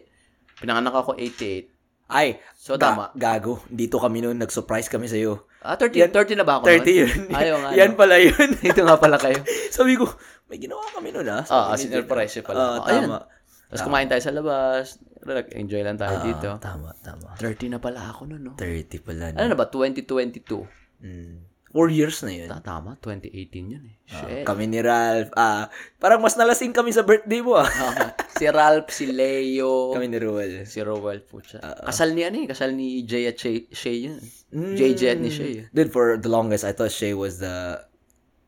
[0.56, 1.72] Pinanganak ako 88.
[2.06, 3.04] Ay, So, ga- tama.
[3.12, 3.60] gago.
[3.66, 5.48] Dito kami noon, nag-surprise kami sa'yo.
[5.58, 6.96] Ah, 30, 30 na ba ako 30 nun?
[7.02, 7.10] yun.
[7.40, 7.70] Ayaw nga.
[7.74, 8.48] Yan pala yun.
[8.62, 9.42] Dito nga pala kayo.
[9.74, 10.06] Sabi ko,
[10.46, 11.42] may ginawa kami noon ah.
[11.46, 11.90] Ah, ni Jen.
[11.90, 12.78] sinurprise pala.
[12.78, 12.86] Ah.
[12.86, 13.10] Ayun.
[13.10, 13.18] tama.
[13.66, 15.02] Tapos kumain tayo sa labas.
[15.50, 16.48] Enjoy lang tayo Ah, dito.
[16.62, 17.34] Tama, tama.
[17.34, 18.52] 30 na pala ako nun, no?
[18.54, 19.34] 30 pala.
[19.34, 19.66] Ano na ba?
[19.66, 20.85] 2022.
[21.06, 21.36] Mm.
[21.68, 22.48] Four years na yun.
[22.48, 23.96] Ta- Tama, 2018 yun eh.
[24.02, 24.48] Shit.
[24.48, 25.28] Kami ni Ralph.
[25.36, 27.68] Ah, parang mas nalasing kami sa birthday mo ah.
[27.84, 30.64] Ah, si Ralph, si Leo, kami ni Ruel.
[30.64, 31.60] si Rowell po siya.
[31.84, 34.16] Kasal ni ano eh, kasal ni Jay at Shay, Shay yun.
[34.50, 34.72] Mm.
[34.72, 35.52] JJ at ni Shay.
[35.52, 35.64] eh.
[35.68, 37.76] Dude, for the longest, I thought Shay was the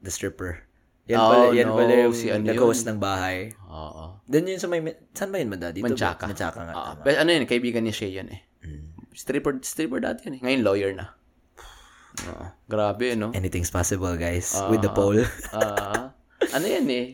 [0.00, 0.64] the stripper.
[1.04, 1.76] Yan Oh, pala, yan no.
[1.76, 3.52] pala yung Si ano nag-host ng bahay.
[3.64, 4.24] Oo.
[4.24, 4.80] Doon yun sa may,
[5.12, 5.84] saan ba yun ba dito?
[5.84, 6.24] Manchaka.
[6.24, 6.72] Manchaka nga.
[6.72, 7.04] Ah, tama.
[7.04, 8.40] pero ano yun, kaibigan ni Shay yun eh.
[8.64, 9.12] Mm.
[9.12, 10.42] Stripper, stripper dati yun eh.
[10.44, 11.12] Ngayon lawyer na.
[12.26, 12.44] Oo.
[12.66, 13.30] grabe, no?
[13.32, 14.50] Anything's possible, guys.
[14.68, 15.16] with the poll.
[15.52, 16.12] Ah,
[16.50, 17.06] ano yan eh.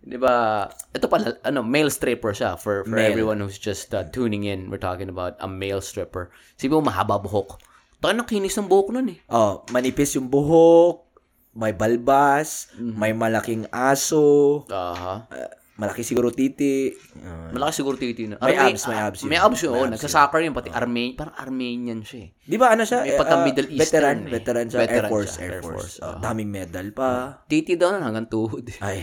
[0.00, 0.64] 'Di ba?
[0.90, 3.12] Ito pala ano, male stripper siya for for Male.
[3.12, 4.72] everyone who's just uh, tuning in.
[4.72, 6.32] We're talking about a male stripper.
[6.56, 7.60] Sabi mo mahaba buhok.
[8.00, 9.18] Tayo na kinis ng buhok nun eh.
[9.28, 11.04] oh, manipis yung buhok,
[11.52, 12.96] may balbas, Mhm.
[12.96, 15.28] may malaking aso, Aha.
[15.28, 15.50] ah,
[15.80, 16.92] malaki siguro titi.
[17.24, 18.36] Ah, Malaki siguro titi na.
[18.36, 19.28] May Arme- abs, may abs yun.
[19.32, 19.72] May abs yun.
[19.72, 20.52] May oh, abs Nagsasoccer yun.
[20.52, 22.36] Pati Arme- parang Armenian siya eh.
[22.36, 23.00] Di ba ano siya?
[23.00, 24.30] May Eh, pagka ah, Middle Eastern Veteran, eh.
[24.30, 24.80] veteran siya.
[24.84, 25.94] Veteran Air Force, siya, Air Air Force.
[26.04, 26.18] Ah, ah.
[26.20, 27.08] daming medal pa.
[27.48, 28.78] Titi daw na hanggang tuhod eh.
[28.84, 29.00] Ay.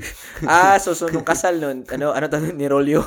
[0.52, 3.00] ah, so, so nung kasal nun, ano, ano tanong ni Rolio?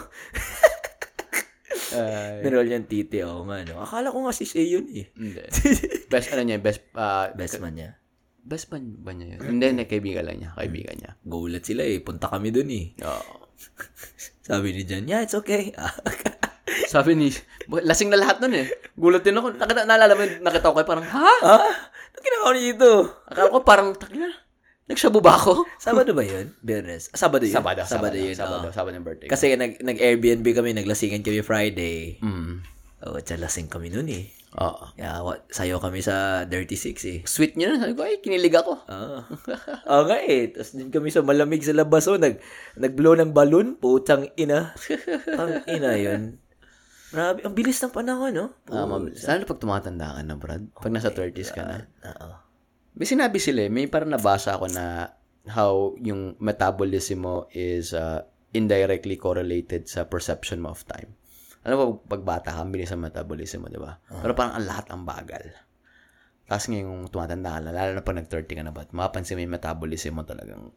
[1.93, 2.41] Ay.
[2.41, 3.75] ni Rolio yung titi, oh, no.
[3.85, 5.13] Akala ko nga si Shay yun, eh.
[5.13, 5.45] Hindi.
[6.09, 8.00] Best ano niya, best uh, Best man niya.
[8.41, 9.57] Best man ba niya yun?
[9.57, 10.51] Hindi, hindi, kaibigan lang niya.
[10.57, 11.11] Kaibigan niya.
[11.21, 12.01] Gulat sila, eh.
[12.01, 12.91] Punta kami dun, eh.
[13.05, 13.41] Oo.
[14.47, 15.71] Sabi ni Jan, yeah, it's okay.
[16.93, 17.27] Sabi ni,
[17.67, 18.67] lasing na lahat nun eh.
[18.95, 19.55] Gulat din ako.
[19.55, 21.33] Nakita, naalala mo, yung nakita ko kayo parang, ha?
[21.45, 21.71] ah?
[22.11, 22.89] Ano ginagawa niyo dito?
[23.27, 24.27] Akala ko parang, takina,
[24.87, 25.63] nagsabo ba ako?
[25.83, 26.51] Sabado ba yun?
[26.59, 27.11] Biyernes.
[27.15, 27.55] Ah, Sabado yun?
[27.55, 28.35] Sabado, Sabado yun.
[28.35, 28.75] Sabado, oo.
[28.75, 29.27] Sabado yung birthday.
[29.27, 29.31] ko.
[29.35, 32.19] Kasi nag, nag-Airbnb kami, naglasingan kami Friday.
[32.19, 32.63] Mm.
[33.01, 34.29] Oh, tsa lasing kami nun, eh.
[34.59, 34.91] Oo.
[34.99, 37.19] Yeah, what, sayo kami sa Dirty Six, eh.
[37.23, 37.87] Sweet niya na.
[37.87, 38.83] Sabi ko, ay, kinilig ako.
[38.85, 39.23] Ah.
[39.95, 40.51] Oo nga eh.
[40.51, 42.05] Tapos din kami sa malamig sa labas.
[42.11, 42.37] Oh, nag,
[42.75, 43.79] nag-blow ng balloon.
[43.79, 44.75] Putang ina.
[45.39, 46.35] Ang ina yun.
[47.15, 47.47] Grabe.
[47.47, 48.47] Ang bilis ng panahon, no?
[48.67, 49.23] Ah, mabilis.
[49.23, 50.63] Lalo pag tumatanda ka na, Brad.
[50.75, 51.87] Pag nasa 30s ka na.
[52.11, 52.29] Oo.
[52.99, 55.15] May sinabi sila, eh, may parang nabasa ako na
[55.47, 58.19] how yung metabolism mo is uh,
[58.51, 61.15] indirectly correlated sa perception mo of time.
[61.61, 61.85] Ano ba,
[62.17, 64.01] pag bata ka, bilis ang metabolism mo, di ba?
[64.09, 65.45] Pero parang ang lahat ang bagal.
[66.49, 69.55] Tapos ngayong tumatanda ka na, lalo na pag nag-30 ka na ba, mapapansin mo yung
[69.55, 70.73] metabolism mo talagang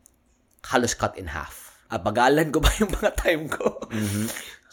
[0.68, 1.74] halos cut in half.
[1.88, 3.80] Ah, bagalan ko ba yung mga time ko?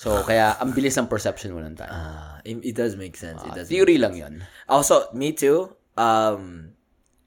[0.01, 1.93] So, kaya ang bilis ng perception mo ng time.
[1.93, 3.37] Ah, it, does make sense.
[3.45, 3.69] It does.
[3.69, 4.41] Theory lang yon.
[4.65, 5.69] Also, me too.
[5.93, 6.73] Um,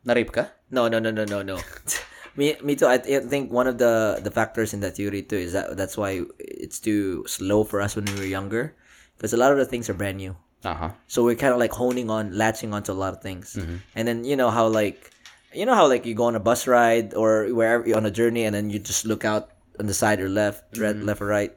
[0.02, 0.44] Na-rape ka?
[0.74, 1.56] no, no, no, no, no, no.
[2.36, 2.86] me, me too.
[2.86, 5.76] I, th- I think one of the the factors in that theory too is that
[5.76, 8.74] that's why it's too slow for us when we were younger,
[9.16, 10.36] because a lot of the things are brand new.
[10.64, 10.94] Aha.
[11.06, 13.54] So we're kind of like honing on, latching onto a lot of things.
[13.54, 13.76] Mm-hmm.
[13.94, 15.10] And then you know how like,
[15.52, 18.10] you know how like you go on a bus ride or wherever you're on a
[18.10, 21.04] journey, and then you just look out on the side or left, right, mm-hmm.
[21.04, 21.52] left or right.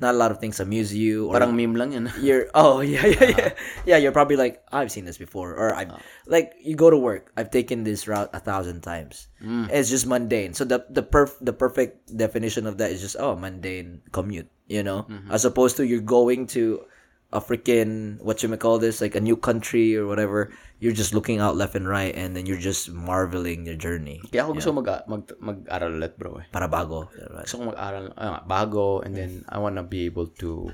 [0.00, 1.28] Not a lot of things amuse you.
[1.28, 2.12] Or Parang meme lang yan.
[2.20, 3.82] you're oh yeah yeah yeah uh-huh.
[3.86, 3.98] yeah.
[3.98, 6.02] You're probably like I've seen this before, or I've uh-huh.
[6.26, 7.32] like you go to work.
[7.36, 9.26] I've taken this route a thousand times.
[9.42, 9.70] Mm.
[9.70, 10.54] It's just mundane.
[10.54, 14.50] So the the perf the perfect definition of that is just oh mundane commute.
[14.68, 15.32] You know, mm-hmm.
[15.32, 16.84] as opposed to you're going to
[17.28, 20.52] a freaking what you may call this like a new country or whatever.
[20.80, 24.22] You're just looking out left and right, and then you're just marveling your journey.
[24.30, 26.38] Kaya ako gusto mag, mag, mag-aral ulit, bro.
[26.38, 26.46] Eh.
[26.54, 27.10] Para bago.
[27.42, 30.70] Gusto ko mag-aral ah, bago and then I wanna be able to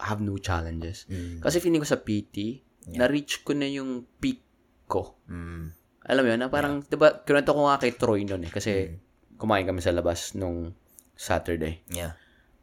[0.00, 1.04] have new challenges.
[1.42, 2.62] Kasi feeling ko sa PT,
[2.94, 4.46] na-reach ko na yung peak
[4.86, 5.18] ko.
[5.26, 5.74] Mm.
[6.06, 8.94] Alam mo yun, na parang, di ba, kinento ko nga kay Troy noon eh, kasi
[9.34, 10.70] kumain kami sa labas nung
[11.18, 11.82] Saturday.
[11.90, 12.14] Yeah.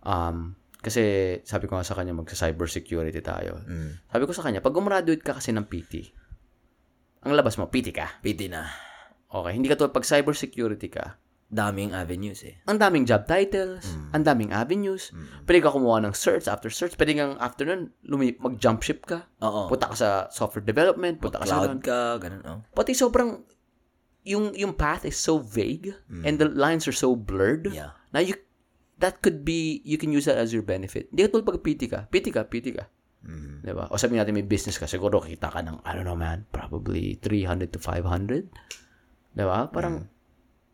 [0.07, 1.01] Um, kasi
[1.47, 3.63] sabi ko nga sa kanya magsa-cybersecurity tayo.
[3.63, 4.03] Mm.
[4.11, 6.11] Sabi ko sa kanya, pag gumraduate ka kasi ng PT,
[7.23, 8.19] ang labas mo, PT ka.
[8.19, 8.67] PT na.
[9.31, 11.17] Okay, hindi ka tulad pag cybersecurity ka,
[11.53, 12.57] Daming avenues eh.
[12.65, 15.13] ang daming job titles, ang daming avenues,
[15.45, 19.29] pwede ka kumuha ng search after search, pwede kang after nun, lumi- mag-jump ship ka,
[19.37, 19.69] Oo.
[19.69, 22.41] punta ka sa software development, punta ka sa Cloud ka, ganun.
[22.41, 22.59] Oh.
[22.73, 23.45] Pati sobrang,
[24.25, 25.93] yung, yung path is so vague,
[26.25, 27.93] and the lines are so blurred, Yeah.
[28.09, 28.33] na you,
[29.03, 31.11] that could be, you can use that as your benefit.
[31.11, 32.87] Hindi ka tulad pag PT ka, PT ka, PT ka.
[33.27, 33.63] Mm.
[33.67, 33.91] Diba?
[33.91, 37.19] O sabihin natin may business ka, siguro kita ka ng, I don't know man, probably
[37.19, 38.47] 300 to 500.
[39.35, 39.59] Diba?
[39.67, 40.07] Parang,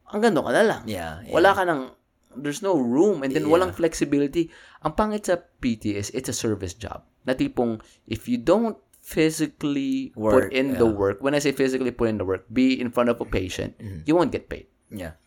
[0.10, 0.82] hanggang doon ka na lang.
[0.86, 1.26] Yeah.
[1.26, 1.34] yeah.
[1.34, 1.90] Wala ka ng,
[2.38, 3.54] there's no room, and then Yeah.
[3.58, 4.54] walang flexibility.
[4.86, 7.02] Ang pangit sa PT is, it's a service job.
[7.26, 11.90] Na tipong, if you don't physically Work, put in the work, when I say physically
[11.90, 14.06] put in the work, be in front of a patient, Mm-hmm.
[14.06, 14.70] you won't get paid.
[14.90, 15.18] Yeah.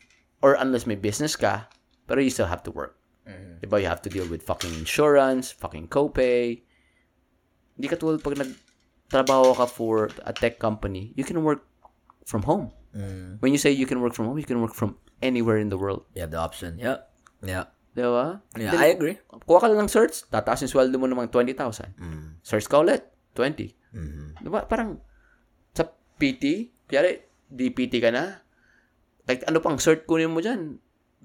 [0.43, 1.71] Or unless may business ka,
[2.13, 3.01] pero you still have to work.
[3.25, 3.65] Mm-hmm.
[3.65, 3.81] Diba?
[3.81, 6.61] You have to deal with fucking insurance, fucking copay.
[7.73, 11.65] Hindi ka tulad pag nagtrabaho ka for a tech company, you can work
[12.29, 12.69] from home.
[12.93, 13.41] Mm.
[13.41, 15.81] When you say you can work from home, you can work from anywhere in the
[15.81, 16.05] world.
[16.13, 16.77] You have the option.
[16.77, 17.09] Yeah.
[17.41, 17.73] Yeah.
[17.97, 18.45] Diba?
[18.61, 19.17] Yeah, I agree.
[19.49, 21.97] Kuha ka lang ng search, tataas yung sweldo mo ng mga 20,000.
[21.97, 22.45] Mm.
[22.45, 23.73] Search ka ulit, 20.
[23.97, 24.45] Mm-hmm.
[24.45, 24.69] Diba?
[24.69, 25.01] Parang,
[25.73, 25.89] sa
[26.21, 28.45] PT, kaya DPT ka na,
[29.25, 30.77] like, ano pang cert kunin mo dyan?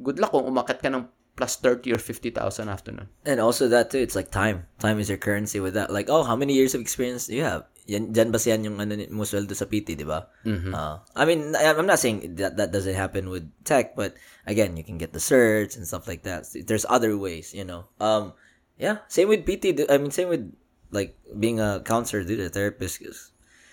[0.02, 2.34] Good luck kung umakat ka ng plus 30 or 50,000
[2.70, 3.10] after nun.
[3.26, 4.66] And also that too, it's like time.
[4.82, 5.94] Time is your currency with that.
[5.94, 7.70] Like, oh, how many years of experience do you have?
[7.88, 10.28] Yan, dyan ba siyan yung ano, mo sweldo sa PT, di ba?
[10.44, 10.74] Mhm.
[10.74, 14.18] Uh, I mean, I- I'm not saying that that doesn't happen with tech, but
[14.50, 16.50] again, you can get the certs and stuff like that.
[16.52, 17.86] There's other ways, you know.
[18.02, 18.34] Um,
[18.76, 19.88] yeah, same with PT.
[19.88, 20.52] I mean, same with
[20.92, 23.00] like being a counselor, dude, a therapist.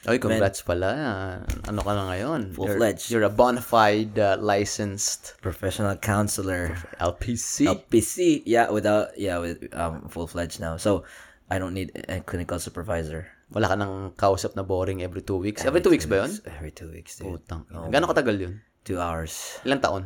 [0.04, 1.40] Oy, congrats pala.
[1.64, 2.52] Ano ka na ngayon?
[2.52, 3.08] Full-fledged.
[3.08, 7.64] You're, you're a bona fide uh, licensed Professional counselor, LPC.
[7.64, 8.44] LPC.
[8.44, 10.76] Yeah, without yeah, with um full fledged now.
[10.76, 11.08] So
[11.48, 13.32] I don't need a clinical supervisor.
[13.48, 15.64] Wala ka nang kausap na boring every two weeks.
[15.64, 16.32] Every, two weeks ba yun?
[16.52, 17.40] Every two weeks, dude.
[17.40, 17.64] Putang.
[17.72, 17.88] Oh.
[17.88, 18.60] Gano'ng katagal yun?
[18.84, 19.56] Two hours.
[19.64, 20.04] Ilang taon?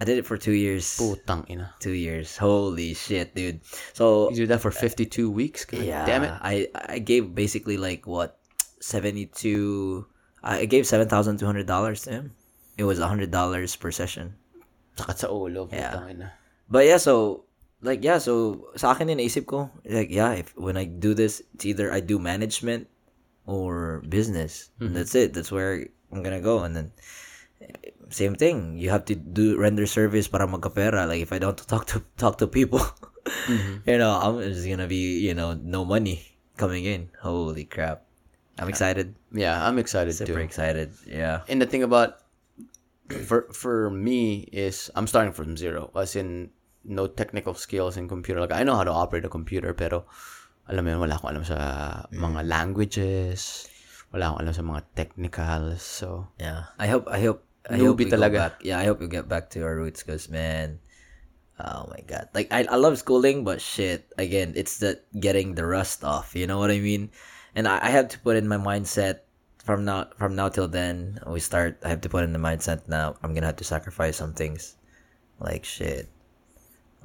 [0.00, 0.90] I did it for two years.
[0.98, 1.70] Putang ina.
[1.78, 2.34] Two years.
[2.34, 3.62] Holy shit, dude.
[3.94, 5.62] So You did that for 52 weeks?
[5.62, 6.34] God yeah, damn it.
[6.42, 8.42] I I gave basically like what
[8.84, 10.04] seventy two.
[10.44, 12.36] Uh, I gave seven thousand two hundred dollars to him.
[12.76, 14.36] It was a hundred dollars per session.
[15.00, 15.72] Sakit sa ulo.
[15.72, 16.04] Yeah.
[16.68, 17.44] But yeah, so
[17.80, 21.40] like yeah, so sa akin din naisip ko like yeah, if when I do this,
[21.56, 22.92] it's either I do management
[23.48, 24.68] or business.
[24.80, 25.32] And that's it.
[25.32, 26.64] That's where I'm gonna go.
[26.64, 26.92] And then
[28.10, 28.78] same thing.
[28.78, 31.08] You have to do render service para magkapera.
[31.08, 32.84] Like if I don't talk to talk to people,
[33.48, 33.82] mm-hmm.
[33.88, 37.08] you know, I'm just gonna be you know no money coming in.
[37.20, 38.04] Holy crap!
[38.58, 39.14] I'm excited.
[39.32, 40.46] Yeah, I'm excited Super too.
[40.46, 40.92] excited.
[41.06, 41.42] Yeah.
[41.48, 42.22] And the thing about
[43.26, 45.90] for for me is I'm starting from zero.
[45.94, 46.50] As in
[46.84, 48.40] no technical skills in computer.
[48.40, 50.04] Like I know how to operate a computer pero
[50.68, 51.58] alam mo yun, wala akong alam sa
[52.08, 52.20] mm.
[52.20, 53.68] mga languages.
[54.12, 55.82] Wala akong alam sa mga technicals.
[55.82, 56.70] So, Yeah.
[56.78, 58.60] I hope I hope I hope we go back.
[58.60, 60.80] Yeah, I hope we get back to our roots because man,
[61.56, 62.28] oh my god.
[62.36, 66.36] Like I I love schooling, but shit, again, it's the getting the rust off.
[66.36, 67.08] You know what I mean?
[67.54, 69.20] And I, I have to put in my mindset
[69.64, 71.78] from now from now till then we start.
[71.84, 73.16] I have to put in the mindset now.
[73.22, 74.76] I'm gonna have to sacrifice some things,
[75.40, 76.10] like shit.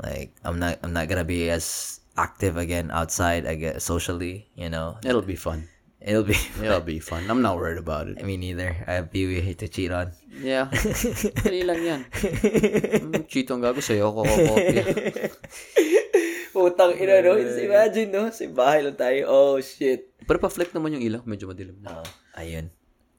[0.02, 3.45] Like I'm not I'm not gonna be as active again outside.
[3.45, 4.50] I guess socially.
[4.56, 5.70] You know, it'll be fun.
[6.02, 6.36] it'll be.
[6.64, 7.30] It'll be fun.
[7.30, 8.18] I'm not worried about it.
[8.20, 8.76] I mean, neither.
[8.88, 10.12] I have Pee Wee hate to cheat on.
[10.32, 10.70] Yeah.
[11.43, 12.02] Dali lang yan.
[13.10, 14.12] Mm, ang gago sa'yo.
[14.12, 14.84] Ako kopya.
[16.56, 17.36] Putang ina, no?
[17.39, 18.24] Imagine, no?
[18.32, 19.28] Sa bahay lang tayo.
[19.28, 20.09] Oh, shit.
[20.30, 21.25] Pero pa-flick naman yung ilaw.
[21.25, 22.05] Medyo madilim na.
[22.05, 22.69] Oh, ayun.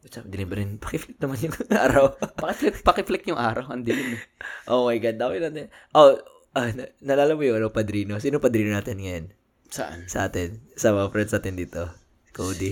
[0.01, 0.25] Up?
[0.31, 0.79] Dilim ba rin?
[0.87, 1.55] Pakiflip naman yung
[1.91, 2.15] araw.
[2.39, 3.67] Pakiflick, pakiflick yung araw.
[3.75, 4.23] Ang dilim eh.
[4.71, 5.19] oh my God.
[5.19, 5.75] Dami natin.
[5.91, 6.15] Oh,
[6.55, 8.23] na- nalala mo yung ano, padrino?
[8.23, 9.27] Sino padrino natin ngayon?
[9.67, 10.07] Saan?
[10.07, 10.63] Sa atin.
[10.79, 11.83] Sa mga friends natin dito.
[12.31, 12.71] Cody.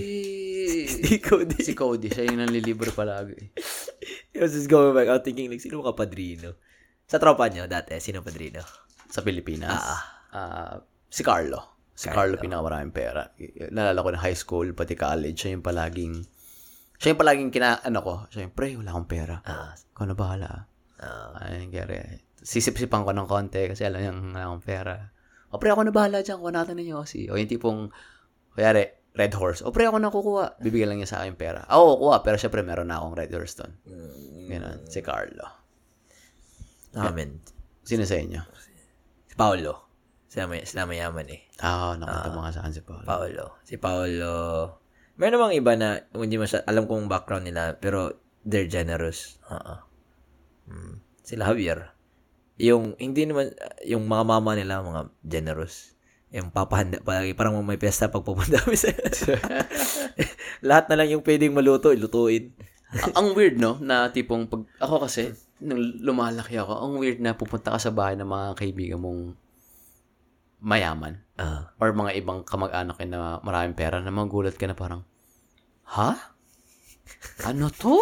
[0.70, 0.78] Si...
[1.03, 1.59] Si Cody.
[1.59, 2.09] si Cody.
[2.09, 3.51] Siya yung nanlilibre palagi.
[4.39, 5.11] I was just going back.
[5.11, 6.55] I was thinking, like, sino ka padrino?
[7.11, 8.62] Sa tropa nyo dati, sino padrino?
[9.11, 9.82] Sa Pilipinas.
[10.30, 10.78] Ah,
[11.11, 11.78] si Carlo.
[11.99, 13.35] Si Carlo, pinakamaraming pera.
[13.75, 15.35] Nalala ko na high school, pati college.
[15.35, 16.15] Siya yung palaging...
[16.95, 17.83] Siya yung palaging kina...
[17.83, 18.15] Ano ko?
[18.31, 19.43] Siya yung, pre, wala akong pera.
[19.43, 20.51] Ah, Ikaw na bahala.
[21.03, 21.99] ah, Ay, gari.
[22.39, 24.95] Sisip-sipan ko ng konti kasi alam niyang wala akong pera.
[25.51, 26.39] O pre, ako na bahala dyan.
[26.39, 27.27] Kuha natin ng Yossi.
[27.27, 27.91] O yung tipong,
[28.55, 28.87] kuyari,
[29.19, 29.67] red horse.
[29.67, 30.63] O pre, ako na kukuha.
[30.63, 31.67] Bibigyan lang niya sa akin pera.
[31.67, 33.75] Ako kukuha, pero syempre meron na akong red horse doon.
[34.47, 34.87] Ganun.
[34.87, 35.51] Si Carlo.
[36.95, 37.43] namin.
[37.83, 38.39] Sino sa inyo?
[39.27, 39.88] Si Paolo.
[40.29, 41.41] Sila, may, sila mayaman eh.
[41.64, 43.07] Ah, oh, nakita mo nga sa akin si Paolo.
[43.09, 43.45] Paolo.
[43.64, 44.33] Si Paolo.
[45.16, 48.12] Meron namang iba na hindi masya, alam kong background nila, pero
[48.45, 49.41] they're generous.
[49.49, 49.74] Oo.
[50.68, 51.01] Mm.
[51.24, 51.97] Sila Javier.
[52.61, 53.57] yung, hindi naman,
[53.89, 55.97] yung mga mama nila, mga generous.
[56.29, 57.33] Yung papahanda palagi.
[57.33, 58.93] Parang may pesta pag pupunta kami sa...
[60.68, 62.53] Lahat na lang yung pwedeng maluto, ilutuin.
[63.16, 63.81] Ang weird, no?
[63.81, 64.68] Na tipong pag...
[64.76, 65.33] Ako kasi,
[65.64, 69.48] nung lumalaki ako, ang weird na pupunta ka sa bahay ng mga kaibigan mong
[70.59, 71.23] mayaman.
[71.39, 71.71] Ah.
[71.79, 75.03] Or mga ibang kamag-anak na maraming pera na magulat ka na parang,
[75.89, 76.37] Ha?
[77.49, 77.97] Ano to?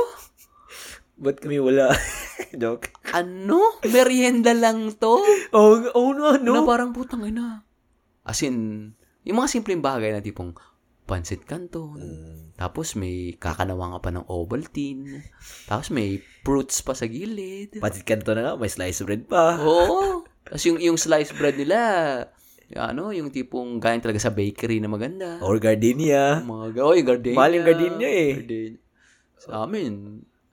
[1.23, 1.95] Ba't kami wala?
[2.61, 2.93] Joke.
[3.15, 3.81] Ano?
[3.87, 5.23] Merienda lang to?
[5.55, 6.67] Oh, oh no, Na no.
[6.69, 7.65] parang putang ina.
[8.27, 8.91] As in,
[9.23, 10.53] yung mga simpleng bagay na tipong
[11.07, 12.03] pansit canton.
[12.59, 15.23] Tapos may kakanawa ka pa ng Ovaltine.
[15.71, 17.79] Tapos may fruits pa sa gilid.
[17.79, 19.55] Patit kanto na nga, may slice bread pa.
[19.63, 20.27] Oo.
[20.43, 21.79] Tapos yung, yung sliced bread nila,
[22.75, 25.39] ano, yung tipong galing talaga sa bakery na maganda.
[25.39, 26.43] Or gardenia.
[26.43, 27.39] Mga, oh, yung gardenia.
[27.39, 28.33] Mahal yung gardenia eh.
[28.43, 28.81] Gardenia.
[29.39, 29.93] Sa amin,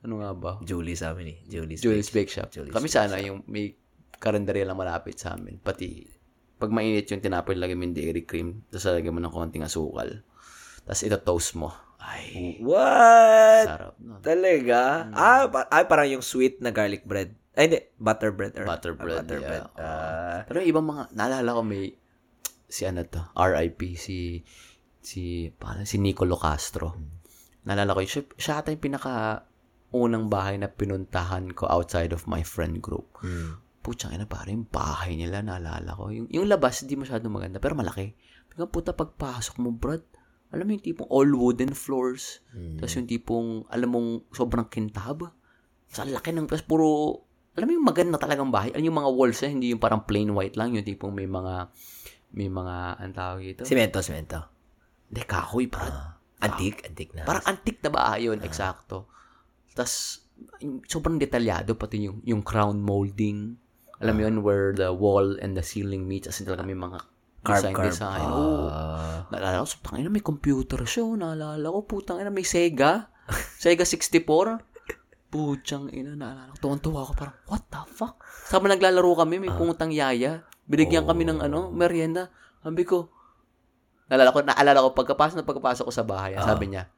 [0.06, 0.52] ano nga ba?
[0.62, 1.38] Julie sa amin eh.
[1.50, 2.52] Julie's, Julie's Bake Shop.
[2.54, 3.74] Julie's Kami sana yung may
[4.20, 5.58] karinderya lang malapit sa amin.
[5.58, 6.06] Pati,
[6.60, 8.62] pag mainit yung tinapay, lagyan mo yung dairy cream.
[8.70, 10.22] Tapos lagyan mo ng konting asukal.
[10.86, 11.72] Tapos ito toast mo.
[12.04, 13.64] Ay, What?
[13.64, 13.94] sarap.
[13.96, 14.20] No?
[14.20, 15.08] Talaga?
[15.08, 15.14] Hmm.
[15.16, 17.32] Ah, pa- ay, parang yung sweet na garlic bread.
[17.56, 17.80] Ay, hindi.
[17.96, 18.52] Butter bread.
[18.60, 19.18] Or, Butter ah, bread.
[19.24, 19.48] butter yeah.
[19.48, 19.64] bread.
[19.80, 21.96] Ah, Pero yung ibang mga, naalala ko may,
[22.68, 24.42] si ano to, RIP, si,
[25.00, 26.96] si, paano, si Nicolo Castro.
[27.64, 29.44] Naalala ko, yun, siya, siya ata yung pinaka
[29.94, 33.06] unang bahay na pinuntahan ko outside of my friend group.
[33.22, 33.62] hmm.
[33.84, 36.08] Putsang ina, parang yung bahay nila, naalala ko.
[36.08, 38.16] Yung, yung labas, hindi masyado maganda, pero malaki.
[38.48, 40.00] Biglang puta, pagpasok mo, brad,
[40.56, 42.40] alam mo yung tipong all wooden floors.
[42.56, 42.80] Hmm.
[42.80, 45.28] Tapos yung tipong, alam mong, sobrang kintab.
[45.92, 46.88] Sa laki ng, tapos puro,
[47.54, 48.72] alam mo yung maganda talagang bahay.
[48.72, 51.68] Ano yung mga walls niya, hindi yung parang plain white lang, yung tipong may mga,
[52.34, 53.62] may mga, ang tawag ito?
[53.62, 54.42] Semento, semento.
[55.08, 55.94] Hindi, kahoy, brad.
[55.94, 57.22] Ah, antique, antique na.
[57.22, 59.06] Parang antique na ba yun, eksakto.
[59.72, 60.26] Tapos,
[60.90, 63.54] sobrang detalyado, pati yung, yung crown molding.
[64.02, 66.26] Alam mo yun, where the wall and the ceiling meets.
[66.26, 66.98] As in talaga may mga
[67.46, 67.86] carb, design, carb.
[67.94, 68.26] design.
[68.26, 68.66] Oo.
[68.68, 69.30] Ah.
[69.30, 71.02] Naalala ko, putang ina, may computer siya.
[71.06, 71.14] oh.
[71.14, 73.08] Naalala ko, putang ina, may Sega.
[73.62, 75.30] Sega 64.
[75.30, 76.70] Putsang ina, naalala ko.
[76.70, 78.18] Tuwan-tuwa ako, parang, what the fuck?
[78.50, 80.42] Sama naglalaro kami, may pungutang yaya.
[80.64, 82.32] Binigyan kami ng ano, merienda.
[82.64, 83.12] Sabi ko,
[84.08, 86.88] naalala ko, naalala ko, pagkapasok na pagkapasok ko sa bahay, sabi niya,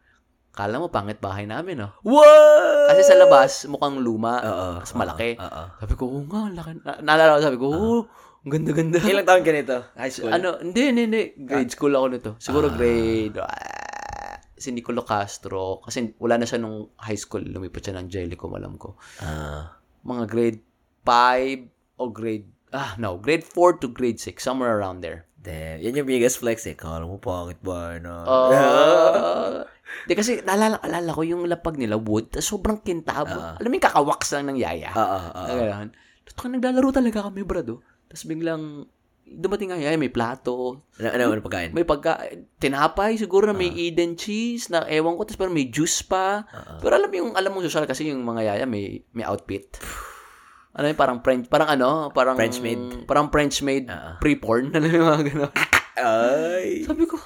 [0.56, 1.92] kala mo, pangit bahay namin, no?
[2.00, 2.88] What?
[2.88, 4.68] Kasi sa labas, mukhang luma, Oo.
[4.80, 5.36] mas malaki.
[5.36, 5.62] Oo.
[5.84, 6.80] Sabi ko, oo nga, laki.
[6.80, 7.98] Na- naalala ko, sabi ko, oo,
[8.46, 8.96] ang ganda-ganda.
[9.04, 9.76] Ilang taon ka nito?
[9.92, 10.32] High school?
[10.32, 11.22] Ano, hindi, hindi, hindi.
[11.44, 12.30] Grade school ako nito.
[12.40, 18.00] Siguro grade, ah, si Nicolo Castro, kasi wala na siya nung high school, lumipat siya
[18.00, 18.96] ng Jellico, alam ko.
[19.20, 19.76] Ah.
[20.08, 20.60] Mga grade
[21.04, 25.24] 5 o grade, ah, no, grade 4 to grade 6, somewhere around there.
[25.40, 25.78] damn.
[25.78, 26.74] Yan yung biggest flex eh.
[26.74, 27.96] Kala mo pangit ba?
[28.02, 28.26] No?
[28.26, 29.62] Uh,
[30.10, 33.30] di kasi, naalala, alala ko yung lapag nila, wood, sobrang kintab.
[33.30, 34.90] Alam mo yung kakawaks lang ng yaya.
[34.90, 35.46] Oo, oo.
[35.46, 35.88] Ganun.
[36.26, 37.78] Tapos naglalaro talaga kami, brado.
[38.10, 38.90] Tapos biglang,
[39.22, 41.70] dumating nga, ay, may plato, Ano, ano, ano pagkain?
[41.70, 42.26] may pagka,
[42.58, 46.42] tinapay, siguro na may Eden cheese, na ewan ko, tapos parang may juice pa.
[46.82, 49.78] Pero alam mo yung, alam mo social kasi yung mga yaya may, may outfit.
[50.76, 53.08] Ano yung parang French, parang ano, parang French maid?
[53.08, 54.20] Parang French made Oo.
[54.20, 55.52] pre-porn, mo yung mga gano'n.
[55.96, 56.84] Ay.
[56.84, 57.16] Sabi ko,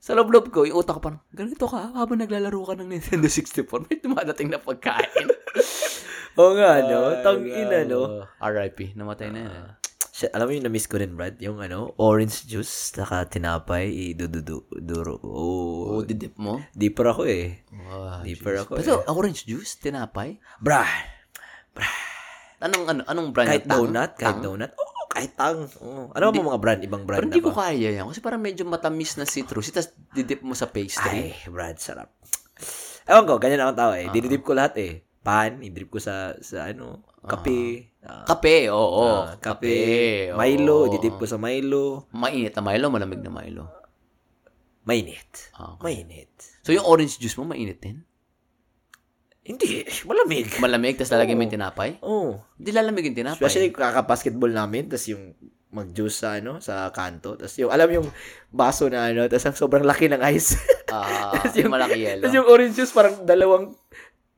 [0.00, 3.68] sa loob-loob ko, yung utak ko parang, ganito ka, habang naglalaro ka ng Nintendo 64,
[3.84, 5.28] may dumadating na pagkain.
[6.40, 7.20] Oo nga, no?
[7.20, 8.24] Tang ina, no?
[8.24, 9.52] Uh, RIP, namatay na yan.
[9.52, 9.70] eh.
[10.10, 11.36] Shit, alam mo yung na-miss ko rin, Brad?
[11.44, 15.20] Yung ano, orange juice, saka tinapay, iduduro.
[15.20, 16.00] Oh.
[16.00, 16.64] Oo, didip mo.
[16.72, 17.60] Deeper ako eh.
[17.92, 18.64] Ah, Deeper juice.
[18.64, 19.12] ako Pero eh.
[19.12, 20.40] orange juice, tinapay?
[20.56, 20.88] Brad!
[22.60, 23.48] Anong, ano, anong brand?
[23.48, 23.78] Kahit Tang?
[23.82, 24.40] donut, kahit Tang?
[24.42, 24.70] donut.
[24.70, 25.58] Oo, kahit tang.
[25.80, 26.12] Oo.
[26.12, 26.80] Ano ba mga brand?
[26.80, 27.66] Ibang brand Pero hindi ko ba?
[27.66, 28.04] kaya yan.
[28.04, 29.68] Kasi parang medyo matamis na citrus.
[29.68, 31.32] Tapos didip mo sa pastry.
[31.32, 32.12] Ay, Brad, sarap.
[33.04, 33.98] Ewan ko, ganyan akong tao Ah.
[33.98, 34.06] eh.
[34.06, 34.92] Dinidip ko lahat eh.
[35.18, 37.90] Pan, idrip ko sa, sa ano, kape.
[38.00, 39.04] Ah, Kape, oo.
[39.04, 39.76] ah, kape.
[40.32, 42.08] Milo, ididip ko sa Milo.
[42.10, 43.68] Mainit na Milo, malamig na Milo.
[44.82, 45.52] Mainit.
[45.52, 46.32] Ah, Mainit.
[46.62, 48.00] So yung orange juice mo, mainit din?
[49.50, 50.46] Hindi, malamig.
[50.62, 51.90] Malamig, tapos lalagyan mo yung tinapay?
[52.06, 52.38] Oo.
[52.54, 53.42] Hindi lalamig yung tinapay.
[53.42, 55.34] Especially kaka-basketball namin, tapos yung
[55.70, 57.34] mag-juice sa ano, sa kanto.
[57.34, 58.06] Tapos yung, alam yung
[58.50, 60.54] baso na ano, tapos ang sobrang laki ng ice.
[60.90, 62.22] Ah, Tapos yung malaki yelo.
[62.22, 63.74] Tapos yung orange juice, parang dalawang,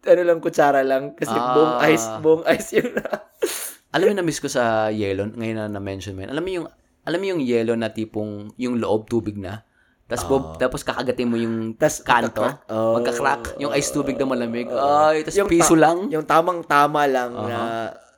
[0.03, 1.13] ano lang, kutsara lang.
[1.13, 1.53] Kasi Ah.
[1.57, 2.93] buong ice, buong ice yung
[3.95, 6.33] Alam mo na-miss ko sa yelo, ngayon na na-mention mo yun.
[6.33, 6.67] Alam mo yung,
[7.05, 9.65] alam mo yung yelo na tipong, yung loob tubig na.
[10.13, 12.45] Tapos, bob, tapos kakagatin mo yung Tas kanto.
[12.69, 13.01] Oh.
[13.01, 13.57] magka-crack.
[13.57, 14.69] Yung ice tubig na malamig.
[14.69, 14.77] Oo.
[15.09, 15.99] Ay, tapos Yung piso ta- lang.
[16.07, 17.59] Yung tamang-tama lang na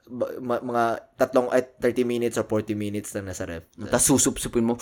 [0.05, 0.85] ba- ma- mga
[1.17, 3.71] tatlong, ay, 30 minutes or 40 minutes lang nasa ref.
[3.81, 4.75] Tapos susup-supin mo.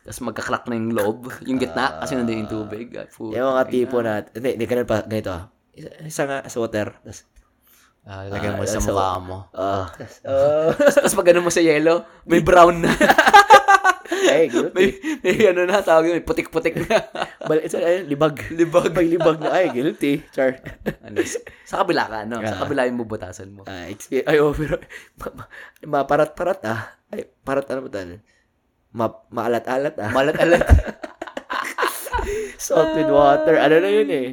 [0.00, 1.18] Tapos magka-crack na yung loob.
[1.44, 2.00] Yung gitna.
[2.00, 2.88] kasi nandun yung tubig.
[2.90, 5.44] Ay, puta, Yung mga tipo na, hindi, hindi ganun pa, ganito ah.
[5.70, 6.88] Isa, isa nga sa water.
[6.98, 7.28] Tapos,
[8.00, 9.36] Ah, lagyan mo Ah, sa mukha mo.
[9.52, 9.92] Ah.
[10.24, 12.88] Uh, Tapos pag ano mo sa yellow, may brown na.
[14.22, 14.74] ay, guilty.
[14.74, 14.88] may,
[15.22, 16.98] may ano na, tawag yun, may putik-putik na.
[17.48, 18.36] Bal- ito, ay, libag.
[18.50, 18.90] Libag.
[18.90, 19.50] May libag na.
[19.50, 20.20] Ay, guilty.
[20.30, 20.60] Char.
[21.00, 21.22] ano,
[21.62, 22.38] sa kabila ka, no?
[22.38, 22.60] Sa Ah.
[22.60, 23.62] kabila yung bubutasan mo.
[23.64, 24.76] Ah, exp- ay, oh, pero,
[25.16, 25.50] ma- ma-
[26.02, 26.80] maparat-parat ah.
[27.08, 28.20] Ay, parat ano ba tal?
[28.90, 30.10] Ma maalat-alat ah.
[30.10, 30.66] Malat-alat.
[32.56, 33.56] Salt with water.
[33.56, 34.28] Ano na yun eh.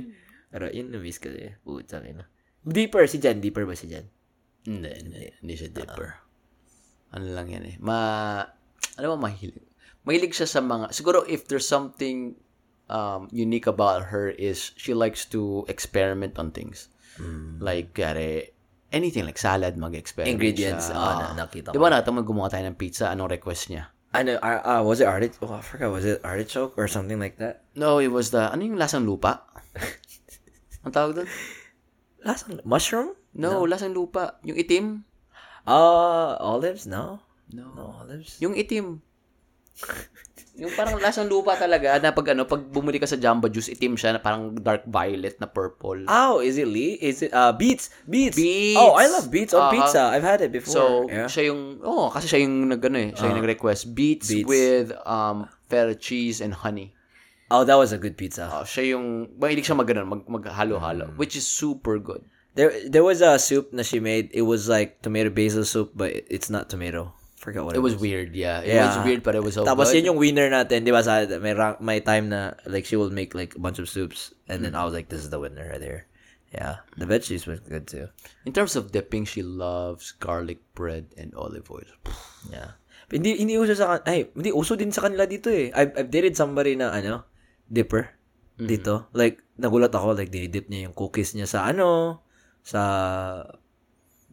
[0.50, 1.56] Pero yun na-miss ko eh.
[1.60, 2.26] Putang ina.
[2.62, 3.40] Deeper si Jan.
[3.40, 4.06] Deeper ba si Jan?
[4.64, 5.32] hindi, hindi.
[5.40, 6.20] Hindi siya dipper.
[7.16, 7.76] Ano lang yan eh.
[7.80, 7.98] Ma,
[8.98, 9.64] ano ba mahilig?
[10.08, 12.40] Mahilig siya sa mga, siguro if there's something
[12.88, 16.88] um, unique about her is she likes to experiment on things.
[17.60, 18.54] Like, kare,
[18.94, 20.88] anything like salad, mag-experiment Ingredients.
[20.88, 20.96] siya.
[20.96, 21.34] Ah.
[21.34, 23.90] na, nakita Di ba natin mag gumawa tayo ng pizza, anong request niya?
[24.16, 25.44] Ano, uh, uh, was it artichoke?
[25.44, 25.92] Oh, I forgot.
[25.92, 27.68] Was it artichoke or something like that?
[27.76, 29.44] No, it was the, ano yung lasang lupa?
[30.88, 31.30] Ang tawag doon?
[32.24, 33.18] Lasang mushroom?
[33.36, 34.40] No, lasang lupa.
[34.48, 35.04] Yung itim?
[35.68, 36.88] Uh, olives?
[36.88, 37.20] No.
[37.52, 37.76] No.
[37.76, 38.40] No olives.
[38.40, 39.04] Yung itim.
[40.58, 43.94] Yung parang lasang lupa talaga na pag ano, pag bumili ka sa Jamba Juice, itim
[43.94, 46.02] siya na parang dark violet na purple.
[46.10, 46.98] Oh, is it Lee?
[46.98, 47.94] Is it uh beets?
[48.10, 48.34] Beets.
[48.34, 48.74] Beets.
[48.74, 49.78] Oh, I love beets on Uh-huh.
[49.78, 50.10] pizza.
[50.10, 50.74] I've had it before.
[50.74, 51.30] So, yeah.
[51.30, 53.94] siya yung, oh, kasi siya yung nag, ano eh, siya yung nag-request.
[53.94, 54.50] Beets, Beets.
[54.50, 56.98] with um, feta cheese and honey.
[57.54, 58.50] Oh, that was a good pizza.
[58.50, 61.22] Oh, siya yung, mahilig siya mag, ano, mag, maghalo-halo, Mm.
[61.22, 62.26] which is super good.
[62.58, 64.34] There, there was a soup that she made.
[64.34, 67.14] It was like tomato basil soup, but it- it's not tomato.
[67.38, 68.66] Forgot what it, It was weird, yeah.
[68.66, 68.90] It Yeah.
[68.90, 70.02] was weird, but it was so Tapos good.
[70.02, 73.14] yun yung winner natin, di ba sa may, ra- may time na like she will
[73.14, 75.70] make like a bunch of soups and then I was like this is the winner
[75.70, 76.10] right there.
[76.50, 76.82] Yeah.
[76.98, 78.10] The veggies was good too.
[78.48, 81.86] In terms of dipping, she loves garlic bread and olive oil.
[82.50, 82.80] Yeah.
[83.08, 85.70] Hindi hindi uso sa ay, hindi uso din sa kanila dito eh.
[85.78, 87.24] I've, I've dated somebody na ano,
[87.70, 88.18] dipper
[88.58, 89.08] dito.
[89.14, 92.20] Like nagulat ako like dinidip niya yung cookies niya sa ano,
[92.66, 92.82] sa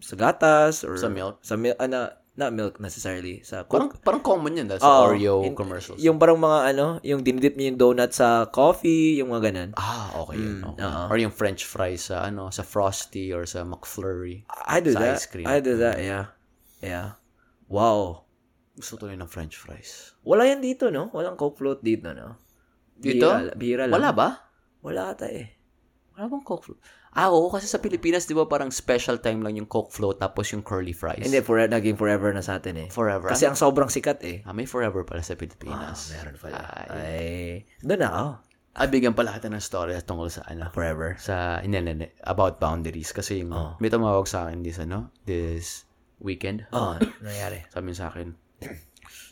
[0.01, 1.39] sa gatas or Sa milk?
[1.45, 4.03] Sa milk, ano, not milk necessarily, sa Parang, cook.
[4.03, 5.15] parang common yun, dahil sa Oo.
[5.15, 6.03] Oreo Yung- commercials.
[6.03, 9.71] Yung parang mga ano, yung dinidip niya yung donut sa coffee, yung mga ganun.
[9.79, 10.59] ah, okay yun.
[10.59, 10.83] Mm, okay.
[10.83, 11.03] oo.
[11.11, 14.43] Or yung french fries sa, ano, sa Frosty or sa McFlurry.
[14.67, 15.15] I do Sa that.
[15.15, 15.47] ice cream.
[15.47, 16.35] I do that, yeah.
[16.83, 17.23] Yeah.
[17.71, 18.27] Wow.
[18.75, 20.19] Gusto tuloy ng french fries.
[20.27, 21.15] Wala yan dito, no?
[21.15, 22.35] Walang Coke float dito, no?
[22.99, 23.31] Dito?
[23.31, 23.95] Bihira, bihira lang.
[23.95, 24.29] Wala ba?
[24.83, 25.55] Wala ata eh.
[26.19, 26.81] Wala bang Coke float?
[27.15, 30.51] Ah, oo, kasi sa Pilipinas, di ba parang special time lang yung Coke float tapos
[30.51, 31.23] yung curly fries.
[31.23, 32.89] Hindi, for, naging forever na sa atin eh.
[32.91, 33.31] Forever.
[33.31, 34.43] Kasi ang sobrang sikat eh.
[34.43, 36.11] Ah, may forever pala sa Pilipinas.
[36.11, 36.57] Ah, meron pala.
[36.59, 36.87] Ay.
[36.91, 37.19] Ay,
[37.87, 38.29] doon na ako.
[38.75, 40.75] Ah, bigyan pala kita ng story tungkol sa ano.
[40.75, 41.15] Forever.
[41.23, 41.79] Sa, hindi.
[42.27, 43.15] About boundaries.
[43.15, 43.79] Kasi yung, Oh.
[43.79, 45.87] may tumawag sa akin this, ano, this
[46.19, 46.67] weekend.
[46.75, 47.63] Oh, nangyari.
[47.75, 48.35] Sabi sa akin,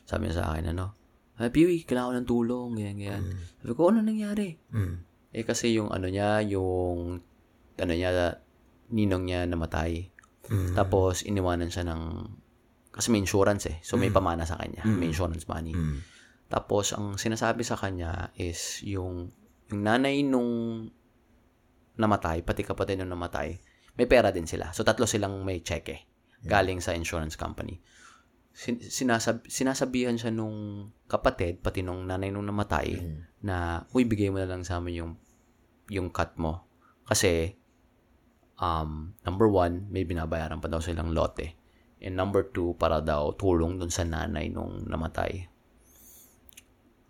[0.07, 0.95] sabi sa akin, ano,
[1.41, 3.23] ay, Piwi, kailangan ko ng tulong, ganyan, ganyan.
[3.59, 4.55] Sabi ko, ano nangyari?
[4.71, 4.97] Mm.
[5.33, 7.19] Eh, kasi yung ano niya, yung,
[7.79, 8.41] ano niya,
[8.93, 10.13] ninong niya namatay.
[10.51, 10.75] Mm.
[10.77, 12.03] Tapos, iniwanan siya ng,
[12.93, 13.79] kasi may insurance eh.
[13.81, 14.85] So, may pamana sa kanya.
[14.85, 15.73] May insurance money.
[15.73, 16.05] Mm.
[16.53, 19.33] Tapos, ang sinasabi sa kanya is yung,
[19.73, 20.85] yung nanay nung
[21.97, 23.57] namatay, pati kapatid nung namatay,
[23.97, 24.73] may pera din sila.
[24.77, 26.05] So, tatlo silang may cheque
[26.45, 27.81] galing sa insurance company.
[28.53, 33.01] Sin- sinasab- sinasabihan siya nung kapatid, pati nung nanay nung namatay,
[33.41, 35.13] na, uy, bigay mo na lang sa amin yung,
[35.89, 36.69] yung cut mo.
[37.09, 37.57] Kasi,
[38.63, 41.59] um, number one, may binabayaran pa daw silang lote.
[41.99, 45.51] And number two, para daw tulong dun sa nanay nung namatay.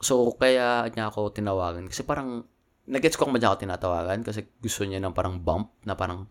[0.01, 1.89] So, kaya niya ako tinawagan.
[1.89, 2.49] Kasi parang,
[2.89, 4.25] nagets ko kung niya ako tinatawagan.
[4.25, 6.29] Kasi gusto niya ng parang bump na parang,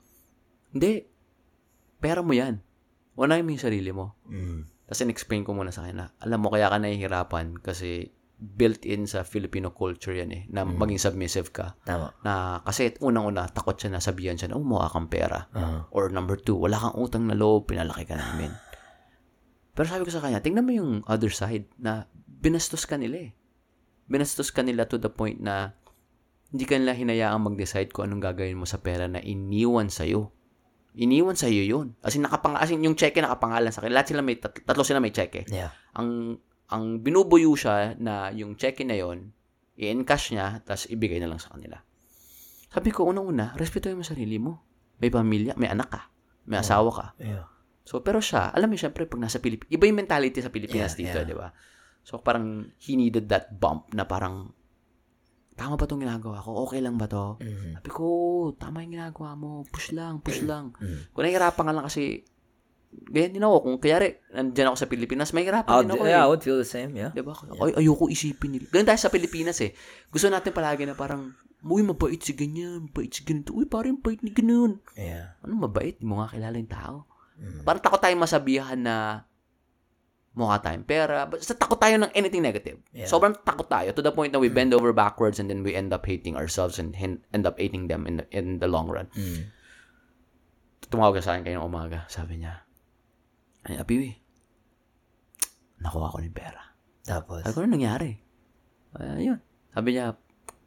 [0.74, 1.05] hindi,
[2.01, 2.61] pera mo yan.
[3.17, 4.17] Unahin mo yung sarili mo.
[4.30, 4.69] Mm.
[4.86, 9.21] Tapos in-explain ko muna sa kanya na, alam mo, kaya ka nahihirapan kasi built-in sa
[9.21, 11.77] Filipino culture yan eh, na maging submissive ka.
[11.85, 12.09] Tama.
[12.25, 15.45] Na, kasi unang-una, takot siya na sabihan siya na, oh, mukha kang pera.
[15.53, 15.85] Uh-huh.
[15.93, 18.49] Or number two, wala kang utang na loob, pinalaki ka namin.
[19.77, 23.31] Pero sabi ko sa kanya, tingnan mo yung other side na binastos ka nila eh.
[24.09, 25.77] Binastos ka nila to the point na
[26.49, 30.33] hindi ka nila hinayaang mag-decide kung anong gagawin mo sa pera na iniwan sa'yo.
[30.97, 31.93] Iniwan sa'yo yun.
[32.01, 33.93] As in, nakapang, as in yung cheque nakapangalan sa akin.
[33.93, 35.47] Lahat sila may, tat- tatlo sila may cheque.
[35.47, 35.71] Yeah.
[35.95, 36.41] Ang,
[36.72, 39.36] ang binubuyo siya na yung cheque na yon
[39.76, 41.80] i-encash niya, tapos ibigay na lang sa kanila.
[42.72, 44.63] Sabi ko, unang-una, respetuhin mo sarili mo.
[45.03, 46.01] May pamilya, may anak ka,
[46.47, 47.05] may asawa ka.
[47.19, 47.49] Yeah.
[47.84, 51.01] So, pero siya, alam mo, syempre, pag nasa Pilipinas, iba yung mentality sa Pilipinas Yeah,
[51.01, 51.28] dito, yeah.
[51.28, 51.49] di ba?
[52.05, 54.53] So, parang he needed that bump na parang,
[55.57, 56.63] tama ba itong ginagawa ko?
[56.69, 57.41] Okay lang ba to?
[57.41, 57.82] Mm.
[57.82, 58.05] Sabi ko,
[58.55, 59.65] tama yung ginagawa mo.
[59.67, 60.72] Push lang, push lang.
[60.80, 61.11] Mm.
[61.11, 62.24] Kung nahihirapan ka lang kasi,
[62.91, 63.57] ganyan din ako.
[63.63, 66.29] Kung kayari, nandyan ako sa Pilipinas, may hirapan din ako yeah, I eh.
[66.31, 67.11] would feel the same, yeah.
[67.11, 67.35] Diba?
[67.35, 68.67] Ay, ayoko isipin nila.
[68.71, 69.71] Ganun tayo sa Pilipinas eh.
[70.11, 73.55] Gusto natin palagi na parang, uy, mabait si ganyan, mabait si ganito.
[73.55, 74.79] Uy, parang bait ni ganun.
[74.95, 75.35] Yeah.
[75.43, 75.99] Ano mabait?
[75.99, 76.97] Di mo nga kilala yung tao.
[77.65, 79.25] Parang takot tayong masabihan na
[80.31, 81.27] mukha tayong pera.
[81.27, 82.79] Basta takot tayo ng anything negative.
[82.95, 83.09] Yeah.
[83.09, 85.91] Sobrang takot tayo to the point na we bend over backwards and then we end
[85.91, 89.11] up hating ourselves and end up hating them in the, in the long run.
[89.17, 89.51] Mm.
[90.87, 92.07] Tumawag ka sa akin kayong umaga.
[92.07, 92.63] Sabi niya,
[93.68, 94.12] ay, Apiwi,
[95.82, 96.62] nakuha ko ng pera.
[97.01, 98.09] Tapos, Sabi ko, ano nangyari?
[98.97, 99.39] Ayun.
[99.74, 100.14] Sabi niya,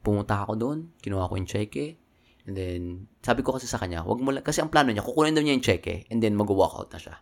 [0.02, 1.98] pumunta ako doon, kinuha ko yung cheque,
[2.44, 2.80] and then,
[3.22, 5.54] sabi ko kasi sa kanya, wag mo lang, kasi ang plano niya, kukunin daw niya
[5.56, 7.16] yung cheque, and then mag-walk out na siya.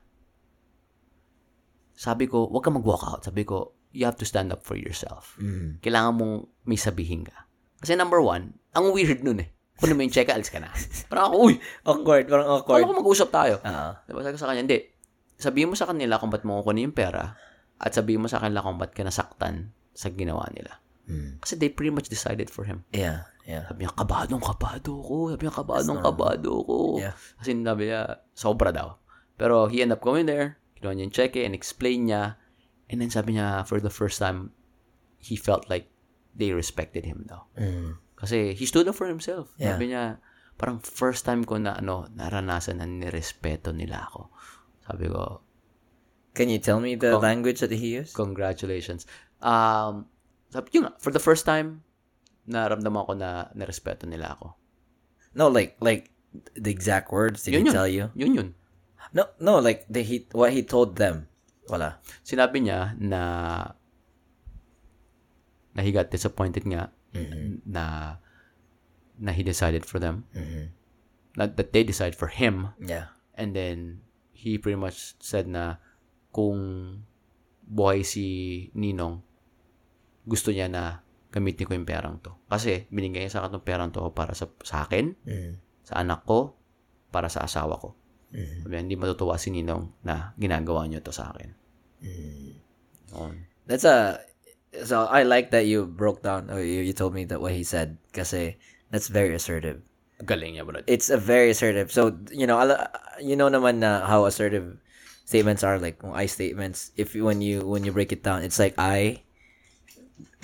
[1.93, 3.23] Sabi ko, wag ka mag-walk out.
[3.23, 5.37] Sabi ko, you have to stand up for yourself.
[5.39, 5.79] mm.
[5.85, 7.47] Kailangan mong may sabihin ka.
[7.79, 9.53] Kasi number one, ang weird nun eh.
[9.79, 10.71] Kunin mo yung cheque, alis ka na.
[11.11, 11.55] Parang ako, uy,
[11.87, 12.83] awkward, parang awkward.
[12.83, 13.55] kala ko mag-usap tayo.
[13.61, 13.91] Oo.
[14.09, 14.79] Diba sabi ko sa kanya, hindi.
[15.43, 17.35] Sabihin mo sa kanila kung ba't mo kukunin yung pera
[17.83, 20.79] at sabihin mo sa kanila kung ba't ka nasaktan sa ginawa nila.
[21.11, 21.43] Mm.
[21.43, 22.87] Kasi they pretty much decided for him.
[22.95, 23.67] Yeah, yeah.
[23.67, 25.35] Sabi niya, kabadong kabado ko.
[25.35, 26.79] Sabi niya, kabadong kabado ko.
[27.03, 27.19] Yeah.
[27.43, 29.03] Kasi sabi niya, sobra daw.
[29.35, 32.39] Pero he ended up going there, kinuha niya yung check and explain niya.
[32.87, 34.55] And then sabi niya, for the first time,
[35.19, 35.91] he felt like
[36.39, 37.51] they respected him daw.
[37.59, 37.99] Mm.
[38.15, 39.51] Kasi he stood up for himself.
[39.59, 39.75] Yeah.
[39.75, 40.23] Sabi niya,
[40.55, 44.31] parang first time ko na ano, naranasan na nirespeto nila ako.
[44.87, 45.41] Sabi ko,
[46.33, 47.21] Can you tell me the Oh.
[47.21, 48.17] language that he used?
[48.17, 49.05] congratulations.
[49.45, 50.09] Um,
[50.49, 51.85] sabi, yun for the first time,
[52.49, 54.57] naramdaman ko na nirespeto nila ako.
[55.37, 56.09] No, like, like
[56.57, 57.45] the exact words.
[57.45, 57.75] Did Yun he yun.
[57.77, 58.05] tell you?
[58.17, 58.49] Yun yun.
[59.13, 61.29] No, no, like the he what he told them.
[61.69, 62.01] Wala.
[62.25, 63.21] Sinabi niya na
[65.75, 67.69] na he got disappointed nga Mm-hmm.
[67.69, 68.17] na
[69.21, 70.25] na he decided for them.
[70.33, 70.73] Mm-hmm.
[71.37, 72.73] Not that they decide for him.
[72.81, 73.13] Yeah.
[73.37, 74.01] And then,
[74.43, 75.79] he pretty much said na
[76.35, 76.59] kung
[77.63, 78.27] buhay si
[78.75, 79.23] Ninong,
[80.27, 82.35] gusto niya na gamitin ko yung perang to.
[82.51, 85.53] Kasi, binigay niya sa akin yung perang to para sa, sa akin, Mm.
[85.87, 86.59] sa anak ko,
[87.15, 87.95] para sa asawa ko.
[88.35, 88.67] Mm.
[88.67, 91.55] Sabi, hindi matutuwa si Ninong na ginagawa niyo to sa akin.
[92.03, 92.53] Mm.
[93.15, 93.35] Yun.
[93.71, 94.19] That's a
[94.83, 97.63] so I like that you broke down or you, you told me that what he
[97.63, 98.57] said kasi
[98.89, 99.85] that's very assertive.
[100.23, 100.87] Galing niya, bro.
[100.87, 101.91] It's a very assertive.
[101.91, 102.63] So, you know,
[103.19, 104.79] you know naman na how assertive
[105.27, 108.59] statements are like I statements if you- when you when you break it down it's
[108.61, 109.25] like I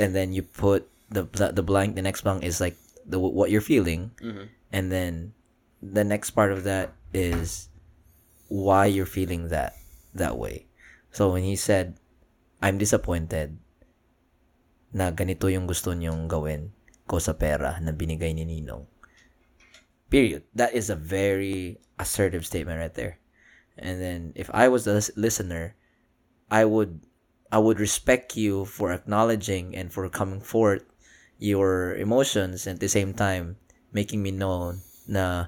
[0.00, 3.64] and then you put the the blank the next blank is like the what you're
[3.64, 4.48] feeling Mhm.
[4.72, 5.36] and then
[5.84, 7.68] the next part of that is
[8.48, 9.76] why you're feeling that
[10.16, 10.66] that way.
[11.12, 12.00] So when he said,
[12.64, 13.60] "I'm disappointed,"
[14.92, 16.72] na ganito yung gusto niyong gawin
[17.04, 18.88] ko sa pera na binigay ni Ninong.
[20.10, 20.44] Period.
[20.54, 23.18] That is a very assertive statement right there.
[23.76, 25.76] And then if I was the listener,
[26.50, 27.04] I would
[27.52, 30.84] I would respect you for acknowledging and for coming forth
[31.38, 33.56] your emotions and at the same time
[33.92, 34.74] making me know
[35.06, 35.46] na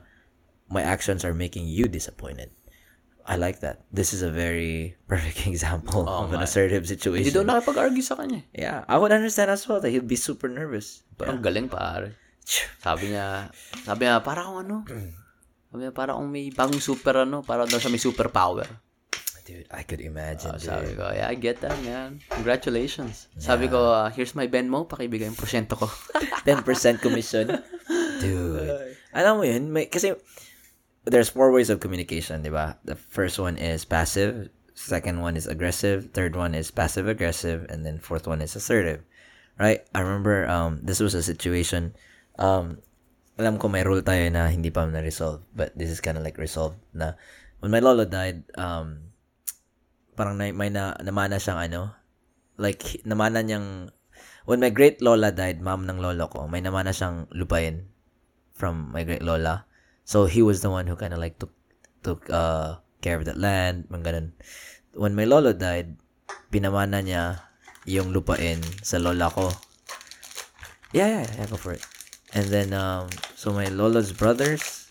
[0.70, 2.52] my actions are making you disappointed.
[3.26, 3.84] I like that.
[3.92, 7.32] This is a very perfect example Oo of an assertive Hindi situation.
[7.36, 8.42] daw nakipag-argue sa kanya.
[8.54, 11.02] yeah, I would understand as well that he'd be super nervous.
[11.18, 12.16] Pero ang galing, pare.
[12.80, 13.51] Sabi niya,
[13.84, 14.76] sabi niya, para akong ano,
[15.70, 18.66] sabi niya, para akong may bagong super ano, para daw siya may super power.
[19.51, 20.55] Dude, I could imagine.
[20.55, 20.70] Dude.
[20.70, 22.22] sabi ko, yeah, I get that, man.
[22.30, 23.26] Congratulations.
[23.34, 25.91] Sabi ko, uh, here's my Venmo, pakibigay yung porsyento ko.
[26.47, 27.59] 10% commission.
[28.22, 28.95] Dude.
[29.11, 30.14] Alam mo yun, may, kasi
[31.03, 32.78] there's four ways of communication, di ba?
[32.86, 37.82] The first one is passive, second one is aggressive, third one is passive aggressive, and
[37.82, 39.03] then fourth one is assertive.
[39.61, 39.84] Right?
[39.93, 41.93] I remember um this was a situation
[42.41, 42.80] um
[43.41, 46.36] alam ko may rule tayo na hindi pa na-resolve, but this is kind of like
[46.36, 47.16] resolved na
[47.61, 49.12] when my lolo died, um
[50.16, 51.95] parang na, may na, namana siyang ano,
[52.61, 53.88] like namana niyang
[54.45, 57.88] when my great lola died, mom ng lolo ko, may namana siyang lupain
[58.53, 59.64] from my great lola.
[60.05, 61.53] So he was the one who kind of like took
[62.05, 64.28] took uh care of that land, mga ganun.
[64.93, 65.97] When my lolo died,
[66.53, 67.41] pinamana niya
[67.88, 69.49] yung lupain sa lola ko.
[70.93, 71.84] Yeah, yeah, yeah, go for it.
[72.33, 74.87] And then um so my lola's brothers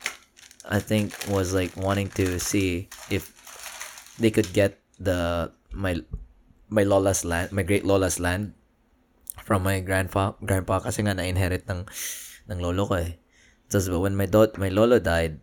[0.68, 3.32] I think was like wanting to see if
[4.20, 5.98] they could get the my
[6.70, 8.54] my lola's land, my great lola's land
[9.42, 11.90] from my grandpa grandpa kasi nga na-inherit ng
[12.52, 13.18] ng lolo ko eh.
[13.66, 15.42] Tapos but when my dot my lolo died,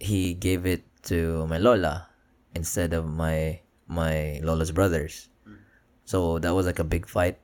[0.00, 2.08] he gave it to my lola
[2.56, 5.28] instead of my my lola's brothers.
[6.08, 7.36] So that was like a big fight.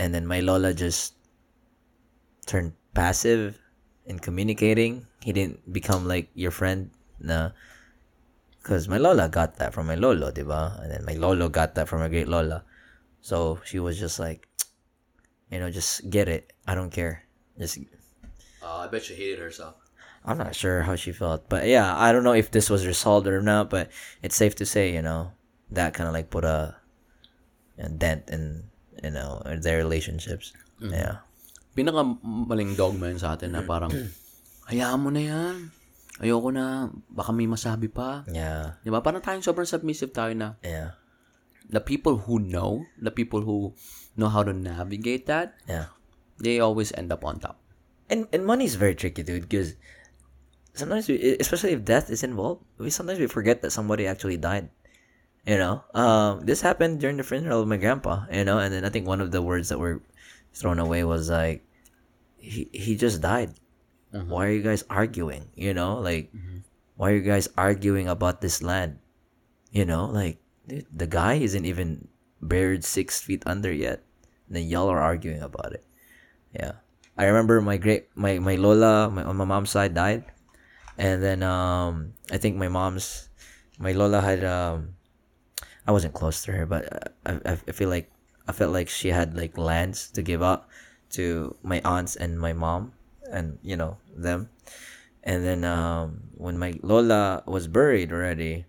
[0.00, 1.19] And then my lola just
[2.50, 3.62] turned passive
[4.10, 5.06] in communicating.
[5.22, 6.90] He didn't become like your friend
[7.22, 7.54] na
[8.58, 10.82] Because my lola got that from my lolo, diba?
[10.82, 12.66] And then my lolo got that from my great lola.
[13.22, 14.48] So she was just like,
[15.48, 16.52] you know, just get it.
[16.66, 17.24] I don't care.
[17.56, 17.78] Just
[18.60, 19.80] Uh, I bet she hated herself.
[20.26, 23.24] I'm not sure how she felt, but yeah, I don't know if this was resolved
[23.24, 23.72] or not.
[23.72, 23.88] But
[24.20, 25.32] it's safe to say, you know,
[25.72, 26.76] that kind of like put a,
[27.80, 28.68] a dent in
[29.00, 30.52] you know their relationships.
[30.76, 31.24] Yeah,
[31.76, 33.90] Pinaka maling dogma yun sa atin na parang,
[34.70, 35.56] hayaan mo na yan.
[36.20, 38.28] Ayoko na, baka may masabi pa.
[38.28, 39.00] yeah, Di ba?
[39.00, 41.00] Parang tayong sobrang submissive tayo na yeah,
[41.70, 43.72] the people who know, the people who
[44.18, 45.88] know how to navigate that, yeah.
[46.42, 47.56] they always end up on top.
[48.10, 49.46] And and money is very tricky, dude.
[49.46, 49.78] Because
[50.74, 54.68] sometimes, we, especially if death is involved, we sometimes we forget that somebody actually died.
[55.46, 58.26] You know, um, this happened during the funeral of my grandpa.
[58.28, 60.02] You know, and then I think one of the words that were
[60.52, 61.64] thrown away was like,
[62.36, 63.54] he he just died.
[64.10, 65.50] Why are you guys arguing?
[65.54, 66.34] You know, like,
[66.96, 68.98] why are you guys arguing about this land?
[69.70, 72.08] You know, like dude, the guy isn't even
[72.42, 74.02] buried six feet under yet,
[74.48, 75.84] and then y'all are arguing about it.
[76.52, 76.82] Yeah.
[77.16, 80.24] I remember my great my my lola my, on my mom's side died,
[80.96, 83.28] and then um I think my mom's
[83.78, 84.96] my lola had um
[85.86, 88.10] I wasn't close to her, but I I, I feel like
[88.50, 90.66] I felt like she had like lands to give up
[91.14, 92.98] to my aunts and my mom
[93.30, 94.50] and you know them,
[95.22, 98.66] and then um when my lola was buried already,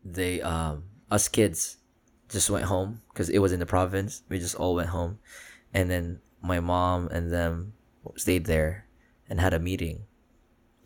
[0.00, 1.76] they um us kids
[2.32, 4.24] just went home because it was in the province.
[4.32, 5.20] We just all went home,
[5.76, 7.76] and then my mom and them
[8.16, 8.88] stayed there
[9.28, 10.08] and had a meeting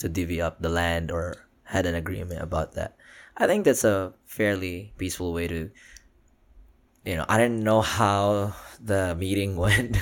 [0.02, 2.98] to divvy up the land or had an agreement about that.
[3.38, 5.70] I think that's a fairly peaceful way to,
[7.04, 9.96] you know, I didn't know how the meeting went,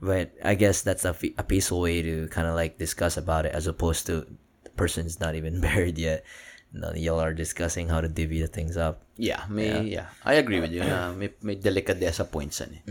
[0.00, 3.52] but I guess that's a, a peaceful way to kind of like discuss about it
[3.52, 4.26] as opposed to
[4.64, 6.24] the person's not even buried yet.
[6.72, 9.00] No, y'all are discussing how to divvy the things up.
[9.16, 10.12] Yeah, may, yeah.
[10.24, 12.82] I agree with you na may, may delikadesa points yan eh.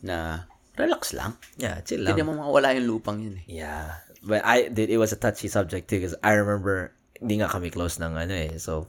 [0.00, 0.48] Na,
[0.80, 1.36] relax lang.
[1.60, 2.16] Yeah, chill lang.
[2.16, 3.60] Hindi mo mawala yung lupang yun eh.
[3.60, 4.00] Yeah.
[4.24, 7.68] But I did it was a touchy subject too because I remember hindi nga kami
[7.68, 8.56] close ng ano eh.
[8.56, 8.88] So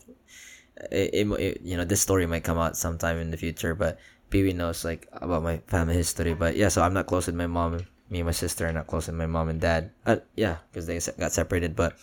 [0.92, 4.00] it, it, you know this story might come out sometime in the future but
[4.30, 7.48] Pee knows like about my family history but yeah so I'm not close with my
[7.48, 9.92] mom me and my sister are not close with my mom and dad.
[10.06, 11.98] Uh, yeah, because they got separated but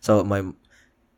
[0.00, 0.42] so my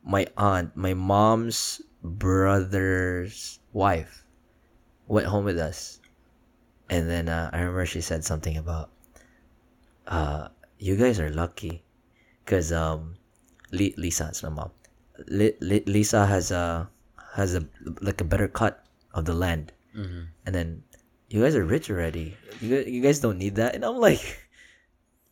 [0.03, 4.23] my aunt, my mom's brother's wife
[5.07, 5.99] went home with us.
[6.89, 8.89] And then uh, I remember she said something about
[10.07, 10.47] uh
[10.79, 11.83] you guys are lucky
[12.45, 13.15] because um
[13.71, 14.71] Li- Lisa is my mom.
[15.27, 16.89] Li- Li- Lisa has a
[17.37, 17.63] has a
[18.01, 18.83] like a better cut
[19.13, 20.33] of the land, mm-hmm.
[20.45, 20.83] and then
[21.29, 22.35] you guys are rich already.
[22.59, 24.25] You you guys don't need that, and I'm like,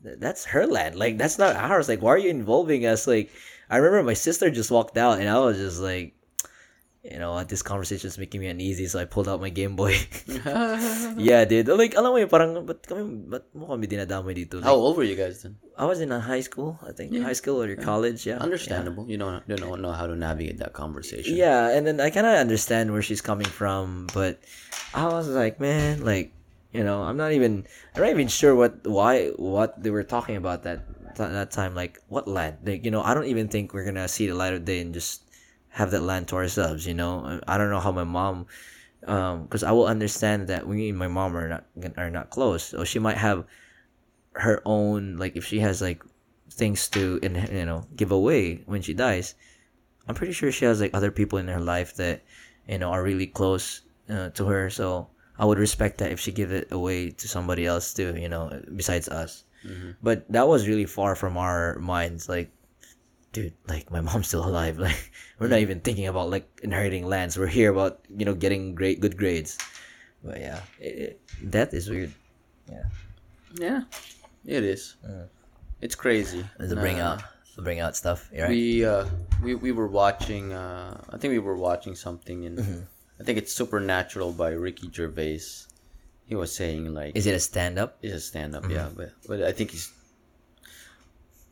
[0.02, 0.96] that's her land.
[0.96, 1.90] Like that's not ours.
[1.90, 3.08] Like why are you involving us?
[3.10, 3.34] Like
[3.70, 6.14] I remember my sister just walked out, and I was just like.
[7.06, 7.50] You know what?
[7.50, 9.94] This conversation is making me uneasy, so I pulled out my Game Boy.
[11.22, 11.70] yeah, dude.
[11.70, 14.58] Like, alam mo yun, parang, ba't kami, ba't mo kami dinadamay dito?
[14.58, 15.54] Like, How old were you guys then?
[15.78, 17.14] I was in a high school, I think.
[17.14, 18.42] High school or your college, yeah.
[18.42, 19.06] Understandable.
[19.06, 21.38] You don't, you don't know how to navigate that conversation.
[21.38, 24.42] Yeah, and then I kind of understand where she's coming from, but
[24.98, 26.34] I was like, man, like,
[26.74, 30.42] you know, I'm not even, I'm not even sure what, why, what they were talking
[30.42, 30.82] about that,
[31.18, 31.76] that time.
[31.76, 32.66] Like, what land?
[32.66, 34.94] Like, you know, I don't even think we're gonna see the light of day and
[34.94, 35.25] just
[35.76, 36.88] have that land to ourselves.
[36.88, 38.48] You know, I don't know how my mom,
[39.06, 41.64] um, because I will understand that we and my mom are not
[41.98, 43.44] are not close, so she might have
[44.36, 46.04] her own like if she has like
[46.52, 49.34] things to in you know give away when she dies
[50.08, 52.22] i'm pretty sure she has like other people in her life that
[52.68, 54.70] you know are really close uh, to her.
[54.70, 55.08] So
[55.40, 58.52] i would respect that if she give it away to somebody else too you know
[58.76, 59.44] besides us.
[60.04, 62.52] But that was really far from our minds like
[63.36, 67.36] dude like my mom's still alive like we're not even thinking about like inheriting lands
[67.38, 69.58] we're here about you know getting great good grades
[70.24, 72.12] but yeah it, it, death is weird
[72.72, 72.88] yeah
[73.60, 73.82] Yeah,
[74.48, 74.96] it is.
[75.82, 76.44] It's crazy.
[76.60, 77.20] to bring out
[77.56, 79.06] to bring out stuff right We uh
[79.44, 82.84] we we were watching uh I think we were watching something in Mm-hmm.
[83.20, 85.46] I think it's Supernatural by Ricky Gervais.
[86.28, 88.76] He was saying like is it a stand-up it's a stand up, Mm-hmm.
[88.80, 89.88] yeah, but but I think he's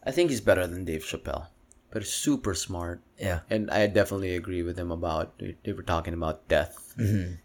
[0.03, 1.47] I think he's better than Dave Chappelle.
[1.94, 3.06] But super smart.
[3.22, 6.98] yeah And I definitely agree with him about they were talking about death.
[6.98, 7.38] Mm-hmm.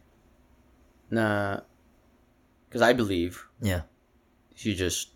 [1.12, 1.60] Na
[2.68, 3.84] because I believe yeah
[4.60, 5.12] you just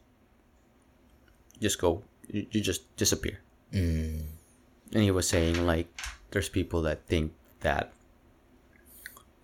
[1.60, 3.40] just go you, just disappear.
[3.72, 4.24] mm.
[4.92, 5.88] and he was saying like
[6.32, 7.32] there's people that think
[7.64, 7.92] that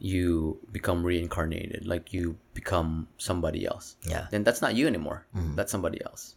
[0.01, 5.57] you become reincarnated like you become somebody else yeah then that's not you anymore Mm.
[5.57, 6.37] that's somebody else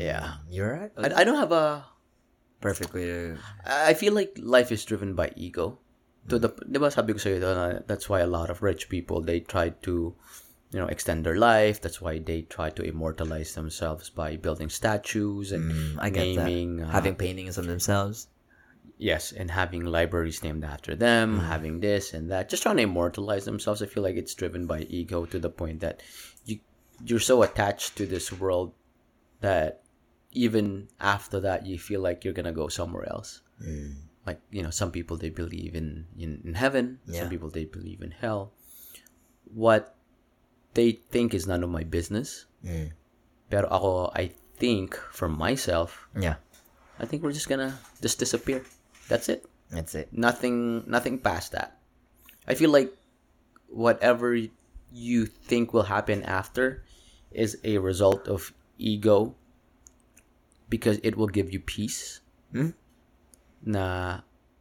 [0.00, 1.84] yeah you're right I, I don't have a
[2.66, 5.78] perfect way I feel like life is driven by ego.
[6.26, 7.38] To the, di ba sabi ko sa'yo,
[7.86, 9.94] that's why a lot of rich people, they try to,
[10.74, 11.78] you know, extend their life.
[11.78, 16.70] That's why they try to immortalize themselves by building statues and Mm, I get naming,
[16.82, 16.90] that.
[16.90, 18.26] uh, having paintings of themselves.
[18.98, 23.44] yes, and having libraries named after them, having this and that, just trying to immortalize
[23.46, 23.78] themselves.
[23.78, 26.02] I feel like it's driven by ego to the point that
[26.42, 26.58] you
[27.04, 28.74] you're so attached to this world
[29.46, 29.85] that
[30.36, 33.40] even after that you feel like you're gonna go somewhere else.
[34.28, 37.00] Like you know, some people they believe in in, in heaven.
[37.08, 37.24] Yeah.
[37.24, 38.52] Some people they believe in hell.
[39.48, 39.96] What
[40.76, 42.44] they think is none of my business.
[42.60, 42.92] Mm.
[43.48, 46.42] Pero ako, I think for myself, Yeah,
[47.00, 48.60] I think we're just gonna just disappear.
[49.08, 50.08] That's it that's it.
[50.12, 51.78] nothing nothing past that
[52.46, 52.94] i feel like
[53.68, 54.38] whatever
[54.92, 56.82] you think will happen after
[57.32, 59.34] is a result of ego
[60.68, 62.20] because it will give you peace
[62.52, 62.70] Hmm?
[63.64, 64.20] na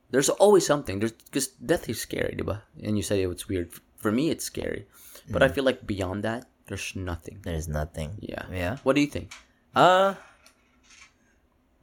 [0.10, 2.62] there's always something there's because death is scary diba?
[2.82, 4.86] and you said it was weird for me it's scary
[5.30, 5.46] but Hmm.
[5.46, 8.18] i feel like beyond that there's nothing There's nothing.
[8.22, 8.78] yeah Yeah.
[8.82, 9.30] what do you think
[9.76, 10.16] Uh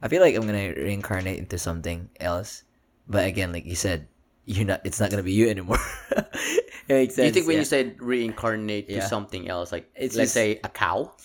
[0.03, 2.67] I feel like I'm gonna reincarnate into something else.
[3.07, 4.11] But again, like you said,
[4.43, 5.79] you're not it's not gonna be you anymore.
[6.11, 7.27] it makes do sense.
[7.27, 7.63] you think when yeah.
[7.63, 11.15] you said reincarnate to something else like It's let's just- say a cow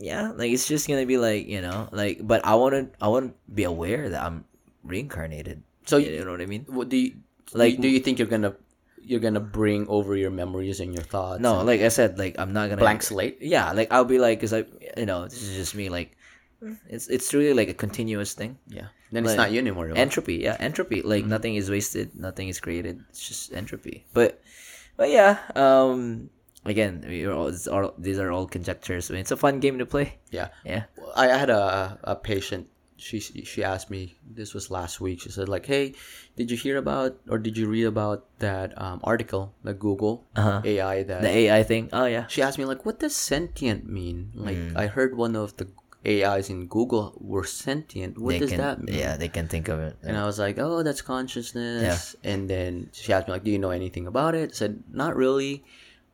[0.00, 3.36] Yeah, like it's just gonna be like, you know, like but I wanna I wanna
[3.52, 4.48] be aware that I'm
[4.82, 5.62] reincarnated.
[5.84, 6.64] so You know what I mean?
[6.72, 7.20] What do you
[7.52, 7.80] Like- like?
[7.84, 8.56] Do you think you're gonna
[9.02, 11.40] you're gonna bring over your memories and your thoughts?
[11.44, 13.38] No, like I said, like I'm not gonna blank slate.
[13.44, 14.64] Yeah, like I'll be like, cause I,
[14.96, 15.88] you know, this is just me.
[15.92, 16.16] Like,
[16.88, 18.56] it's it's really like a continuous thing.
[18.68, 18.88] Yeah.
[19.12, 19.88] Then it's not you anymore.
[19.90, 19.98] diba?
[19.98, 21.02] Entropy, yeah, entropy.
[21.02, 21.34] Like Mm-hmm.
[21.34, 23.02] nothing is wasted, nothing is created.
[23.10, 24.06] It's just entropy.
[24.14, 24.38] But,
[24.96, 25.42] but yeah.
[25.58, 26.30] Um,
[26.64, 27.52] again, all,
[27.98, 29.10] these are all conjectures.
[29.10, 30.18] I mean, it's a fun game to play.
[30.30, 30.48] yeah.
[30.64, 30.84] Yeah.
[31.16, 32.68] I I had a a patient.
[33.00, 34.16] She she asked me.
[34.28, 35.22] This was last week.
[35.24, 35.94] She said like, "Hey,
[36.36, 40.60] did you hear about or did you read about that um, article, the Google Uh-huh.
[40.64, 41.88] AI that?" The AI thing.
[41.96, 42.26] Oh yeah.
[42.28, 44.76] she asked me like, "What does sentient mean?" Like, Mm.
[44.76, 45.68] I heard one of the
[46.04, 48.18] AIs in Google were sentient.
[48.20, 48.96] What they does can, that mean?
[48.96, 49.96] Yeah, they can think of it.
[50.02, 52.16] And I was like, oh, that's consciousness.
[52.24, 54.50] And then she asked me, like, do you know anything about it?
[54.52, 55.64] I said, not really.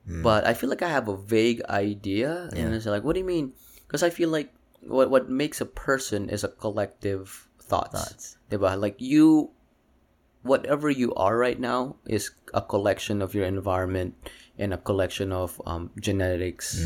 [0.06, 2.48] But I feel like I have a vague idea.
[2.54, 3.52] And I said, like, what do you mean?
[3.86, 4.54] Because I feel like
[4.86, 7.90] what what makes a person is a collective thoughts.
[7.98, 8.24] Thoughts.
[8.50, 8.78] Diba?
[8.78, 9.50] Like you,
[10.42, 14.14] whatever you are right now is a collection of your environment
[14.58, 16.78] and a collection of um, genetics,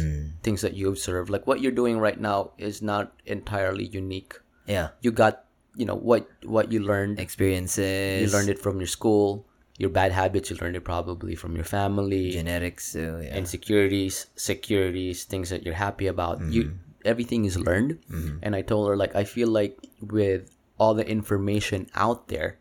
[0.43, 1.29] things that you observe.
[1.31, 4.97] Like what you're doing right now is not entirely unique Yeah.
[5.03, 5.45] you got
[5.77, 8.27] you know what what you learned Experiences.
[8.27, 9.47] you learned it from your school
[9.81, 12.93] your bad habits you learned it probably from your family genetics.
[12.93, 13.35] So yeah.
[13.35, 17.09] insecurities securities things that you're happy about you mm-hmm.
[17.13, 18.37] everything is learned mm-hmm.
[18.43, 22.59] and i told her like i feel like with all the information out there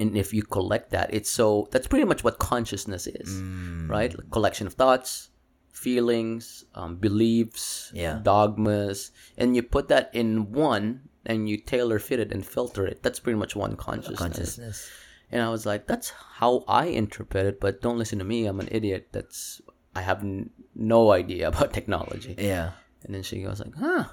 [0.00, 3.88] and if you collect that it's so that's pretty much what consciousness is mm.
[3.90, 5.28] right Like collection of thoughts
[5.72, 8.18] feelings um, beliefs Yeah.
[8.22, 13.02] dogmas and you put that in one and you tailor fit it and filter it
[13.02, 14.88] that's pretty much one consciousness, consciousness.
[15.32, 18.60] And i was like that's how i interpret it but don't listen to me i'm
[18.60, 19.60] an idiot that's
[19.94, 22.72] i have n- no idea about technology Yeah.
[23.04, 24.04] and then she goes like huh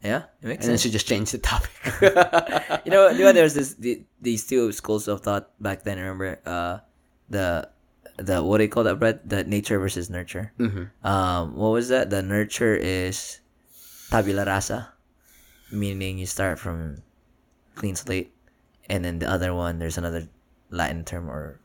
[0.00, 0.32] Yeah.
[0.40, 1.68] It makes and then she just changed the topic
[2.88, 6.00] you know, you know, there's this the, these two schools of thought back then.
[6.00, 6.80] Remember, uh,
[7.28, 7.68] the
[8.16, 9.28] the what do you call that, Brett?
[9.28, 10.56] The nature versus nurture.
[10.56, 10.88] Mhm.
[11.04, 12.08] Um, what was that?
[12.08, 13.44] The nurture is
[14.08, 14.88] tabula rasa,
[15.68, 17.04] meaning you start from
[17.76, 18.32] clean slate,
[18.88, 20.24] and then the other one there's another
[20.70, 21.60] Latin term or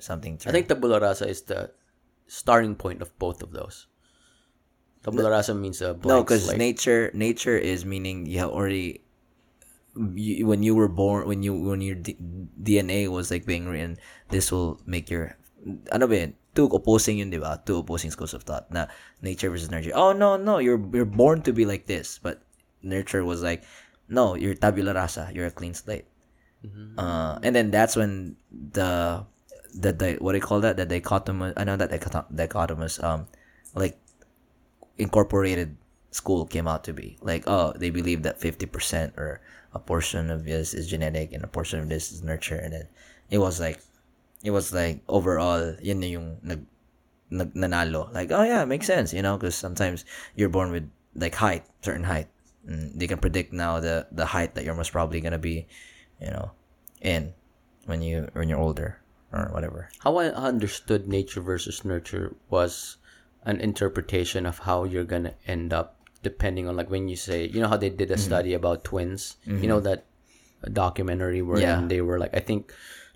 [0.00, 0.38] something.
[0.38, 0.50] Term.
[0.50, 1.70] i think tabula rasa is the
[2.26, 3.86] starting point of both of those
[5.02, 9.02] tabula rasa means a blank no, because nature nature is meaning you have already
[10.14, 12.16] you, when you were born when you when your D-
[12.62, 13.96] DNA was like being written
[14.30, 15.36] this will make your
[15.90, 16.32] ano ba yun?
[16.56, 18.88] two opposing yun di ba two opposing schools of thought na
[19.20, 22.40] nature versus nurture oh no no you're you're born to be like this but
[22.80, 23.62] nurture was like
[24.08, 26.08] no you're tabula rasa you're a clean slate
[26.98, 29.24] uh, and then that's when the
[29.74, 30.76] the, the what do you call that?
[30.76, 33.26] The dichotomous I know that dichot- dichotomous um
[33.74, 33.98] like
[34.98, 35.76] incorporated
[36.10, 37.18] school came out to be.
[37.20, 39.40] Like oh they believe that 50% or
[39.74, 42.56] a portion of this is genetic and a portion of this is nurture.
[42.56, 42.88] And then
[43.30, 43.80] it was like
[44.42, 46.64] it was like overall yun na yung nag,
[47.30, 48.12] nag nanalo.
[48.12, 50.04] Like oh yeah makes sense you know because sometimes
[50.34, 52.28] you're born with like height certain height.
[52.66, 55.68] And they can predict now the the height that you're most probably gonna be
[56.20, 56.50] you know
[57.00, 57.32] in
[57.86, 58.98] when you when you're older
[59.32, 62.96] or whatever how I understood nature versus nurture was
[63.44, 67.60] an interpretation of how you're gonna end up depending on like when you say you
[67.60, 68.22] know how they did a mm-hmm.
[68.22, 69.84] study about twins you know mm-hmm.
[69.84, 70.06] that
[70.72, 71.84] documentary where Yeah.
[71.86, 72.72] they were like I think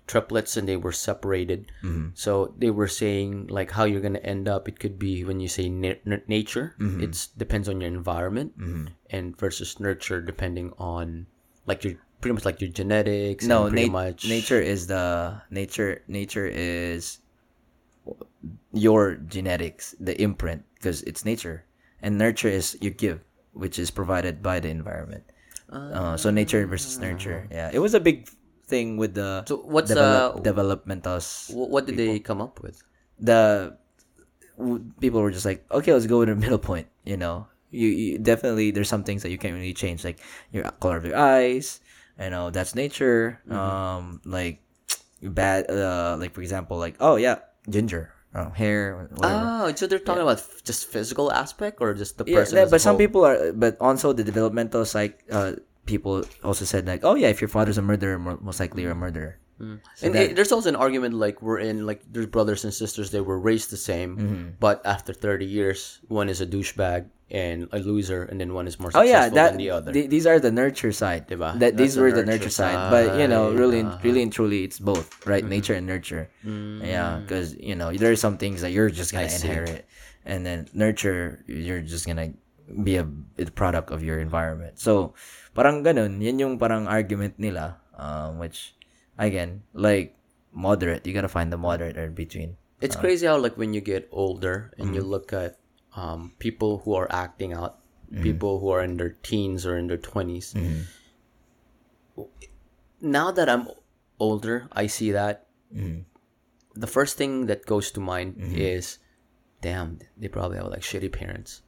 [0.07, 1.71] triplets and they were separated.
[1.83, 2.09] Mm-hmm.
[2.15, 4.67] So they were saying like how you're gonna end up.
[4.67, 6.75] It could be when you say na- nature.
[6.79, 8.53] it depends on your environment,
[9.09, 11.27] and versus nurture depending on
[11.65, 13.45] like your pretty much like your genetics.
[13.45, 16.01] no, and pretty nat- much nature is the nature.
[16.07, 17.19] Nature is
[18.73, 21.65] your genetics, the imprint, because it's nature,
[22.01, 23.21] and nurture is you give,
[23.53, 25.23] which is provided by the environment.
[25.71, 27.47] Uh, so nature versus nurture.
[27.51, 28.27] Yeah, it was a big
[28.67, 31.53] thing with the So what's develop, uh, developmentos.
[31.53, 32.81] what did they come up with?
[33.21, 33.77] the
[34.57, 36.87] w- people were just like, okay, let's go with the middle point.
[37.05, 40.17] You know, you, you definitely there's some things that you can't really change, like
[40.51, 41.79] your color of your eyes.
[42.21, 43.41] You know, that's nature.
[43.49, 44.61] Um, like
[45.21, 45.69] bad.
[45.69, 47.39] Uh, like for example, like oh yeah,
[47.69, 49.65] ginger, uh, hair, whatever.
[49.65, 52.57] Oh, so they're talking about f- just physical aspect or just the yeah, person?
[52.57, 52.99] yeah, but some whole?
[53.03, 55.23] people are, but also the developmental psych.
[55.31, 55.53] Uh,
[55.85, 58.95] people also said like, oh yeah, if your father's a murderer, most likely you're a
[58.95, 59.37] murderer.
[59.61, 63.21] and it- there's also an argument like we're in like there's brothers and sisters they
[63.21, 64.45] were raised the same Mm-hmm.
[64.57, 68.75] but after 30 years one is a douchebag and a loser and then one is
[68.75, 71.31] more Oh successful yeah, that than the other th- these are the nurture side.
[71.31, 71.55] Diba?
[71.57, 72.91] That these the were the nurture nurture side.
[72.91, 74.03] But you know, really, uh-huh.
[74.03, 75.39] really and truly, it's both, right?
[75.39, 75.55] Mm-hmm.
[75.55, 76.29] Nature and nurture.
[76.43, 76.83] Mm.
[76.83, 79.47] Yeah, because you know there are some things that you're just gonna I see.
[79.47, 79.87] inherit,
[80.27, 82.35] and then nurture, you're just gonna
[82.83, 83.07] be a,
[83.39, 84.77] a product of your environment.
[84.79, 85.15] So,
[85.55, 88.75] parang ganun, yan yung parang argument nila, um, which
[89.15, 90.19] again, like
[90.51, 92.59] moderate, you gotta find the moderate in between.
[92.81, 95.60] it's crazy how like when you get older and you look at
[95.95, 97.77] um, people who are acting out
[98.23, 100.51] people who are in their teens or in their 20s
[103.01, 103.67] now that i'm
[104.19, 105.47] older i see that
[106.75, 108.99] the first thing that goes to mind is
[109.63, 111.63] damn they probably have like shitty parents.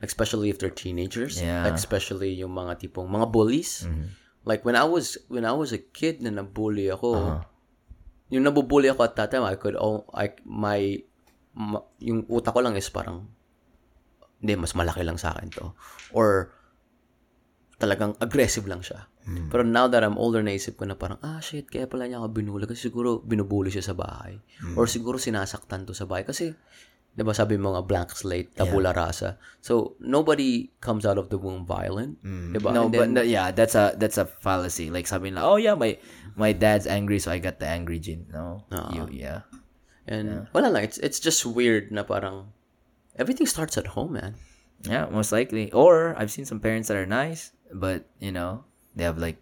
[0.00, 1.36] Especially if they're teenagers.
[1.42, 1.68] Yeah.
[1.76, 3.84] especially yung mga tipong mga bullies.
[4.48, 7.42] Like when i was when i was a kid na nabully ako
[8.32, 11.02] yung nabubully ako at that time i could oh I my
[11.52, 13.28] ma, yung utak ko lang is parang
[14.40, 15.76] hindi mas malaki lang sa akin to
[16.10, 16.52] or
[17.80, 19.08] talagang aggressive lang siya.
[19.52, 22.34] Pero now that I'm older, naisip ko na parang, ah, shit, kaya pala niya ako
[22.34, 22.64] binuli.
[22.66, 24.42] Kasi siguro binubuli siya sa bahay.
[24.74, 26.26] Or siguro sinasaktan to sa bahay.
[26.26, 26.50] Kasi,
[27.10, 29.38] di ba sabi mo nga, blank slate, tabula rasa.
[29.62, 32.18] So, nobody comes out of the womb violent.
[32.26, 32.74] Di ba?
[32.74, 34.90] No, And but then- no, yeah, that's a that's a fallacy.
[34.90, 35.94] Like sabi nila, oh yeah, my
[36.34, 38.26] my dad's angry, so I got the angry gene.
[38.34, 39.46] No, you, yeah.
[40.10, 42.50] And, wala lang, it's, it's just weird na parang,
[43.20, 44.34] everything starts at home, man.
[44.88, 45.68] Yeah, most likely.
[45.76, 48.64] Or I've seen some parents that are nice, but you know,
[48.96, 49.36] they have like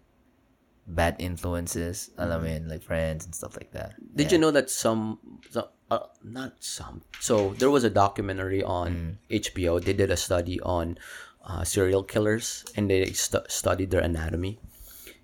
[0.83, 2.11] bad influences.
[2.19, 3.95] I mean, like friends and stuff like that.
[4.13, 5.17] Did you know that some,
[5.49, 7.01] so- uh, not some.
[7.23, 9.79] So there was a documentary on HBO.
[9.81, 10.99] They did a study on
[11.47, 14.59] uh, serial killers, and they stu- studied their anatomy.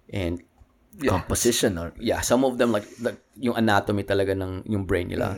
[0.10, 0.42] And
[0.98, 5.10] yeah, Composition or yeah, some of them like, like yung anatomy talaga ng yung brain
[5.12, 5.36] nila.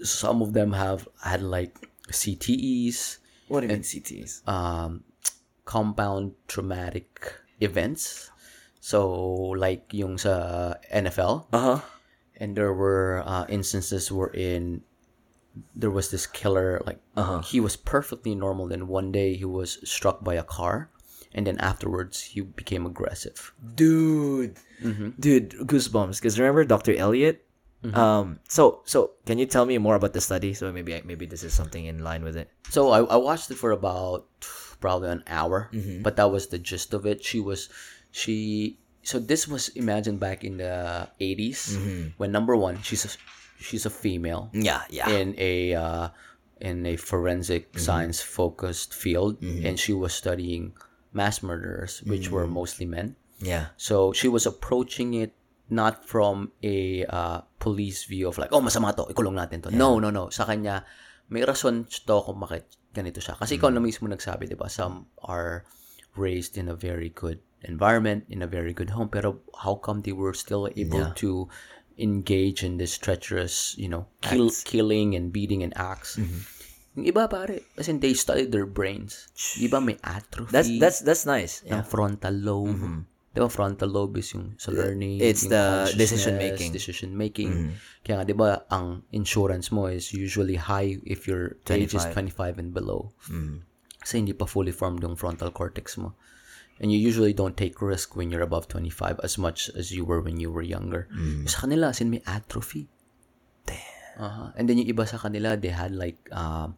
[0.00, 3.18] Some of them have had like CTEs,
[3.48, 4.46] what do you mean CTEs?
[4.48, 5.04] um,
[5.64, 8.30] compound traumatic events.
[8.80, 11.80] So like yung sa NFL, Uh huh.
[12.40, 14.82] and there were uh, instances wherein
[15.74, 17.42] there was this killer like uh-huh.
[17.42, 20.88] he was perfectly normal then one day he was struck by a car
[21.34, 24.56] and then afterwards he became aggressive Dude,
[25.18, 26.22] dude, goosebumps.
[26.22, 26.94] Because remember Dr.
[26.94, 27.44] Elliot?
[27.84, 27.96] Mm-hmm.
[27.96, 28.40] Um.
[28.48, 30.52] So so can you tell me more about the study?
[30.52, 32.50] So maybe I, maybe this is something in line with it.
[32.68, 34.26] so i, I watched it for about
[34.80, 36.00] probably an hour mm-hmm.
[36.04, 37.68] but that was the gist of it she was
[38.12, 42.08] she so this was imagined back in the 80s mm-hmm.
[42.16, 43.10] when number one she's a,
[43.60, 45.08] she's a female Yeah, yeah.
[45.08, 46.08] in a uh,
[46.60, 50.76] in a forensic science focused field, and she was studying
[51.16, 53.16] mass murderers, which were mostly men.
[53.40, 53.72] yeah.
[53.80, 55.32] So she was approaching it
[55.70, 59.70] not from a uh, police view of like, oh, masama to, ikulong natin to.
[59.70, 60.28] No, no, no.
[60.30, 60.84] Sa kanya,
[61.30, 63.38] may rason to kung bakit ganito siya.
[63.38, 64.66] Kasi ikaw na mismo nagsabi, di ba?
[64.66, 65.62] Some are
[66.18, 70.12] raised in a very good environment, in a very good home, pero how come they
[70.12, 71.14] were still able Yeah.
[71.22, 71.46] to
[72.00, 76.16] engage in this treacherous, you know, kill, killing and beating and acts?
[76.16, 76.42] Mm-hmm.
[76.98, 79.30] Yung iba pare, as in they studied their brains.
[79.62, 81.62] Yung Iba may atrophy That's that's that's nice.
[81.62, 81.86] ng Yeah.
[81.86, 83.06] frontal lobe.
[83.30, 86.74] Di ba frontal lobe is yung sa learning, It's yung the decision making.
[86.74, 87.78] Decision making.
[88.02, 92.58] Kaya nga, di ba, ang insurance mo is usually high if your age is 25
[92.58, 93.14] and below.
[94.02, 96.18] Kasi hindi pa fully formed yung frontal cortex mo.
[96.80, 100.24] And you usually don't take risk when you're above 25 as much as you were
[100.24, 101.06] when you were younger.
[101.46, 102.88] Sa kanila, sin may atrophy.
[104.20, 104.52] Uh-huh.
[104.56, 106.76] And then yung iba sa kanila, they had like, um,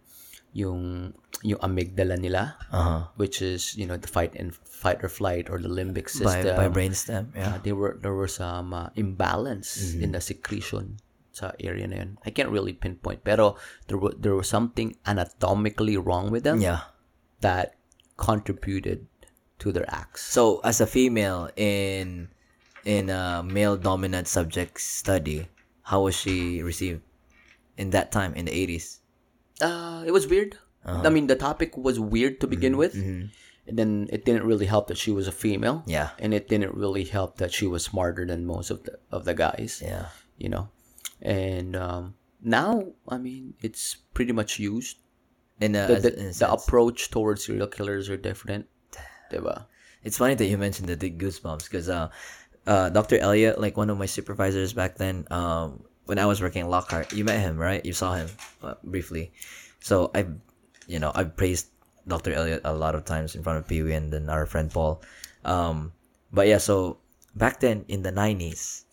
[0.53, 1.13] yung
[1.43, 3.09] yung amygdala nila, Uh-huh.
[3.17, 6.55] which is you know the fight and fight or flight or the limbic By, system.
[6.57, 7.57] by brainstem, yeah.
[7.57, 10.03] Uh, there were there were some uh, imbalance Mm-hmm.
[10.05, 11.01] in the secretion
[11.33, 12.21] sa area na yun.
[12.29, 13.57] I can't really pinpoint pero
[13.89, 16.93] there was there was something anatomically wrong with them Yeah.
[17.41, 17.81] that
[18.21, 19.09] contributed
[19.59, 20.23] to their acts.
[20.23, 22.29] So, as a female in
[22.85, 25.49] in a male dominant subject study,
[25.89, 27.01] how was she received
[27.79, 29.02] in that time in the 80s?
[29.63, 30.59] Uh, it was weird.
[30.85, 31.07] Uh-huh.
[31.07, 32.95] I mean, the topic was weird to begin with.
[32.95, 33.27] Mm-hmm.
[33.69, 35.85] And then it didn't really help that she was a female.
[35.87, 36.11] Yeah.
[36.19, 39.35] And it didn't really help that she was smarter than most of the of the
[39.35, 39.79] guys.
[39.79, 40.07] Yeah.
[40.37, 40.69] You know.
[41.23, 44.99] And um, now, I mean, it's pretty much used.
[45.61, 48.67] In a, The, the, the approach towards serial killers are different.
[49.31, 49.67] Diba?
[50.03, 52.11] It's funny that you mentioned the, the goosebumps because uh,
[52.67, 53.19] uh, Dr.
[53.19, 57.17] Elliot, like one of my supervisors back then, um, when I was working at Lockhart,
[57.17, 57.81] you met him, right?
[57.81, 58.29] You saw him
[58.63, 59.33] uh, briefly.
[59.81, 60.29] So I,
[60.87, 61.73] you know, I've praised
[62.07, 62.37] Dr.
[62.37, 65.01] Elliot a lot of times in front of Pee Wee and then our friend Paul.
[65.43, 65.97] Um,
[66.31, 66.99] but yeah, so
[67.35, 68.85] back then in the 90s,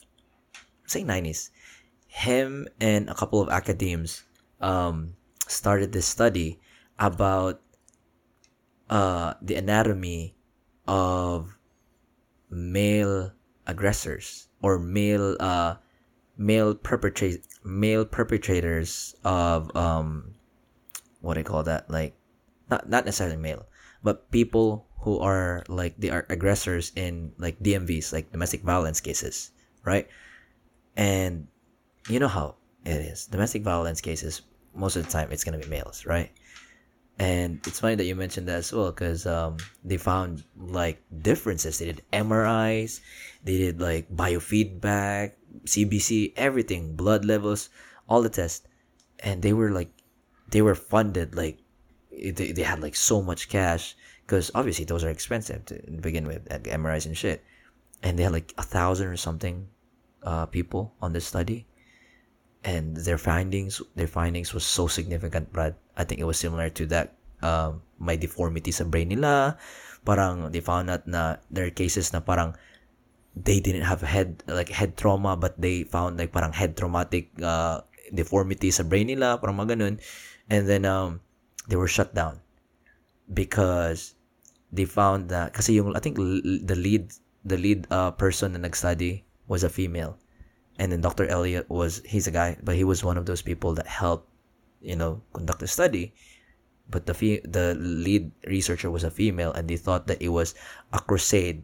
[0.87, 1.49] say 90s,
[2.07, 4.23] him and a couple of academics
[4.61, 5.11] um,
[5.45, 6.57] started this study
[6.99, 7.59] about
[8.89, 10.39] uh, the anatomy
[10.87, 11.51] of
[12.49, 13.33] male
[13.67, 15.75] aggressors or male uh,
[16.39, 20.33] male perpetrate male perpetrators of um
[21.19, 21.91] what do you call that?
[21.91, 22.15] Like
[22.71, 23.67] not not necessarily male
[24.01, 29.51] but people who are like they are aggressors in like DMVs like domestic violence cases
[29.83, 30.07] right?
[30.95, 31.47] And
[32.07, 32.55] you know how
[32.85, 33.27] it is.
[33.27, 34.41] Domestic violence cases
[34.73, 36.31] most of the time it's gonna be males right?
[37.19, 41.77] And it's funny that you mentioned that as well because um, they found like differences.
[41.77, 43.01] They did MRIs,
[43.43, 45.33] they did like biofeedback,
[45.65, 47.69] CBC, everything, blood levels,
[48.07, 48.67] all the tests,
[49.19, 49.91] and they were like,
[50.49, 51.59] they were funded like,
[52.11, 53.95] they, they had like so much cash.
[54.25, 57.43] Because obviously those are expensive to begin with, like MRIs and shit,
[58.03, 59.67] and they had like a thousand or something
[60.21, 61.65] uh, people on this study.
[62.63, 66.85] And their findings their findings was so significant Brad I think it was similar to
[66.91, 69.55] that um may deformity sa brain nila.
[70.03, 72.59] Parang they found out na there are cases na parang
[73.35, 77.81] they didn't have head like head trauma but they found like parang head traumatic uh,
[78.13, 79.95] deformity sa brain nila parang mga ganun
[80.49, 81.21] and then um
[81.69, 82.41] they were shut down
[83.29, 84.17] because
[84.73, 87.13] they found that kasi yung I think the lead
[87.45, 90.17] the lead uh, person na nag-study was a female
[90.77, 91.25] and then Dr.
[91.29, 94.29] Elliot was he's a guy but he was one of those people that helped
[94.81, 96.13] you know conduct the study
[96.89, 100.57] but the fe- the lead researcher was a female and they thought that it was
[100.93, 101.61] a crusade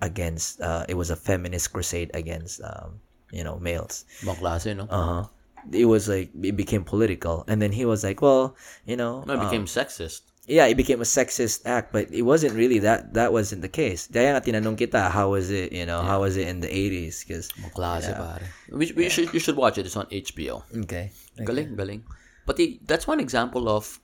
[0.00, 3.00] against uh, it was a feminist crusade against um,
[3.32, 4.86] you know males Ibang klase, no?
[4.88, 5.24] uh-huh
[5.72, 8.54] it was like it became political and then he was like well
[8.86, 10.22] you know no, it um, became sexist.
[10.48, 13.12] yeah, it became a sexist act, but it wasn't really that.
[13.12, 14.08] That wasn't the case.
[14.08, 15.76] Kaya nga tinanong kita, how was it?
[15.76, 17.20] You know, how was it in the 80s?
[17.22, 18.40] Because pare.
[18.72, 19.84] We, we should, you should watch it.
[19.84, 20.64] It's on HBO.
[20.88, 22.02] okay, Galing, galing.
[22.48, 24.00] Pati, that's one example of,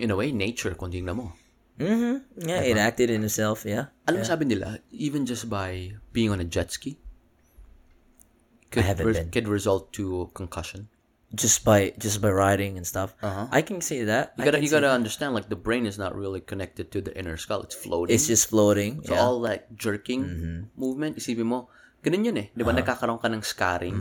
[0.00, 1.36] in a way, nature, kung tingnan mo.
[1.78, 2.48] Mm-hmm.
[2.48, 3.64] yeah, it acted in itself.
[3.64, 6.98] Yeah, Alam mo sabi nila, even just by being on a jet ski,
[8.70, 9.30] could, haven't been.
[9.30, 10.90] could result to concussion.
[11.28, 13.12] just by just by riding and stuff.
[13.20, 13.52] Uh-huh.
[13.52, 14.32] I can see that.
[14.36, 14.96] You I gotta, you gotta that.
[14.96, 17.60] understand, like, the brain is not really connected to the inner skull.
[17.60, 18.14] It's floating.
[18.16, 19.04] It's just floating.
[19.04, 19.20] So, yeah.
[19.20, 21.68] all that jerking movement, isipin mo,
[22.00, 22.48] ganun yun eh.
[22.56, 23.96] Di ba, nagkakaroon ka ng scarring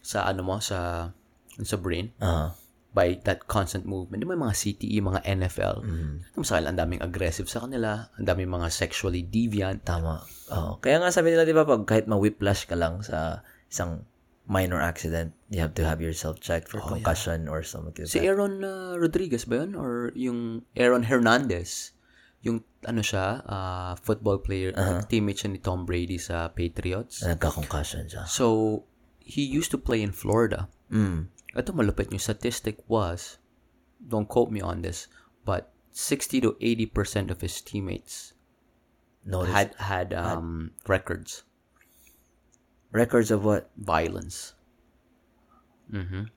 [0.00, 1.12] sa ano mo, sa,
[1.60, 2.56] sa brain uh-huh.
[2.92, 4.20] By that constant movement.
[4.20, 6.44] Di ba mga CTE, mga NFL, mm-hmm.
[6.44, 9.80] sa ang daming aggressive sa kanila, ang daming mga sexually deviant.
[9.82, 10.20] Tama.
[10.52, 13.40] Oh, kaya nga sabi nila 'di ba pag kahit ma-whiplash ka lang sa
[13.72, 14.04] isang
[14.52, 18.20] minor accident, you have to have yourself checked for concussion or something like Si.
[18.20, 19.72] Aaron uh, Rodriguez ba yun?
[19.78, 21.96] Or yung Aaron Hernandez?
[22.42, 24.74] Yung ano siya, uh, football player,
[25.10, 27.22] teammate siya ni Tom Brady sa Patriots.
[27.22, 28.26] Nagka-concussion siya.
[28.26, 28.82] So,
[29.22, 30.68] he used to play in Florida.
[30.90, 31.31] Mm.
[31.52, 33.36] Ito malupit yung statistic was,
[34.00, 35.06] don't quote me on this,
[35.44, 38.32] but 60 to 80% of his teammates
[39.24, 41.44] Notice had had um, records,
[42.90, 43.70] records of what?
[43.76, 44.54] violence.
[45.92, 46.32] Mhm.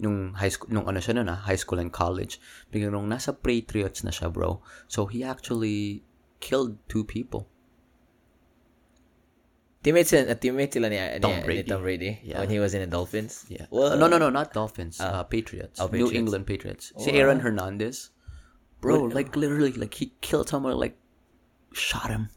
[0.00, 2.40] Nung high school, nung ano siya nun ah, high school and college.
[2.72, 4.62] Biglang nung nasa Patriots na siya, bro.
[4.88, 6.06] So, he actually
[6.40, 7.50] killed two people.
[9.82, 11.68] Teammates uh, teammates sila ni, ni, Tom ni Brady.
[11.70, 12.40] Tom Brady Yeah.
[12.40, 13.46] when he was in the Dolphins.
[13.48, 13.64] Yeah.
[13.70, 15.00] Well, no, no, no, not Dolphins.
[15.00, 15.80] uh, Patriots.
[15.80, 16.92] oh, New England Patriots.
[16.98, 18.10] See, Aaron Hernandez.
[18.80, 20.96] Bro, like literally, like he killed someone, like
[21.72, 22.28] shot him.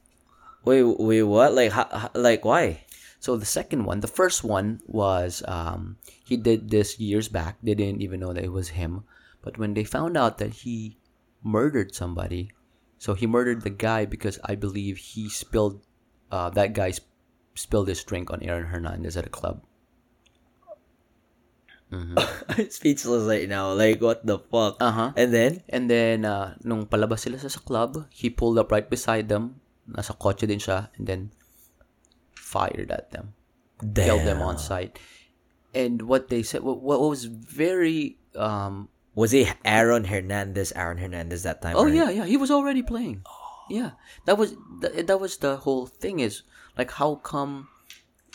[0.64, 1.54] Wait, wait, what?
[1.54, 2.84] Like, ho- ho- like, why?
[3.20, 7.56] So the second one, the first one was um he did this years back.
[7.64, 9.04] They didn't even know that it was him.
[9.42, 10.98] But when they found out that he
[11.44, 12.52] murdered somebody,
[13.00, 15.84] so he murdered the guy because I believe he spilled,
[16.32, 17.12] uh, that guy sp-
[17.56, 19.62] spilled his drink on Aaron Hernandez at a club.
[21.94, 22.18] I'm
[22.70, 23.74] speechless right now.
[23.74, 24.82] Like, what the fuck?
[24.82, 25.14] Uh-huh.
[25.16, 25.62] And then?
[25.70, 29.62] And then, uh, nung palabas sila sa, sa club, he pulled up right beside them.
[29.86, 30.90] Nasa kotse din siya.
[30.98, 31.22] And then,
[32.34, 33.38] fired at them.
[33.94, 34.98] Killed them on sight.
[35.74, 40.74] And what they said, what, what was very, um, Was he Aaron Hernandez?
[40.74, 41.78] Aaron Hernandez that time?
[41.78, 41.94] oh right?
[41.94, 43.22] yeah, yeah, he was already playing.
[43.26, 43.66] Oh.
[43.70, 43.92] Yeah,
[44.26, 46.20] that was that, that was the whole thing.
[46.20, 46.42] Is
[46.78, 47.68] like, how come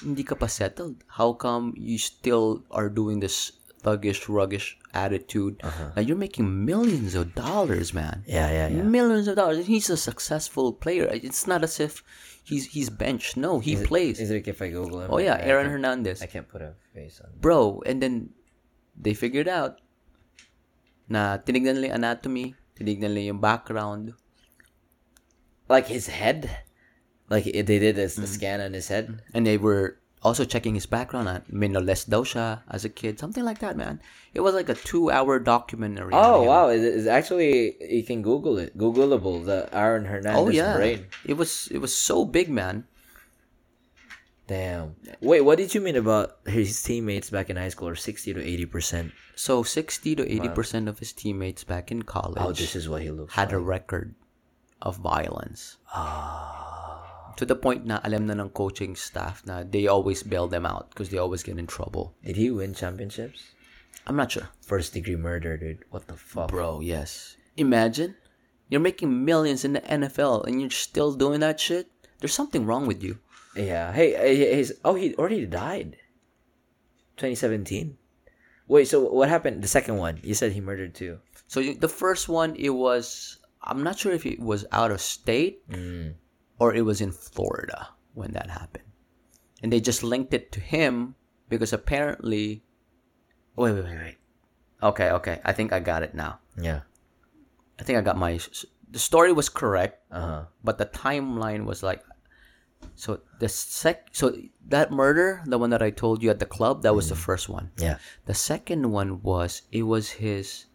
[0.02, 1.02] hindi ka pa settled?
[1.06, 3.52] How come you still are doing this
[3.82, 5.60] thuggish, ruggish attitude?
[5.62, 5.90] Uh-huh.
[5.96, 8.22] Like you're making millions of dollars, man.
[8.26, 8.82] Yeah, yeah, yeah.
[8.82, 9.66] Millions of dollars.
[9.66, 11.10] He's a successful player.
[11.10, 12.02] It's not as if
[12.44, 13.36] he's he's benched.
[13.36, 14.20] No, he plays.
[14.20, 15.10] Is it if I Google him?
[15.10, 17.30] oh yeah, I Aaron Hernandez, I can't put a face on.
[17.40, 17.82] bro.
[17.86, 18.30] And then
[18.94, 19.82] they figured out
[21.08, 24.14] na tinignan nila anatomy, tinignan nila yung background.
[25.68, 26.67] Like his head?
[27.30, 28.22] Like it- they did a, Mm.
[28.22, 29.22] a scan on his head?
[29.34, 31.28] And they were also checking his background.
[31.28, 33.18] At minoles siya as a kid.
[33.20, 34.00] Something like that, man.
[34.34, 36.10] It was like a two-hour documentary.
[36.12, 36.68] Oh wow!
[36.68, 38.76] It is actually you can Google it.
[38.76, 40.74] Googleable the Aaron Hernandez Oh yeah.
[40.76, 41.06] brain.
[41.24, 42.84] It was it was so big, man.
[44.48, 44.96] Damn.
[45.20, 48.40] Wait, what did you mean about his teammates back in high school are sixty to
[48.42, 49.12] eighty percent?
[49.38, 53.10] So 60 to 80% of his teammates back in college Oh, this is what he
[53.12, 53.52] looks had like.
[53.54, 54.16] a record
[54.82, 55.76] of violence.
[55.94, 56.87] Ah.
[57.38, 60.90] To the point na alam na ng coaching staff na they always bail them out
[60.90, 62.18] because they always get in trouble.
[62.26, 63.54] Did he win championships?
[64.10, 64.50] I'm not sure.
[64.66, 65.86] First degree murder, dude.
[65.94, 66.50] What the fuck?
[66.50, 67.38] Bro, yes.
[67.54, 68.18] Imagine
[68.68, 71.86] you're making millions in the NFL and you're still doing that shit.
[72.18, 73.22] There's something wrong with you.
[73.54, 73.92] Yeah.
[73.92, 74.18] Hey,
[74.56, 75.94] he's oh he already died.
[77.22, 77.96] 2017.
[78.66, 79.62] Wait, so what happened?
[79.62, 81.18] The second one, you said he murdered too.
[81.46, 85.62] So the first one, it was I'm not sure if it was out of state
[85.70, 86.14] mm.
[86.58, 88.84] Or it was in Florida when that happened,
[89.62, 91.14] and they just linked it to him
[91.48, 92.62] because apparently.
[93.56, 94.16] Wait, wait, wait, wait.
[94.82, 96.38] Okay, okay, I think I got it now.
[96.60, 96.80] Yeah.
[97.78, 98.38] I think I got my.
[98.90, 100.44] The story was correct, Uh huh.
[100.64, 102.02] but the timeline was like.
[102.94, 104.34] So the sec, so
[104.68, 107.48] that murder, the one that I told you at the club, that was the first
[107.48, 107.70] one.
[107.76, 107.98] Yeah.
[108.26, 110.66] The second one was it was his.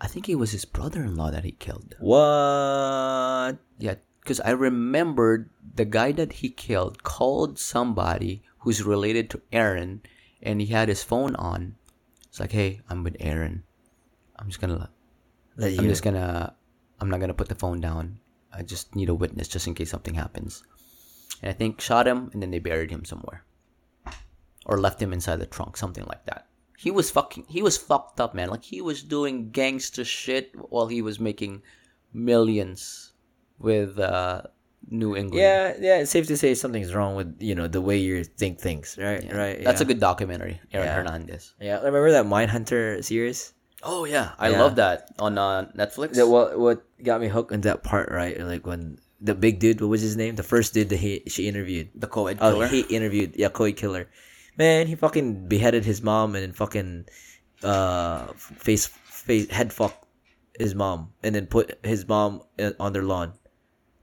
[0.00, 1.96] I think it was his brother-in-law that he killed.
[1.98, 3.58] What?
[3.78, 3.94] Yeah,
[4.26, 10.02] because I remembered the guy that he killed called somebody who's related to Aaron,
[10.42, 11.76] and he had his phone on.
[12.26, 13.62] It's like, hey, I'm with Aaron.
[14.34, 14.90] I'm just gonna.
[15.54, 16.56] That I'm you- just gonna.
[16.98, 18.18] I'm not gonna put the phone down.
[18.52, 20.64] I just need a witness just in case something happens.
[21.40, 23.44] And I think shot him, and then they buried him somewhere,
[24.64, 26.48] or left him inside the trunk, something like that.
[26.76, 27.44] He was fucking.
[27.48, 28.48] He was fucked up, man.
[28.48, 31.62] Like he was doing gangster shit while he was making
[32.12, 33.05] millions
[33.58, 34.42] with uh,
[34.88, 35.40] New England.
[35.40, 35.98] Yeah, yeah.
[35.98, 39.24] It's safe to say something's wrong with you know the way you think things, right?
[39.32, 39.62] Right.
[39.64, 40.94] That's a good documentary, Aaron Yeah.
[40.94, 41.54] Hernandez.
[41.60, 43.52] Yeah, I remember that Mindhunter series?
[43.82, 44.62] Oh yeah, I Yeah.
[44.62, 46.14] love that on uh, Netflix.
[46.14, 48.38] That what what got me hooked in that part, right?
[48.40, 50.36] Like when the big dude, what was his name?
[50.36, 51.88] The first dude that he she interviewed.
[51.94, 52.66] the co-ed Oh, killer.
[52.68, 54.08] he interviewed yeah, Koi Killer.
[54.58, 57.06] Man, he fucking beheaded his mom and then fucking
[57.62, 60.06] uh face face head fuck
[60.58, 62.42] his mom and then put his mom
[62.80, 63.32] on their lawn.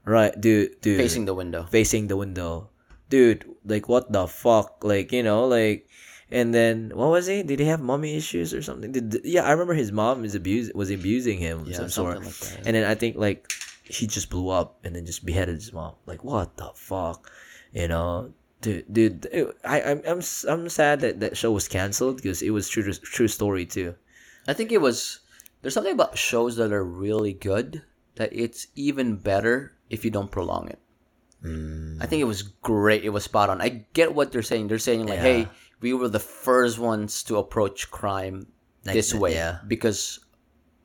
[0.04, 0.98] Right, dude, dude.
[0.98, 1.64] facing the window.
[1.70, 2.70] facing the window.
[3.08, 4.82] Dude, like what the fuck?
[4.84, 5.88] Like, you know, like
[6.30, 7.42] and then what was he?
[7.42, 8.92] Did he have mommy issues or something?
[8.92, 12.18] Did yeah, I remember his mom is abuse was abusing him Yeah, some sort.
[12.24, 12.66] like that.
[12.66, 13.50] And then I think like
[13.84, 15.94] he just blew up and then just beheaded his mom.
[16.06, 17.30] Like what the fuck?
[17.72, 18.32] You know?
[18.60, 22.50] Dude, dude, it- I, I'm, I'm, I'm sad that that show was canceled because it
[22.50, 23.94] was true, true story too.
[24.48, 25.20] I think it was.
[25.60, 27.82] There's something about shows that are really good
[28.16, 30.78] that it's even better if you don't prolong it.
[31.42, 32.02] Mm.
[32.02, 33.04] I think it was great.
[33.04, 33.60] It was spot on.
[33.60, 34.68] I get what they're saying.
[34.68, 35.48] They're saying like, "Hey,
[35.80, 38.48] we were the first ones to approach crime
[38.84, 39.60] Like this way yeah.
[39.68, 40.24] because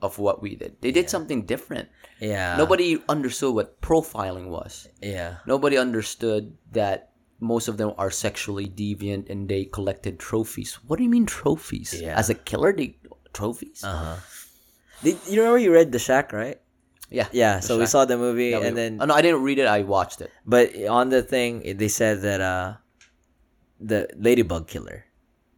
[0.02, 0.76] of what we did.
[0.82, 1.90] They did something different.
[2.20, 2.56] Yeah.
[2.58, 4.88] Nobody understood what profiling was.
[5.02, 5.38] Yeah.
[5.46, 10.80] Nobody understood that most of them are sexually deviant and they collected trophies.
[10.88, 11.96] What do you mean trophies?
[11.96, 12.18] Yeah.
[12.18, 12.98] As a killer, they
[13.34, 13.84] trophies?
[13.84, 14.18] Uh huh.
[15.04, 16.60] Did you remember you read The Shack, right?
[17.10, 17.28] Yeah.
[17.32, 17.60] Yeah.
[17.60, 19.66] So we saw the movie Yeah, we- and then oh, no, I didn't read it.
[19.68, 20.32] I watched it.
[20.46, 22.74] But on the thing, they said that uh,
[23.80, 25.06] the ladybug killer,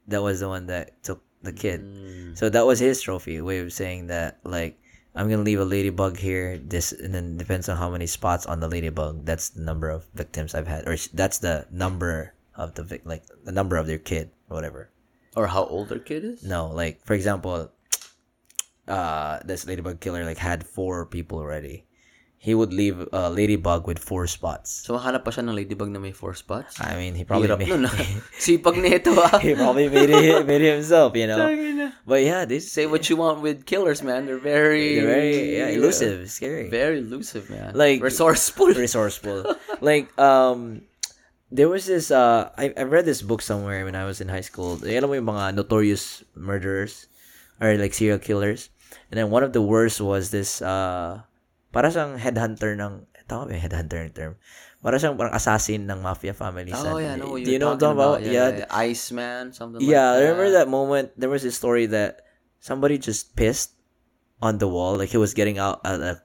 [0.08, 1.82] that was the one that took the kid.
[1.82, 2.38] Mm.
[2.38, 4.78] So that was his trophy, way of saying that like
[5.16, 6.58] I'm gonna leave a ladybug here.
[6.58, 9.26] This and then depends on how many spots on the ladybug.
[9.26, 13.24] That's the number of victims I've had, or that's the number of the vic- like
[13.44, 14.90] the number of their kid, or whatever.
[15.36, 16.44] Or how old their kid is?
[16.44, 17.72] No, like for example,
[18.88, 21.86] uh this ladybug killer like had four people already.
[22.42, 24.74] He would leave a ladybug with four spots.
[24.82, 26.74] So, hanap pa siya ng ladybug na may four spots?
[26.82, 27.94] I mean, he probably Hirap made, nun, ah.
[28.42, 29.38] Sipag nito, ah.
[29.38, 31.38] he probably made it, made it himself, you know.
[32.02, 34.26] But yeah, they Say what you want with killers, man.
[34.26, 34.98] They're very...
[34.98, 36.66] they're very yeah, elusive, scary.
[36.74, 37.78] Very elusive, man.
[37.78, 38.74] Like- Resourceful.
[38.74, 39.54] resourceful.
[39.78, 40.82] like um
[41.52, 44.46] there was this uh I I read this book somewhere when I was in high
[44.46, 44.80] school.
[44.82, 47.11] Alam mo yung mga notorious murderers
[47.62, 48.74] or like serial killers.
[49.14, 51.22] And then one of the worst was this uh
[51.72, 54.36] para siyang headhunter ng tama ba headhunter term?
[54.82, 56.74] Para siyang parang assassin ng mafia family.
[56.74, 58.18] Oh, yeah, Do no, you know what I'm talking about?
[58.26, 58.66] Yeah.
[58.66, 58.68] yeah.
[58.74, 60.26] Iceman, something Yeah, like I that.
[60.26, 61.14] remember that moment.
[61.16, 62.26] There was a story that
[62.60, 63.78] somebody just pissed
[64.42, 66.20] on the wall, like he was getting out at a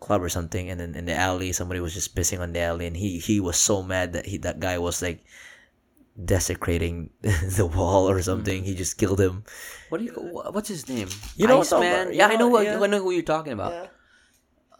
[0.00, 2.86] club or something, and then in the alley, somebody was just pissing on the alley,
[2.88, 5.20] and he he was so mad that he that guy was like
[6.24, 8.64] desecrating the wall or something.
[8.64, 9.44] He just killed him.
[9.88, 10.12] What do you?
[10.12, 11.08] What's his name?
[11.36, 12.14] You know what I'm Iceman.
[12.14, 12.44] Yeah, I You know.
[12.46, 12.80] know- What, yeah.
[12.80, 13.88] I know who you're talking about.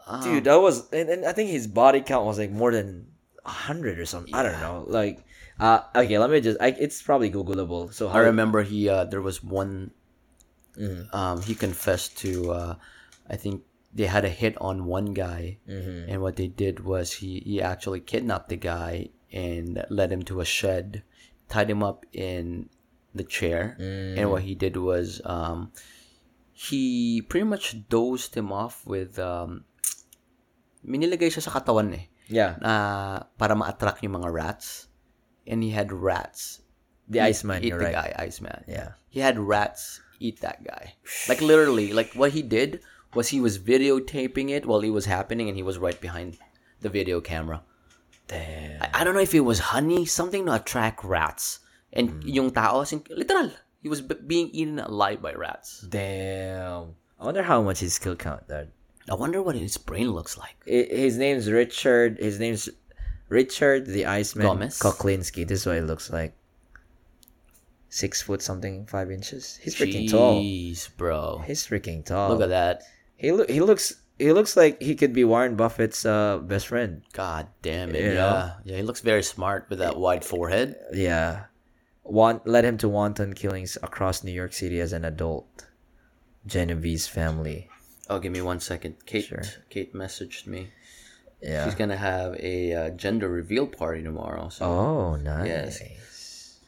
[0.07, 0.21] Ah.
[0.23, 3.07] Dude, that was, and, and I think his body count was like more than
[3.45, 4.33] a hundred or something.
[4.33, 4.85] I don't know.
[4.87, 5.23] Like,
[5.59, 6.57] uh, okay, let me just.
[6.59, 7.93] I, it's probably Googleable.
[7.93, 8.89] So I remember he.
[8.89, 9.91] Uh, there was one.
[10.77, 11.15] Mm-hmm.
[11.15, 12.51] Um, he confessed to.
[12.51, 12.75] Uh,
[13.29, 13.63] I think
[13.93, 16.09] they had a hit on one guy, Mm-hmm.
[16.09, 20.41] and what they did was he he actually kidnapped the guy and led him to
[20.41, 21.03] a shed,
[21.49, 22.69] tied him up in
[23.13, 24.29] the chair, and Mm.
[24.29, 25.73] what he did was um,
[26.53, 29.65] he pretty much dozed him off with um,
[30.85, 32.73] minilagay siya sa katawan eh Yeah, na
[33.41, 34.85] para ma-attract yung mga rats.
[35.49, 36.61] And he had rats
[37.09, 37.65] the Iceman.
[37.65, 38.13] eat You're the right.
[38.13, 38.69] guy, Iceman.
[38.69, 39.01] Yeah.
[39.09, 40.93] He had rats eat that guy.
[41.25, 42.85] Like literally, like what he did
[43.17, 46.37] was he was videotaping it while it was happening and he was right behind
[46.85, 47.65] the video camera.
[48.29, 48.81] Damn.
[48.81, 51.59] I, I don't know if it was honey, something to attract rats.
[51.91, 52.33] And mm.
[52.33, 53.51] yung tao, literal,
[53.81, 55.81] he was b- being eaten alive by rats.
[55.81, 56.95] Damn.
[57.19, 58.69] I wonder how much his kill count that.
[59.09, 60.55] I wonder what his brain looks like.
[60.67, 62.19] I- His name's Richard.
[62.19, 62.69] His name's
[63.27, 64.79] Richard the Iceman Gomez?
[64.79, 65.47] Koklinski.
[65.47, 66.33] This is what it looks like.
[67.89, 69.57] Six foot something, five inches.
[69.57, 70.41] He's freaking tall.
[70.41, 71.41] Jeez, bro.
[71.45, 72.29] He's freaking tall.
[72.29, 72.83] Look at that.
[73.17, 73.49] He look.
[73.49, 73.95] He looks.
[74.19, 77.01] He looks like he could be Warren Buffett's uh, best friend.
[77.13, 78.03] God damn it.
[78.03, 78.13] You Yeah.
[78.15, 78.51] know?
[78.65, 80.75] Yeah, he looks very smart with that wide forehead.
[80.91, 81.45] Yeah.
[82.03, 85.65] Want led him to wanton killings across New York City as an adult.
[86.45, 87.69] Genevieve's family.
[88.09, 89.05] Oh, give me one second.
[89.05, 89.43] Kate Sure.
[89.69, 90.67] Kate messaged me.
[91.41, 91.63] Yeah.
[91.65, 94.49] She's gonna have a uh, gender reveal party tomorrow.
[94.49, 95.47] So Oh, nice.
[95.47, 96.59] Yes.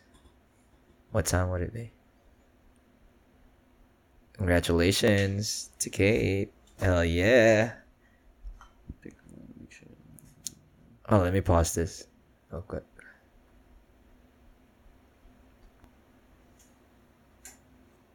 [1.11, 1.91] What time would it be?
[4.33, 6.53] Congratulations to Kate.
[6.81, 7.73] Hell yeah.
[11.09, 12.07] Oh, let me pause this.
[12.51, 12.83] Oh, good.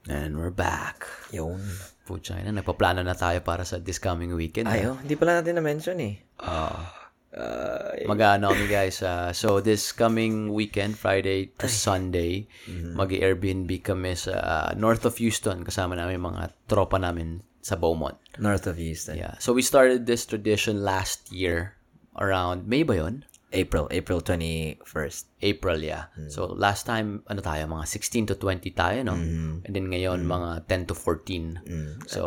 [0.06, 1.02] and we're back.
[1.34, 1.58] Yun.
[2.06, 4.70] Pucha na, nagpaplano na tayo para sa this coming weekend.
[4.70, 6.14] Ay, oh, hindi pala natin na-mention eh.
[6.38, 7.10] Ah.
[7.36, 9.02] Uh, Mag-ano kami guys.
[9.02, 12.94] uh, so this coming weekend, Friday to Sunday, Mm-hmm.
[12.96, 15.66] mag-Airbnb kami sa uh, north of Houston.
[15.66, 18.14] Kasama namin mga tropa namin sa Beaumont.
[18.38, 19.18] North of Houston.
[19.18, 19.34] Yeah.
[19.42, 21.74] So we started this tradition last year
[22.14, 23.26] around May ba yun?
[23.52, 23.88] April.
[23.90, 25.24] April 21st.
[25.42, 26.10] April, yeah.
[26.18, 26.28] Mm.
[26.28, 29.14] So, last time, ano tayo, mga 16 to 20 tayo, no?
[29.14, 29.64] Mm-hmm.
[29.64, 31.62] And then ngayon, mga 10 to 14.
[31.64, 31.92] Mm.
[32.10, 32.20] So,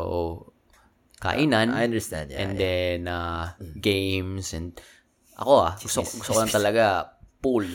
[1.21, 1.75] kainan.
[1.75, 2.39] I understand, yeah.
[2.41, 2.63] and yeah.
[2.63, 3.45] then, uh,
[3.77, 4.55] games.
[4.55, 4.73] And
[5.37, 7.13] ako ah, gusto, gusto ko lang talaga
[7.43, 7.67] pool.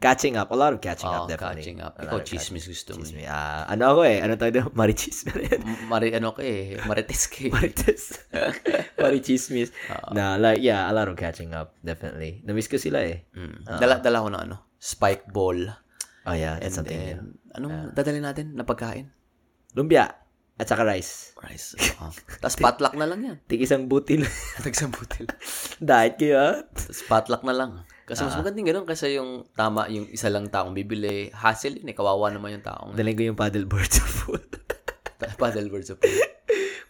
[0.00, 0.48] Catching up.
[0.48, 1.60] A lot of catching Oh, up, definitely.
[1.60, 1.92] catching up.
[2.00, 3.04] A Ikaw, chismis gusto mo.
[3.04, 3.28] Chismis.
[3.28, 4.24] Ah, ano ako eh?
[4.24, 4.72] Ano tayo doon?
[4.80, 5.28] Marichis.
[5.28, 7.52] M- Mari, ano ka eh, marites ka eh.
[7.52, 8.02] Marites.
[9.02, 9.70] Marichismis.
[10.12, 12.40] na, like, yeah, a lot of catching up, definitely.
[12.42, 13.28] Namiss ko sila eh.
[13.36, 13.68] Mm.
[13.76, 15.68] Dala, dala ko na ano, spike ball.
[16.24, 17.56] Oh yeah, And that's something then, new.
[17.56, 19.08] anong dadalhin natin na pagkain?
[19.72, 20.16] Lumpia.
[20.56, 21.32] At saka rice.
[21.40, 21.72] Rice.
[22.00, 23.36] Uh, Tapos potluck na lang yan.
[23.44, 24.24] Tig isang butil.
[24.60, 25.28] Nagsambutil.
[25.80, 26.56] Diet kayo ah.
[26.68, 27.84] Tapos potluck na lang.
[28.10, 28.26] Kasi Ah.
[28.26, 31.30] mas magandang ganun kasi yung tama, yung isa lang taong bibili.
[31.30, 31.94] Hassle yun eh.
[31.94, 32.90] Kawawa naman yung taong.
[32.92, 34.42] Daling ko yung paddleboard sa pool.
[35.38, 36.10] Paddleboard sa pool.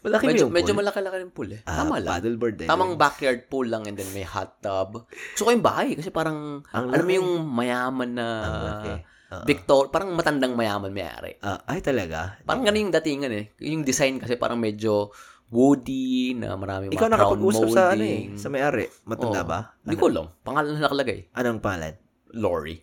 [0.00, 0.80] Malaki Medyo, yung medyo pool.
[0.80, 1.60] malaki-laki yung pool eh.
[1.62, 2.10] Ah, Tama lang.
[2.10, 2.66] Paddleboard din.
[2.66, 5.04] Tamang backyard pool lang and then may hot tub.
[5.04, 7.18] Gusto ko yung bahay kasi parang, Ang alam mo laki.
[7.20, 8.92] yung mayaman na Ang laki.
[9.30, 9.44] Oo.
[9.44, 11.36] Victor, parang matandang mayaman may-ari.
[11.38, 12.40] Ah, ay talaga?
[12.42, 13.44] Parang ganun yung datingan eh.
[13.60, 15.12] Yung design kasi parang medyo
[15.50, 18.38] woody na maraming Ikaw mga crown nakapag-usap sa ano eh, molding.
[18.38, 18.86] sa may-ari.
[19.02, 19.50] Matanda Oo.
[19.50, 19.58] ba?
[19.82, 20.26] Hindi ko alam.
[20.46, 21.18] Pangalan na nakalagay.
[21.34, 21.94] Anong pangalan?
[22.38, 22.76] Lori.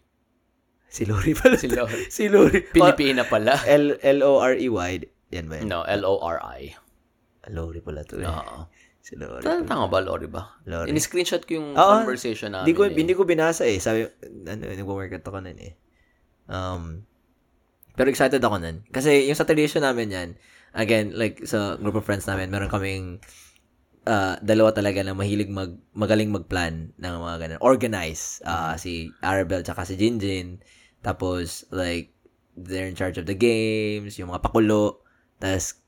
[0.88, 1.56] Si Lori pala.
[1.56, 2.04] Si Lori.
[2.20, 2.60] si Lori.
[2.68, 3.56] Pilipina pala.
[3.68, 4.92] L L-O-R-E-Y.
[5.32, 5.68] Yan ba yun?
[5.72, 6.62] No, L-O-R-I.
[7.56, 8.28] Lori pala to eh.
[8.28, 8.68] Oo.
[9.00, 9.40] Si Lori.
[9.40, 10.60] Tama, tama ba, Lori ba?
[10.68, 10.92] Lori.
[10.92, 12.04] In-screenshot ko yung Oo.
[12.04, 12.68] conversation namin.
[12.68, 12.92] Hindi ko eh.
[12.92, 13.80] hindi ko binasa eh.
[13.80, 14.04] Sabi
[14.48, 15.74] ano nagwo-workout ako nun eh.
[16.52, 17.08] Um
[17.96, 18.84] Pero excited ako nun.
[18.92, 20.30] Kasi yung sa tradition namin yan,
[20.78, 23.20] again, like sa group of friends namin, meron kaming
[24.06, 27.60] uh, dalawa talaga na mahilig mag magaling magplan ng mga ganun.
[27.66, 28.40] Organize.
[28.46, 30.62] Uh, si Arabel tsaka si Jinjin.
[31.02, 32.14] Tapos like
[32.54, 35.02] they're in charge of the games, yung mga pakulo.
[35.42, 35.82] Tapos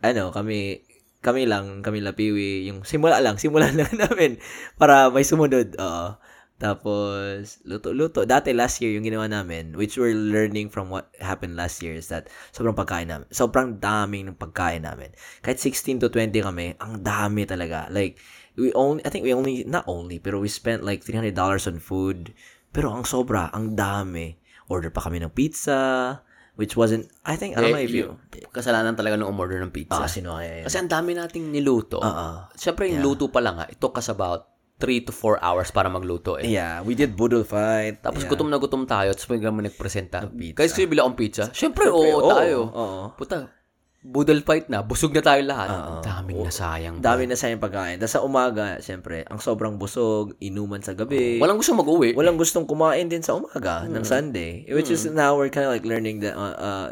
[0.00, 0.86] ano, kami
[1.22, 4.38] kami lang, kami lapiwi, yung simula lang, simula lang namin
[4.78, 5.74] para may sumunod.
[5.78, 6.18] Oo.
[6.62, 8.22] Tapos, luto-luto.
[8.22, 12.06] Dati last year, yung ginawa namin, which we're learning from what happened last year, is
[12.06, 13.26] that sobrang pagkain namin.
[13.34, 15.10] Sobrang daming ng pagkain namin.
[15.42, 17.90] Kahit 16 to 20 kami, ang dami talaga.
[17.90, 18.22] Like,
[18.54, 21.34] we only, I think we only, not only, pero we spent like $300
[21.66, 22.30] on food.
[22.70, 24.38] Pero ang sobra, ang dami.
[24.70, 26.22] Order pa kami ng pizza,
[26.54, 28.14] which wasn't, I think, I don't know if you,
[28.54, 29.98] Kasalanan talaga ng umorder ng pizza.
[29.98, 30.66] ah, sino kaya yun?
[30.70, 31.98] Kasi ang dami nating niluto.
[31.98, 32.28] Oo.
[32.54, 34.51] Siyempre, yung luto pa lang ha, it took us about
[34.82, 36.50] 3 to 4 hours para magluto eh.
[36.50, 38.02] Yeah, we did budol fight.
[38.02, 38.30] Tapos yeah.
[38.34, 40.26] gutom na gutom tayo, tapos biglang may nagpresenta.
[40.34, 41.46] Guys, kayo bila akong pizza?
[41.54, 42.58] Siyempre, oo, oo, tayo.
[42.66, 43.02] oo.
[43.14, 43.62] Puta,
[44.02, 45.70] budol fight na, busog na tayo lahat.
[45.70, 45.94] Oo.
[46.02, 46.96] Daming nasayang.
[46.98, 48.02] Dami na sa yung pagkain.
[48.02, 51.38] Tapos sa umaga, syempre, ang sobrang busog, inuman sa gabi.
[51.38, 52.18] Walang gusto mag-uwi.
[52.18, 54.66] Walang gustong kumain din sa umaga ng Sunday.
[54.66, 56.88] Which is now we're kind of like learning that, uh, uh,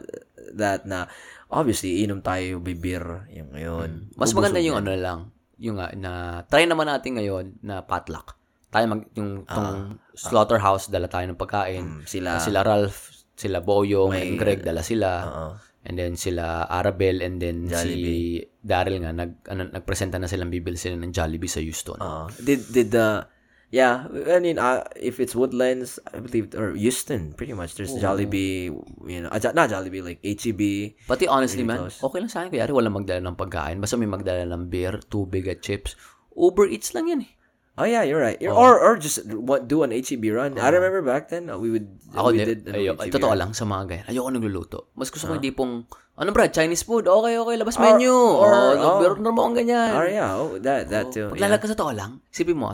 [0.54, 1.10] that na,
[1.50, 4.14] obviously, inom tayo bibir yung ngayon.
[4.14, 4.86] Mas Ubusog maganda yung yan.
[4.86, 5.20] ano lang,
[5.60, 8.34] yung nga, na, try naman natin ngayon na potluck.
[8.72, 11.84] Tayo mag, yung, tong slaughterhouse, dala tayo ng pagkain.
[11.84, 15.08] Ah, Mm, sila, sila Ralph, sila Boyong, and Greg, dala sila.
[15.28, 15.48] Oo.
[15.80, 20.76] And then sila Arabel and then si Daryl nga nag ano, nagpresenta na silang bibili
[20.76, 21.96] sila ng Jollibee sa Houston.
[21.96, 22.28] Oo.
[22.36, 23.24] did, did the,
[23.70, 28.70] yeah, I mean, uh, if it's Woodlands, I believe, or Houston, pretty much, there's Jollibee,
[29.06, 30.94] you know, uh, not Jollibee, like HEB.
[31.06, 32.02] Pati honestly man, close.
[32.02, 33.78] okay lang sa akin kaya walang magdala ng pagkain.
[33.78, 35.94] Basta may magdala ng beer, tubig at chips.
[36.34, 37.32] Uber Eats lang yan eh.
[37.80, 38.36] Oh yeah, you're right.
[38.42, 40.58] You're, Or or just what do an HEB run.
[40.60, 43.32] I remember back then uh, we would Ako we di, did an ayo, HEB totoo
[43.32, 43.38] run.
[43.40, 44.06] lang sa mga ganyan.
[44.10, 44.78] Ayoko nagluluto.
[44.98, 45.86] Mas gusto ko hindi pong,
[46.20, 48.12] ano brad, Chinese food, okay, okay, labas Or- menu.
[48.12, 48.98] or- oh, oh.
[49.00, 49.96] Pero mo ang ganyan.
[49.96, 51.30] Oh yeah, oh that that too.
[51.30, 51.32] Yeah.
[51.32, 52.68] Paglalag ka sa totoo lang, isipin mo,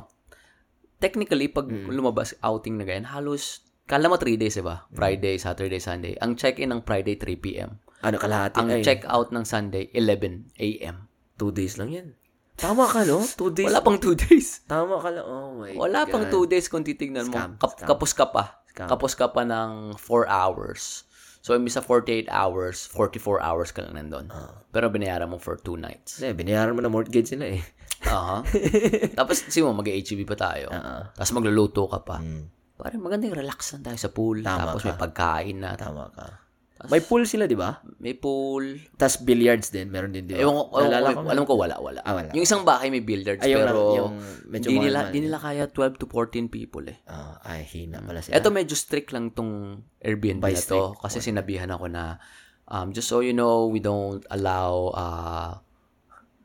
[1.06, 1.86] technically, pag Mm.
[1.88, 4.82] lumabas outing na ganyan, halos, kala mo 3 days, diba?
[4.90, 6.18] Friday, Saturday, Sunday.
[6.18, 7.78] Ang check-in ng Friday, 3 p.m.
[8.00, 8.58] Ano kalahati?
[8.58, 11.06] Ang Ay, check-out ng Sunday, 11 a.m.
[11.36, 12.08] two days lang yan.
[12.56, 13.20] Tama ka no?
[13.38, 13.68] Two days.
[13.68, 14.64] Wala pang 2 days.
[14.64, 15.22] Tama ka lang.
[15.22, 16.10] Oh my Wala God.
[16.10, 17.36] pang 2 days kung titignan mo.
[17.36, 17.86] Scam, Kap- scam.
[17.86, 18.44] kapos ka pa.
[18.66, 18.88] Scam.
[18.88, 21.04] Kapos ka pa ng 4 hours.
[21.40, 24.26] So, imbis sa 48 hours, 44 hours ka lang nandun.
[24.28, 24.66] Ah.
[24.68, 26.18] Pero binayaran mo for 2 nights.
[26.18, 27.62] Kasi binayaran mo na mortgage nila eh.
[28.06, 28.42] Aha.
[29.18, 30.70] Tapos, sige mo, mag-HEB pa tayo.
[30.70, 30.96] Oo.
[31.12, 32.18] Tapos magluluto ka pa.
[32.22, 32.44] Mm,
[32.76, 34.44] Pare, maganda yung relax lang tayo sa pool.
[34.44, 34.86] Tama Tapos ka.
[34.92, 35.72] may pagkain na.
[35.74, 36.44] tama ka.
[36.92, 37.80] May pool sila, di ba?
[38.04, 38.76] May pool.
[39.00, 40.44] Tapos billiards din, meron din, di ba?
[40.44, 42.00] Ewan ko, Naalala ewan ko, alam ko wala, wala.
[42.04, 42.28] Ah, wala.
[42.36, 44.14] Yung isang bahay may billiards, Ay, yung, pero yung
[44.44, 45.12] medyo di nila, man.
[45.16, 47.00] di nila kaya 12 to 14 people eh.
[47.08, 48.36] Ah, ay, hina pala sila.
[48.36, 52.20] Eto medyo strict lang tong Airbnb By na to kasi sinabihan ako na
[52.68, 55.56] um, just so you know, we don't allow uh,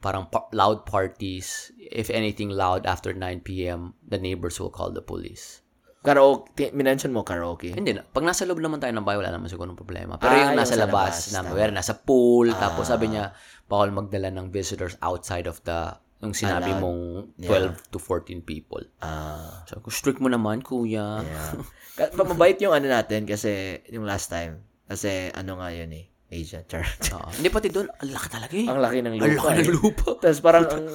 [0.02, 1.70] parang pa- loud parties.
[1.78, 5.62] If anything loud after 9 p.m., the neighbors will call the police.
[6.02, 7.70] Karaoke, minention mo karaoke.
[7.70, 8.02] Hindi na.
[8.02, 10.18] Pag nasa loob naman tayo ng bahay, wala naman siguro problema.
[10.18, 13.38] Pero Ah, yung nasa yung labas, labas, na where nasa pool, tapos sabi niya,
[13.70, 16.82] bawal magdala ng visitors outside of the, yung sinabi Allowed.
[16.82, 17.02] mong
[17.38, 18.82] 12 to 14 people.
[18.98, 21.22] Ah, So, strict mo naman, kuya.
[21.22, 21.54] yeah.
[21.94, 24.66] Ka- pa- mabait yung ano natin kasi yung last time.
[24.90, 26.10] Kasi ano nga yun eh.
[26.32, 26.64] Asian.
[26.72, 26.88] Char.
[27.12, 27.28] Oo.
[27.36, 28.66] Hindi pati doon, ang laki talaga eh.
[28.66, 29.44] ang laki ng Ang lupa.
[29.52, 29.76] laki ng eh.
[29.76, 30.10] lupa.
[30.18, 30.86] Tapos parang, ang,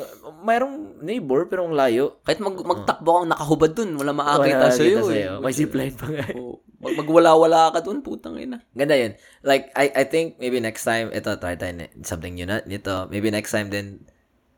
[0.42, 2.18] mayroong neighbor pero ang layo.
[2.24, 4.98] Kahit mag, magtakbo kang nakahubad dun, wala Wala makakita sa'yo.
[5.04, 5.44] nakakita eh.
[5.44, 6.24] May zipline pa nga.
[6.34, 6.64] Oo.
[6.80, 8.64] Mag, magwala-wala ka dun, putang ina.
[8.72, 9.12] Ganda yun.
[9.44, 13.04] Like, I I think maybe next time, ito, try tayo na- something new na nito.
[13.12, 14.08] Maybe next time din,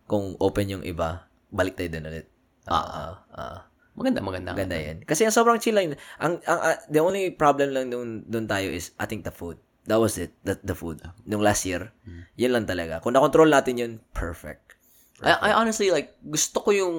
[0.07, 2.31] kung open yung iba, balik tayo dun ulit.
[2.69, 3.67] Ah, ah,
[3.99, 4.55] Maganda, maganda.
[4.55, 5.03] Ganda yan.
[5.03, 5.99] Kasi ang sobrang chill lang.
[6.23, 9.59] Ang, ang, ah, the only problem lang dun, dun tayo is, I think the food.
[9.89, 10.37] That was it.
[10.45, 11.01] The, the food.
[11.25, 11.91] Nung last year.
[12.37, 13.01] Yan lang talaga.
[13.01, 14.77] Kung na-control natin yun, perfect.
[15.19, 16.97] I, I honestly, like, gusto ko yung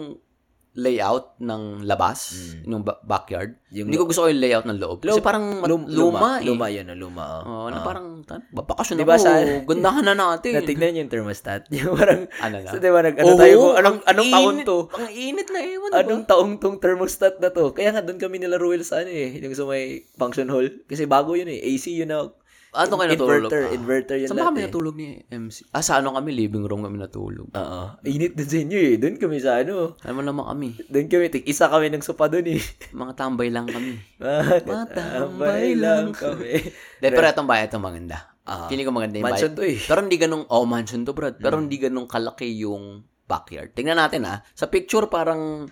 [0.79, 2.29] layout ng labas,
[2.63, 3.57] yung ba- backyard.
[3.67, 3.75] Mm.
[3.75, 4.97] Yung Hindi ko gusto ko yung layout ng loob.
[5.01, 6.45] Kasi parang mat- Lum- luma, eh.
[6.45, 7.25] Luma yun, luma.
[7.41, 7.49] Oh.
[7.49, 8.21] Oo, na parang,
[8.53, 10.51] babakasyon Diba ako, sa- gandahan na natin.
[10.55, 11.67] Natignan yung thermostat.
[11.73, 12.69] Yung parang, Ano na?
[12.69, 14.77] so, diba, nag, ano Oo, tayo, kung anong, anong taon to?
[14.93, 17.73] Ang init na ewan, Anong taong tong thermostat na to?
[17.73, 20.69] Kaya nga doon kami nila Ruel sa ano eh, yung sa may function hall.
[20.85, 22.29] Kasi bago yun eh, AC yun na.
[22.69, 23.49] Ano kayo natulog?
[23.49, 23.73] Inverter, Ah.
[23.73, 25.65] inverter yun Saan kami natulog ni MC?
[25.73, 26.37] Ah, sa ano kami?
[26.37, 27.49] Living room kami natulog.
[27.49, 27.81] Oo.
[28.05, 28.93] Init din sa inyo eh.
[29.01, 29.97] Doon kami sa ano.
[30.05, 30.67] Alam mo naman kami.
[30.85, 32.61] Doon kami, tig isa kami ng sopa doon eh.
[32.93, 33.97] Mga tambay lang kami.
[34.69, 36.61] Matambay lang kami.
[37.01, 38.37] De, pero itong bahay, itong maganda.
[38.45, 38.69] Ah.
[38.69, 39.73] Feeling ko maganda yung Mansion bahay.
[39.73, 39.77] to eh.
[39.85, 41.37] Pero hindi ganun, oh, mansion to, Brad.
[41.37, 43.73] Pero hindi ganun kalaki yung backyard.
[43.73, 44.41] Tingnan natin, ah.
[44.53, 45.69] Sa picture, parang,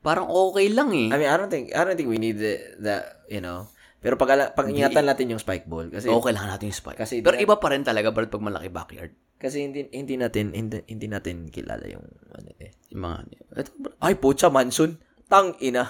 [0.00, 1.08] parang okay lang eh.
[1.08, 2.96] I mean, I don't think, I don't think we need the, the
[3.28, 3.68] you know,
[4.00, 5.92] Pero pag, ala- pag ingatan natin yung spike ball.
[5.92, 6.96] Kasi, Oo, kailangan natin yung spike.
[6.96, 9.12] Kasi Pero di- iba pa rin talaga, Brad, pag malaki backyard.
[9.40, 12.72] kasi hindi, hindi natin, hindi, hindi natin kilala yung, ano eh.
[12.92, 13.16] Yung mga,
[13.60, 13.96] ito, Brad.
[14.00, 14.96] Ay, pucha, Manson.
[15.28, 15.88] Tang ina.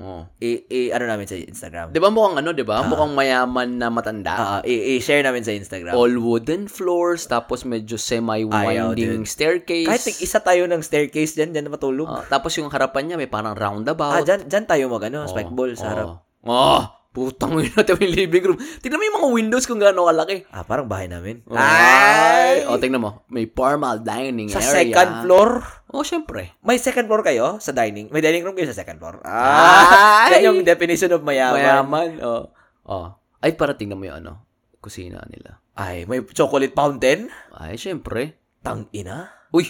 [0.00, 0.24] Oo.
[0.40, 1.92] I, i, ano namin sa Instagram.
[1.92, 2.80] Di ba mukhang ano, di ba?
[2.80, 4.32] Mukhang mayaman na matanda.
[4.32, 5.92] Ah, i, i-share namin sa Instagram.
[5.92, 9.28] All wooden floors, tapos medyo Ayaw, semi-winding dude.
[9.28, 9.84] staircase.
[9.84, 12.08] Kahit isa tayo ng staircase dyan na matulog.
[12.08, 14.24] Ah, tapos yung harapan niya, may parang ah, roundabout.
[14.24, 16.08] dyan, dyan tayo mag, ano, spike ball sa harap.
[16.48, 16.80] Oh,
[17.10, 18.58] putang ina natin yung living room.
[18.78, 20.46] Tingnan mo yung mga windows kung gaano kalaki.
[20.54, 21.42] Ah, parang bahay namin.
[21.50, 22.62] Ay!
[22.70, 23.26] O, tingnan mo.
[23.26, 24.86] May formal dining Sa area.
[24.86, 25.48] second floor?
[25.90, 26.54] Oh, syempre.
[26.62, 28.06] May second floor kayo sa dining?
[28.14, 29.18] May dining room kayo sa second floor?
[29.26, 30.30] Ah!
[30.30, 30.38] Ay!
[30.38, 31.58] yan yung definition of mayaman.
[31.58, 32.08] Mayaman.
[32.22, 32.44] Oh.
[32.86, 33.06] oh.
[33.42, 34.46] Ay, para tingnan mo yung ano,
[34.78, 35.58] kusina nila.
[35.74, 37.26] Ay, may chocolate fountain?
[37.50, 38.38] Ay, syempre.
[38.62, 39.34] Tang ina.
[39.50, 39.66] Uy!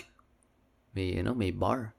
[0.93, 1.97] May, ano, may bar.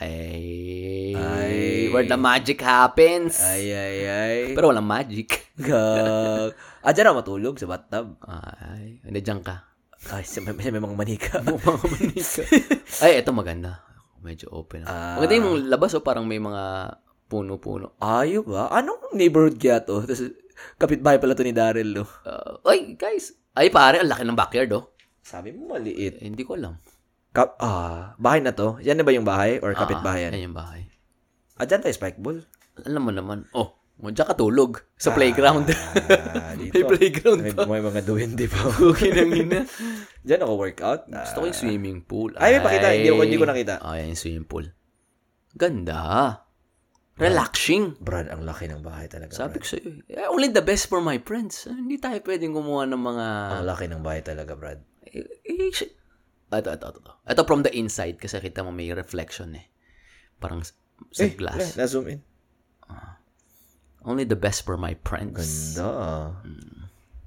[0.00, 1.92] Ay, Ay.
[1.92, 3.36] where the magic happens.
[3.36, 4.36] Ay, ay, ay.
[4.56, 5.44] Pero walang magic.
[5.60, 6.56] Gag.
[6.80, 8.16] Ah, dyan ako matulog sa bathtub.
[8.24, 9.68] Ay, hindi dyan ka.
[10.08, 11.44] Ay, sa may, may mga manika.
[13.04, 13.84] Ay, ito maganda.
[14.24, 14.88] Medyo open.
[14.88, 15.20] Ah.
[15.20, 16.96] Maganda yung labas o parang may mga
[17.28, 18.00] puno-puno.
[18.00, 18.72] Ayo ba?
[18.72, 20.00] Anong neighborhood kaya to?
[20.08, 20.32] Tapos,
[20.80, 22.08] kapitbahay pala to ni Daryl, no?
[22.24, 23.36] Uh, ay, guys.
[23.52, 24.96] Ay, pare, ang laki ng backyard, oh.
[25.20, 26.24] Sabi mo maliit.
[26.24, 26.80] Eh, hindi ko alam.
[27.30, 28.82] Kap ah, bahay na to?
[28.82, 29.62] Yan na ba yung bahay?
[29.62, 30.50] Or kapitbahay Ah, yan?
[30.50, 30.90] yung bahay.
[31.54, 32.42] Ah, dyan tayo spike ball.
[32.82, 33.46] Alam mo naman.
[33.52, 34.82] Oh, mo dyan ka tulog.
[34.96, 35.70] Sa playground.
[35.70, 36.74] Ah, dito.
[36.74, 37.68] may playground May, pa.
[37.68, 38.58] may mga duwende pa.
[38.90, 39.62] Okay lang yun na.
[40.20, 41.06] Dyan ako workout.
[41.08, 41.22] Ah.
[41.22, 42.34] Gusto ko yung swimming pool.
[42.34, 42.86] Ay, may pakita.
[42.90, 43.74] Hindi ko- hindi ko nakita.
[43.78, 44.66] Ah, yan yung swimming pool.
[45.54, 46.00] Ganda.
[47.14, 48.00] Relaxing.
[48.00, 49.36] Brad, ang laki ng bahay talaga.
[49.36, 49.62] Sabi Brad.
[49.62, 51.68] ko sa'yo, eh, only the best for my friends.
[51.68, 53.26] Ah, Hindi tayo pwedeng gumawa ng mga...
[53.60, 54.80] Ang laki ng bahay talaga, Brad.
[55.04, 55.68] Eh, eh,
[56.52, 57.12] ito, ito, ito, ito.
[57.22, 59.70] Ito from the inside kasi kita mo may reflection eh.
[60.36, 60.74] Parang sa
[61.20, 61.74] Eh, glass.
[61.74, 62.20] Na, na-zoom in.
[64.00, 65.76] Only the best for my friends.
[65.76, 65.86] Ganda.
[65.86, 66.28] ah.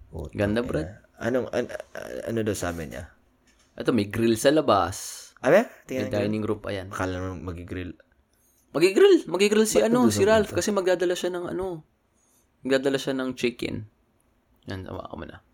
[0.10, 0.68] Puta, Ganda, ina.
[0.68, 0.90] Brad.
[1.20, 3.14] Anong, an, an- ano daw sabi niya?
[3.74, 5.30] Ito, may grill sa labas.
[5.40, 5.66] Abe?
[5.66, 6.18] May Tingnan niyo.
[6.20, 6.90] dining room pa yan.
[6.90, 7.94] Akala naman magigrill.
[8.74, 9.22] Magigrill.
[9.30, 10.50] Magigrill si Ba't ano, si sa Ralph.
[10.52, 11.86] Kasi magdadala siya ng ano.
[12.66, 13.86] Magdadala siya ng chicken.
[14.66, 15.46] Yan, tawa ka muna.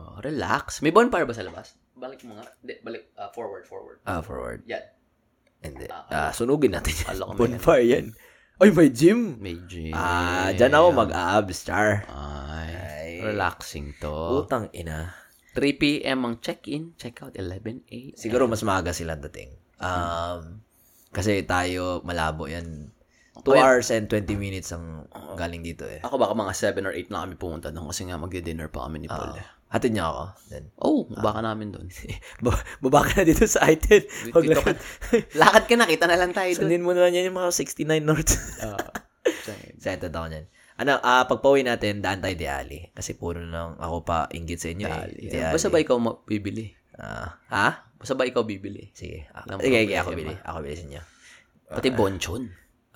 [0.00, 0.80] Oh, relax.
[0.80, 1.76] May bonfire ba sa labas?
[1.92, 2.48] Balik mo nga.
[2.56, 3.12] Hindi, balik.
[3.14, 4.00] ah, forward, forward.
[4.02, 4.64] Ah, forward.
[4.64, 4.80] Yan.
[5.60, 5.84] Hindi.
[5.86, 7.20] Ah, Ah, sunugin natin yan.
[7.20, 8.06] May Bonfire yan.
[8.56, 9.36] Ay, may gym.
[9.36, 9.92] May gym.
[9.92, 12.08] Ah, dyan ako mag-abs, char.
[12.08, 13.10] Ay, Ay.
[13.22, 14.40] relaxing to.
[14.40, 15.12] Utang ina.
[15.52, 16.24] 3 p.m.
[16.24, 18.16] ang check-in, check-out 11 a.m.
[18.16, 19.52] Siguro mas maaga sila dating.
[19.76, 20.62] Um,
[21.10, 22.92] kasi tayo, malabo yan.
[23.34, 23.56] 2 Okay.
[23.56, 26.04] hours and 20 minutes ang galing dito eh.
[26.04, 29.00] Ako baka mga 7 or 8 na kami pumunta doon kasi nga magdi-dinner pa kami
[29.00, 29.32] ni Paul.
[29.34, 29.46] eh.
[29.70, 30.24] Hatid niya ako.
[30.50, 31.86] Then, Oh, baka namin doon.
[32.44, 34.02] ba- baba ka na dito sa item.
[34.02, 34.42] Ka.
[34.42, 34.76] lakad.
[35.32, 36.66] Lakad ka na, kita na lang tayo doon.
[36.66, 38.34] Sundin mo na lang yan yung mga 69 North.
[39.78, 40.46] Excited ako niyan.
[40.80, 42.88] Ano, ah pag pauwi natin, daan tayo di Ali.
[42.90, 45.04] Kasi puro lang ako pa inggit sa inyo eh.
[45.28, 45.54] Di Ali.
[45.54, 46.72] Basta ba ikaw bibili?
[46.96, 47.68] Ah, ha?
[47.94, 48.88] Basta ba ikaw bibili?
[48.90, 49.28] Sige.
[49.30, 50.34] Ah, Walang sige, sige, ako bili.
[50.34, 51.02] Ako bili sa inyo.
[51.70, 52.42] Pati bonchon.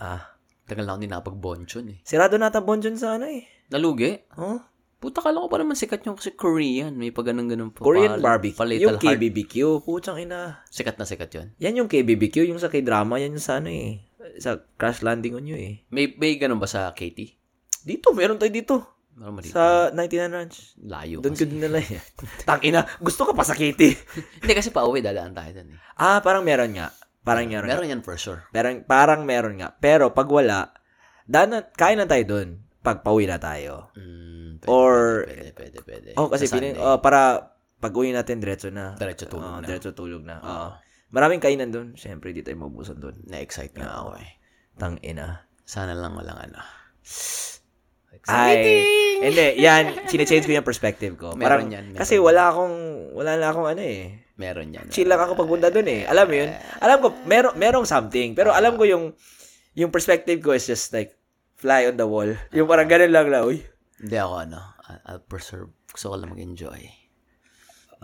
[0.01, 0.35] Ah,
[0.65, 1.99] Tagal na ako din nakapag-bonchon eh.
[2.09, 3.45] sirado na ata Bonjon sa ano eh.
[3.69, 4.17] Nalugi?
[4.41, 4.57] Oh?
[5.05, 6.97] Puta kala ko pa naman sikat yung kasi Korean.
[6.97, 7.85] May pa ganun-ganun pa.
[7.85, 8.57] Korean Pal- barbecue.
[8.57, 9.05] pa little Yung.
[9.05, 9.55] KBBQ.
[9.85, 10.65] Putsang ina.
[10.73, 11.47] Sikat na sikat yun.
[11.61, 12.49] Yan yung KBBQ.
[12.49, 13.21] Yung sa K-drama.
[13.21, 14.01] Yan yung sa ano eh.
[14.41, 15.85] Sa Crash Landing on You eh.
[15.93, 17.37] May, may ganun ba sa Katie?
[17.85, 18.75] Dito, meron tayo dito.
[19.13, 19.53] Meron dito?
[19.53, 20.57] Sa 99 Ranch.
[20.81, 22.01] Layo Doon ko din nila yan.
[22.49, 24.01] Tangina, gusto ka pa sa Katie.
[24.41, 25.79] Hindi kasi pa uwi, dadaan tayo doon eh.
[26.01, 26.89] ah, parang meron nga.
[27.21, 27.69] Parang meron.
[27.69, 28.41] Meron yan for sure.
[28.51, 29.77] Parang, parang meron nga.
[29.77, 30.73] Pero pag wala,
[31.29, 32.65] daan na, kain na tayo doon.
[32.81, 33.89] Pag pauwi na tayo.
[33.97, 36.09] Mm, pwede, Or- pwede, pwede, pwede.
[36.19, 38.97] Oh, kasi Sa piling, oh, para pag uwi natin, diretso na.
[38.97, 39.67] Diretso tulog Oo, na.
[39.67, 40.37] Diretso tulog na.
[40.41, 40.49] Oo.
[40.49, 40.71] Oo.
[41.15, 41.89] Maraming kainan doon.
[41.95, 43.15] Siyempre, di tayo mabusan doon.
[43.31, 44.31] Na-excite nga ako eh.
[44.75, 45.47] Tang ina.
[45.63, 46.59] Sana lang walang ano.
[48.25, 48.81] Ay,
[49.21, 51.37] hindi, yan, sinechange ko yung perspective ko.
[51.37, 52.77] Meron Parang, yan, meron kasi wala akong,
[53.13, 54.25] wala na akong ano eh.
[54.41, 54.89] Meron yan.
[54.89, 56.01] Chill lang ako pagpunta doon eh.
[56.09, 56.51] Alam mo yun?
[56.81, 58.33] Alam ko, meron, merong something.
[58.33, 59.13] Pero alam ko yung,
[59.77, 61.13] yung perspective ko is just like,
[61.61, 62.29] fly on the wall.
[62.57, 63.61] Yung parang ganun lang na, uy.
[64.01, 64.61] Hindi ako ano.
[65.07, 65.71] I'll, preserve.
[65.91, 66.83] Gusto ko lang mag-enjoy.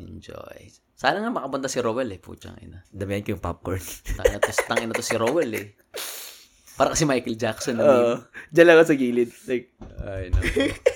[0.01, 0.59] Enjoy.
[0.97, 2.21] Sana nga makapunta si Rowell eh.
[2.21, 2.85] Putsang ina.
[2.89, 3.81] Damihan ko yung popcorn.
[4.17, 5.67] Tangina to, tangina to si Rowell eh.
[6.77, 8.25] Para kasi Michael Jackson na meme.
[8.53, 9.31] Diyan lang ako sa gilid.
[9.45, 9.67] Like,
[10.01, 10.41] Ay, no.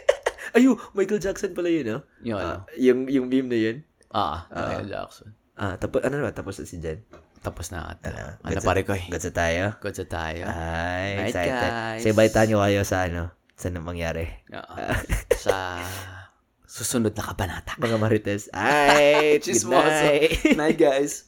[0.56, 1.98] ayo, Michael Jackson pala yun, no?
[2.24, 2.64] Yung ano.
[2.64, 3.76] Ah, yung, yung meme na yun.
[4.08, 5.28] Ah, Michael Jackson.
[5.54, 6.32] Ah, tapos, ano na ba?
[6.32, 7.04] Tapos na si Jen.
[7.44, 8.08] Tapos na ata.
[8.08, 9.04] Ano, Ano pare ko eh.
[9.12, 9.62] Gets na tayo?
[9.84, 10.42] Good sa tayo.
[10.48, 11.52] Ay, Right, excited.
[12.00, 12.16] guys.
[12.16, 13.22] Balitaan nyo kayo sa ano,
[13.54, 14.26] sa nang mangyari.
[14.50, 14.74] Oo.
[15.44, 15.80] sa
[16.66, 17.78] susunod na kabanata.
[17.78, 18.42] Mga marites.
[18.50, 20.10] Ay, Chismoso.
[20.58, 21.22] Night, guys.